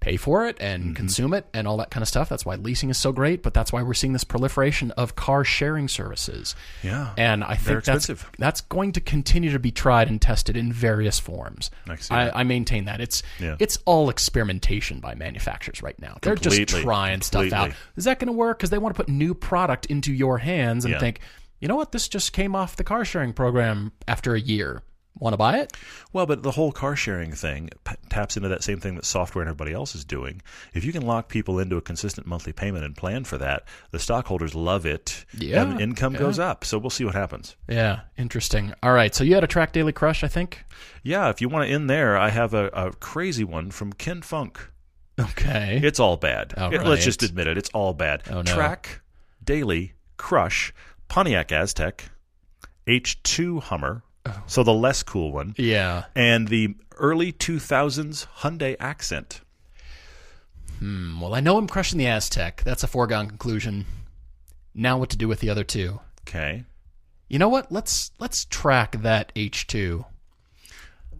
pay 0.00 0.16
for 0.16 0.46
it 0.46 0.56
and 0.60 0.82
Mm-hmm. 0.82 0.92
consume 0.94 1.34
it 1.34 1.46
and 1.52 1.68
all 1.68 1.76
that 1.76 1.90
kind 1.90 2.00
of 2.02 2.08
stuff. 2.08 2.28
That's 2.30 2.46
why 2.46 2.54
leasing 2.54 2.88
is 2.88 2.96
so 2.98 3.12
great, 3.12 3.42
but 3.42 3.52
that's 3.52 3.70
why 3.72 3.82
we're 3.82 3.92
seeing 3.94 4.14
this 4.14 4.24
proliferation 4.24 4.90
of 4.92 5.14
car 5.14 5.44
sharing 5.44 5.88
services. 5.88 6.54
Yeah. 6.82 7.12
And 7.18 7.44
I 7.44 7.54
think 7.56 7.84
that's 7.84 8.10
that's 8.38 8.62
going 8.62 8.92
to 8.92 9.00
continue 9.00 9.52
to 9.52 9.58
be 9.58 9.70
tried 9.70 10.08
and 10.08 10.20
tested 10.20 10.56
in 10.56 10.72
various 10.72 11.18
forms. 11.18 11.70
I. 11.86 11.98
I, 12.30 12.40
I 12.40 12.44
maintain 12.44 12.86
that 12.86 13.00
it's 13.00 13.22
Yeah. 13.38 13.56
it's 13.58 13.78
all 13.84 14.08
experimentation 14.10 15.00
by 15.00 15.14
manufacturers 15.14 15.82
right 15.82 15.98
now. 16.00 16.16
They're 16.22 16.34
just 16.34 16.56
Completely. 16.56 16.82
trying 16.82 17.20
stuff 17.20 17.52
out. 17.52 17.72
Is 17.96 18.04
that 18.04 18.18
going 18.18 18.26
to 18.28 18.32
work? 18.32 18.58
Because 18.58 18.70
they 18.70 18.78
want 18.78 18.94
to 18.94 19.02
put 19.02 19.08
new 19.10 19.34
product 19.34 19.86
into 19.86 20.12
your 20.14 20.38
hands 20.38 20.84
and 20.86 20.92
Yeah. 20.92 20.98
think, 21.00 21.20
you 21.60 21.68
know 21.68 21.76
what, 21.76 21.92
this 21.92 22.08
just 22.08 22.32
came 22.32 22.56
off 22.56 22.76
the 22.76 22.84
car 22.84 23.04
sharing 23.04 23.32
program 23.34 23.92
after 24.08 24.34
a 24.34 24.40
year. 24.40 24.82
Want 25.18 25.34
to 25.34 25.36
buy 25.36 25.58
it? 25.58 25.76
Well, 26.14 26.24
but 26.24 26.42
the 26.42 26.52
whole 26.52 26.72
car 26.72 26.96
sharing 26.96 27.32
thing 27.32 27.68
p- 27.84 27.94
taps 28.08 28.36
into 28.36 28.48
that 28.48 28.62
same 28.62 28.78
thing 28.80 28.94
that 28.94 29.04
software 29.04 29.42
and 29.42 29.48
everybody 29.50 29.74
else 29.74 29.94
is 29.94 30.04
doing. 30.04 30.40
If 30.72 30.82
you 30.84 30.92
can 30.92 31.02
lock 31.02 31.28
people 31.28 31.58
into 31.58 31.76
a 31.76 31.82
consistent 31.82 32.26
monthly 32.26 32.52
payment 32.52 32.84
and 32.84 32.96
plan 32.96 33.24
for 33.24 33.36
that, 33.36 33.64
the 33.90 33.98
stockholders 33.98 34.54
love 34.54 34.86
it. 34.86 35.26
Yeah, 35.36 35.62
And 35.64 35.80
income 35.80 36.14
yeah. 36.14 36.20
goes 36.20 36.38
up. 36.38 36.64
So 36.64 36.78
we'll 36.78 36.88
see 36.90 37.04
what 37.04 37.14
happens. 37.14 37.54
Yeah, 37.68 38.00
interesting. 38.16 38.72
All 38.82 38.92
right, 38.92 39.14
so 39.14 39.22
you 39.24 39.34
had 39.34 39.44
a 39.44 39.48
track 39.48 39.72
daily 39.72 39.92
crush, 39.92 40.24
I 40.24 40.28
think. 40.28 40.64
Yeah, 41.02 41.28
if 41.28 41.40
you 41.42 41.48
want 41.50 41.66
to 41.68 41.74
end 41.74 41.90
there, 41.90 42.16
I 42.16 42.30
have 42.30 42.54
a, 42.54 42.68
a 42.68 42.92
crazy 42.92 43.44
one 43.44 43.70
from 43.72 43.92
Ken 43.92 44.22
Funk. 44.22 44.70
Okay. 45.18 45.80
It's 45.82 46.00
all 46.00 46.16
bad. 46.16 46.54
All 46.56 46.72
It- 46.72 46.86
Let's 46.86 47.04
just 47.04 47.22
admit 47.22 47.46
it. 47.46 47.58
It's 47.58 47.68
all 47.74 47.92
bad. 47.92 48.22
Oh, 48.30 48.36
no. 48.36 48.42
Track, 48.44 49.02
Daily, 49.44 49.92
Crush, 50.16 50.72
Pontiac 51.08 51.48
Aztek, 51.48 52.02
H2 52.86 53.62
Hummer, 53.64 54.02
Oh. 54.26 54.42
so 54.46 54.62
the 54.62 54.72
less 54.74 55.02
cool 55.02 55.32
one, 55.32 55.54
yeah. 55.56 56.04
and 56.14 56.48
the 56.48 56.74
early 56.98 57.32
2000s 57.32 58.26
Hyundai 58.40 58.76
Accent. 58.78 59.40
Hmm, 60.78 61.20
well, 61.20 61.34
I 61.34 61.40
know 61.40 61.56
I'm 61.58 61.66
crushing 61.68 61.98
the 61.98 62.04
Aztek. 62.06 62.62
That's 62.62 62.82
a 62.82 62.86
foregone 62.86 63.28
conclusion. 63.28 63.86
Now, 64.74 64.98
what 64.98 65.10
to 65.10 65.16
do 65.16 65.28
with 65.28 65.40
the 65.40 65.50
other 65.50 65.64
two? 65.64 66.00
Okay. 66.28 66.64
You 67.28 67.38
know 67.38 67.48
what? 67.48 67.70
Let's 67.70 68.10
let's 68.18 68.44
track 68.46 68.96
that 69.02 69.34
H2. 69.34 70.04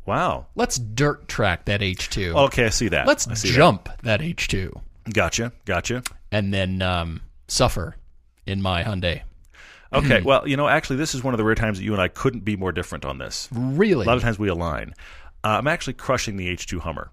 Wow. 0.07 0.47
Let's 0.55 0.77
dirt 0.79 1.29
track 1.29 1.67
that 1.67 1.81
H2. 1.81 2.35
Okay, 2.47 2.67
I 2.67 2.69
see 2.71 2.89
that. 2.89 3.07
Let's 3.07 3.25
see 3.41 3.49
that. 3.49 3.55
jump 3.55 3.89
that. 4.03 4.21
H2 4.21 4.81
Gotcha. 5.13 5.53
Gotcha. 5.65 6.03
and 6.33 6.53
then 6.53 6.83
um, 6.83 7.21
suffer 7.49 7.97
in 8.47 8.61
my 8.63 8.83
Hyundai. 8.83 9.23
Okay. 9.93 10.21
well, 10.25 10.47
you 10.47 10.57
know, 10.57 10.69
actually, 10.69 10.97
this 10.97 11.15
is 11.15 11.23
one 11.23 11.35
of 11.35 11.39
the 11.39 11.45
rare 11.45 11.55
times 11.55 11.79
that 11.79 11.85
you 11.85 11.93
and 11.93 12.03
I 12.03 12.09
couldn't 12.09 12.45
be 12.45 12.57
more 12.57 12.73
different 12.73 13.05
on 13.05 13.19
this. 13.19 13.49
Really? 13.53 14.05
A 14.05 14.09
lot 14.09 14.17
of 14.17 14.23
times 14.23 14.39
we 14.39 14.49
align. 14.49 14.95
Uh, 15.43 15.59
I'm 15.59 15.67
actually 15.67 15.95
crushing 15.95 16.37
the 16.37 16.49
H2 16.55 16.81
Hummer. 16.81 17.11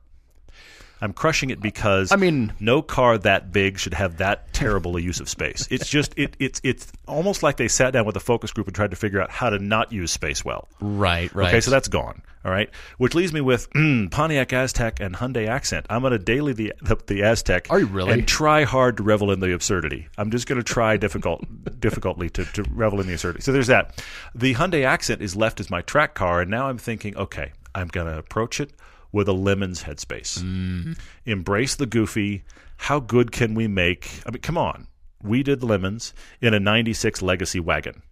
I'm 1.02 1.14
crushing 1.14 1.50
it 1.50 1.62
because 1.62 2.12
I 2.12 2.16
mean- 2.16 2.54
no 2.60 2.82
car 2.82 3.18
that 3.20 3.52
big 3.52 3.78
should 3.80 3.93
have 3.93 4.18
that 4.18 4.54
terrible 4.54 4.98
a 4.98 5.02
use 5.02 5.20
of 5.20 5.30
space. 5.30 5.68
It's 5.70 5.88
just 5.88 6.14
it, 6.18 6.36
it's 6.39 6.60
it's 6.64 6.91
almost 7.08 7.43
like 7.43 7.58
they 7.58 7.68
sat 7.68 7.91
down 7.93 8.06
with 8.06 8.16
a 8.16 8.20
focus 8.20 8.52
group 8.52 8.68
and 8.68 8.76
tried 8.76 8.91
to 8.91 8.95
figure 8.95 9.22
out 9.22 9.30
how 9.30 9.50
to 9.50 9.60
not 9.60 9.91
use 9.91 10.12
space 10.12 10.43
well. 10.43 10.68
right, 10.80 11.34
right. 11.36 11.50
Okay, 11.50 11.62
so 11.62 11.72
that's 11.72 11.88
gone. 11.88 12.22
All 12.45 12.54
right, 12.54 12.70
which 12.98 13.14
leaves 13.14 13.34
me 13.34 13.41
with 13.41 13.70
mm, 13.72 14.10
Pontiac 14.12 14.50
Aztek 14.50 15.02
and 15.02 15.14
Hyundai 15.16 15.48
Accent. 15.48 15.86
I'm 15.89 16.00
going 16.02 16.12
to 16.12 16.20
daily 16.20 16.54
the, 16.54 16.74
the 16.82 16.95
the 16.95 17.20
Aztek. 17.22 17.68
Are 17.70 17.80
you 17.80 17.88
really? 17.88 18.14
And 18.14 18.28
try 18.28 18.64
hard 18.64 18.98
to 18.98 19.04
revel 19.04 19.32
in 19.32 19.41
the 19.41 19.54
absurdity. 19.54 20.08
I'm 20.18 20.32
just 20.32 20.48
going 20.48 20.58
to 20.58 20.64
try 20.64 20.95
difficult 20.95 21.43
difficultly 21.80 22.30
to, 22.32 22.45
to 22.45 22.64
revel 22.72 23.02
in 23.02 23.08
the 23.08 23.14
absurdity. 23.14 23.41
So 23.43 23.52
there's 23.52 23.68
that. 23.68 24.02
The 24.34 24.54
Hyundai 24.54 24.86
Accent 24.86 25.22
is 25.22 25.36
left 25.36 25.60
as 25.60 25.70
my 25.70 25.82
track 25.82 26.14
car, 26.14 26.39
and 26.39 26.50
now 26.50 26.70
I'm 26.70 26.78
thinking, 26.78 27.18
okay, 27.18 27.52
I'm 27.76 27.89
going 27.89 28.08
to 28.08 28.18
approach 28.18 28.62
it 28.62 28.72
with 29.18 29.28
a 29.28 29.34
lemons 29.34 29.84
headspace. 29.84 30.39
Mm-hmm. 30.39 30.93
Embrace 31.26 31.76
the 31.76 31.88
goofy. 31.88 32.43
How 32.78 32.99
good 32.99 33.32
can 33.32 33.55
we 33.55 33.68
make? 33.68 34.22
I 34.26 34.32
mean, 34.32 34.41
come 34.41 34.57
on. 34.57 34.88
We 35.22 35.41
did 35.41 35.63
lemons 35.63 36.13
in 36.39 36.53
a 36.53 36.59
'96 36.59 37.22
Legacy 37.22 37.59
wagon 37.59 38.03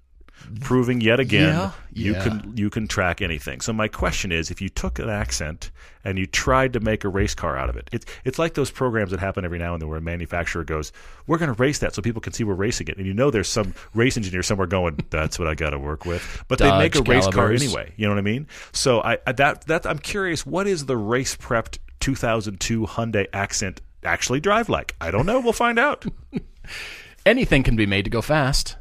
proving 0.62 1.02
yet 1.02 1.20
again 1.20 1.50
Yeah, 1.50 1.72
you 1.94 2.14
yeah. 2.14 2.24
can 2.24 2.54
you 2.58 2.70
can 2.70 2.88
track 2.88 3.22
anything. 3.22 3.62
So 3.62 3.74
my 3.74 3.88
question 3.88 4.32
is, 4.32 4.52
if 4.52 4.62
you 4.62 4.70
took 4.70 5.00
an 5.00 5.10
accent 5.10 5.72
and 6.04 6.20
you 6.20 6.28
tried 6.28 6.74
to 6.74 6.80
make 6.80 7.04
a 7.04 7.10
race 7.10 7.34
car 7.34 7.58
out 7.58 7.70
of 7.70 7.76
it, 7.78 7.90
it's 7.92 8.06
it's 8.24 8.38
like 8.38 8.54
those 8.54 8.70
programs 8.70 9.12
that 9.12 9.20
happen 9.20 9.44
every 9.46 9.58
now 9.60 9.74
and 9.74 9.82
then 9.82 9.90
where 9.90 9.98
a 9.98 10.02
manufacturer 10.02 10.64
goes, 10.64 10.92
"We're 11.28 11.38
going 11.38 11.54
to 11.54 11.60
race 11.62 11.80
that 11.80 11.96
so 11.96 12.02
people 12.02 12.22
can 12.22 12.34
see 12.34 12.44
we're 12.44 12.54
racing 12.54 12.88
it," 12.88 12.98
and 12.98 13.06
you 13.08 13.14
know 13.14 13.32
there's 13.32 13.48
some 13.48 13.74
race 13.94 14.18
engineer 14.18 14.44
somewhere 14.44 14.68
going, 14.68 15.00
"That's 15.10 15.40
what 15.40 15.48
I 15.48 15.56
got 15.56 15.72
to 15.72 15.80
work 15.80 16.06
with," 16.06 16.44
but 16.48 16.60
they 16.60 16.70
make 16.78 16.96
a 16.96 17.00
Dodge 17.00 17.08
race 17.08 17.28
car 17.28 17.52
anyway. 17.52 17.94
You 17.98 18.06
know 18.08 18.14
what 18.14 18.20
I 18.20 18.24
mean? 18.24 18.48
So 18.72 19.02
I, 19.02 19.18
I 19.26 19.32
that 19.34 19.66
that 19.68 19.86
I'm 19.86 20.00
curious, 20.00 20.46
what 20.46 20.68
is 20.68 20.86
the 20.86 20.98
race 20.98 21.36
prepped 21.36 21.80
2002 22.02 22.86
Hyundai 22.86 23.26
Accent 23.34 23.82
actually 24.04 24.40
drive 24.40 24.70
like? 24.70 24.96
I 25.02 25.10
don't 25.12 25.26
know. 25.26 25.40
We'll 25.40 25.54
find 25.54 25.80
out. 25.80 26.06
Anything 27.26 27.64
can 27.64 27.76
be 27.76 27.88
made 27.88 28.04
to 28.06 28.12
go 28.12 28.22
fast. 28.22 28.76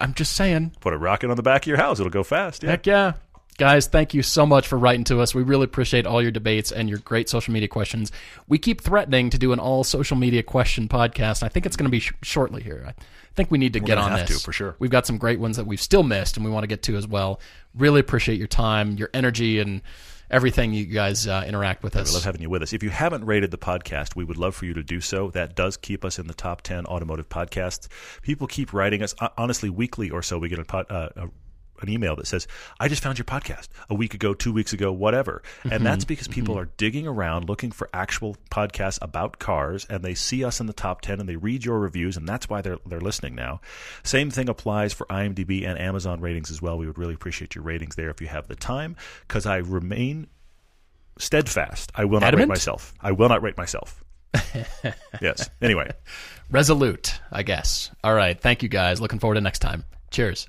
I'm 0.00 0.14
just 0.14 0.34
saying. 0.34 0.72
Put 0.80 0.92
a 0.92 0.98
rocket 0.98 1.30
on 1.30 1.36
the 1.36 1.42
back 1.42 1.62
of 1.62 1.66
your 1.66 1.76
house; 1.76 2.00
it'll 2.00 2.10
go 2.10 2.22
fast. 2.24 2.62
Yeah. 2.62 2.70
Heck 2.70 2.86
yeah. 2.86 3.12
Guys, 3.58 3.88
thank 3.88 4.14
you 4.14 4.22
so 4.22 4.46
much 4.46 4.68
for 4.68 4.78
writing 4.78 5.02
to 5.04 5.20
us. 5.20 5.34
We 5.34 5.42
really 5.42 5.64
appreciate 5.64 6.06
all 6.06 6.22
your 6.22 6.30
debates 6.30 6.70
and 6.70 6.88
your 6.88 6.98
great 6.98 7.28
social 7.28 7.52
media 7.52 7.66
questions. 7.66 8.12
We 8.46 8.56
keep 8.56 8.80
threatening 8.80 9.30
to 9.30 9.38
do 9.38 9.52
an 9.52 9.58
all 9.58 9.82
social 9.82 10.16
media 10.16 10.44
question 10.44 10.86
podcast. 10.86 11.42
I 11.42 11.48
think 11.48 11.66
it's 11.66 11.74
going 11.74 11.86
to 11.86 11.90
be 11.90 11.98
sh- 11.98 12.12
shortly 12.22 12.62
here. 12.62 12.84
I 12.86 12.94
think 13.34 13.50
we 13.50 13.58
need 13.58 13.72
to 13.72 13.80
get 13.80 13.96
gonna 13.96 14.02
on 14.02 14.10
have 14.12 14.28
this 14.28 14.38
to, 14.38 14.44
for 14.44 14.52
sure. 14.52 14.76
We've 14.78 14.92
got 14.92 15.06
some 15.06 15.18
great 15.18 15.40
ones 15.40 15.56
that 15.56 15.66
we've 15.66 15.82
still 15.82 16.04
missed 16.04 16.36
and 16.36 16.46
we 16.46 16.52
want 16.52 16.62
to 16.62 16.68
get 16.68 16.84
to 16.84 16.96
as 16.96 17.08
well. 17.08 17.40
Really 17.74 17.98
appreciate 17.98 18.38
your 18.38 18.46
time, 18.46 18.92
your 18.92 19.10
energy, 19.12 19.58
and 19.58 19.82
everything 20.30 20.72
you 20.72 20.86
guys 20.86 21.26
uh, 21.26 21.44
interact 21.46 21.82
with 21.82 21.96
us. 21.96 22.10
We 22.10 22.14
love 22.14 22.24
having 22.24 22.42
you 22.42 22.50
with 22.50 22.62
us. 22.62 22.72
If 22.72 22.82
you 22.82 22.90
haven't 22.90 23.24
rated 23.24 23.50
the 23.50 23.58
podcast, 23.58 24.16
we 24.16 24.24
would 24.24 24.36
love 24.36 24.54
for 24.54 24.66
you 24.66 24.74
to 24.74 24.82
do 24.82 25.00
so. 25.00 25.30
That 25.30 25.54
does 25.54 25.76
keep 25.76 26.04
us 26.04 26.18
in 26.18 26.26
the 26.26 26.34
top 26.34 26.62
10 26.62 26.86
automotive 26.86 27.28
podcasts. 27.28 27.88
People 28.22 28.46
keep 28.46 28.72
writing 28.72 29.02
us. 29.02 29.14
Honestly, 29.36 29.70
weekly 29.70 30.10
or 30.10 30.22
so, 30.22 30.38
we 30.38 30.48
get 30.48 30.58
a, 30.58 30.64
pod, 30.64 30.86
uh, 30.90 31.08
a 31.16 31.28
an 31.80 31.88
email 31.88 32.16
that 32.16 32.26
says, 32.26 32.46
I 32.80 32.88
just 32.88 33.02
found 33.02 33.18
your 33.18 33.24
podcast 33.24 33.68
a 33.88 33.94
week 33.94 34.14
ago, 34.14 34.34
two 34.34 34.52
weeks 34.52 34.72
ago, 34.72 34.92
whatever. 34.92 35.42
And 35.64 35.84
that's 35.84 36.04
mm-hmm. 36.04 36.08
because 36.08 36.28
people 36.28 36.54
mm-hmm. 36.54 36.64
are 36.64 36.70
digging 36.76 37.06
around 37.06 37.48
looking 37.48 37.70
for 37.70 37.88
actual 37.92 38.36
podcasts 38.50 38.98
about 39.02 39.38
cars 39.38 39.86
and 39.88 40.04
they 40.04 40.14
see 40.14 40.44
us 40.44 40.60
in 40.60 40.66
the 40.66 40.72
top 40.72 41.00
10 41.00 41.20
and 41.20 41.28
they 41.28 41.36
read 41.36 41.64
your 41.64 41.78
reviews 41.78 42.16
and 42.16 42.28
that's 42.28 42.48
why 42.48 42.60
they're, 42.60 42.78
they're 42.86 43.00
listening 43.00 43.34
now. 43.34 43.60
Same 44.02 44.30
thing 44.30 44.48
applies 44.48 44.92
for 44.92 45.06
IMDb 45.06 45.66
and 45.66 45.78
Amazon 45.78 46.20
ratings 46.20 46.50
as 46.50 46.62
well. 46.62 46.78
We 46.78 46.86
would 46.86 46.98
really 46.98 47.14
appreciate 47.14 47.54
your 47.54 47.64
ratings 47.64 47.96
there 47.96 48.10
if 48.10 48.20
you 48.20 48.26
have 48.28 48.48
the 48.48 48.56
time 48.56 48.96
because 49.26 49.46
I 49.46 49.58
remain 49.58 50.26
steadfast. 51.18 51.92
I 51.94 52.04
will 52.04 52.20
not 52.20 52.28
Adamant? 52.28 52.48
rate 52.48 52.54
myself. 52.54 52.94
I 53.00 53.12
will 53.12 53.28
not 53.28 53.42
rate 53.42 53.56
myself. 53.56 54.02
yes. 55.20 55.48
Anyway, 55.62 55.90
Resolute, 56.50 57.20
I 57.30 57.42
guess. 57.42 57.90
All 58.02 58.14
right. 58.14 58.38
Thank 58.38 58.62
you 58.62 58.68
guys. 58.68 59.00
Looking 59.00 59.18
forward 59.18 59.34
to 59.34 59.40
next 59.40 59.58
time. 59.58 59.84
Cheers. 60.10 60.48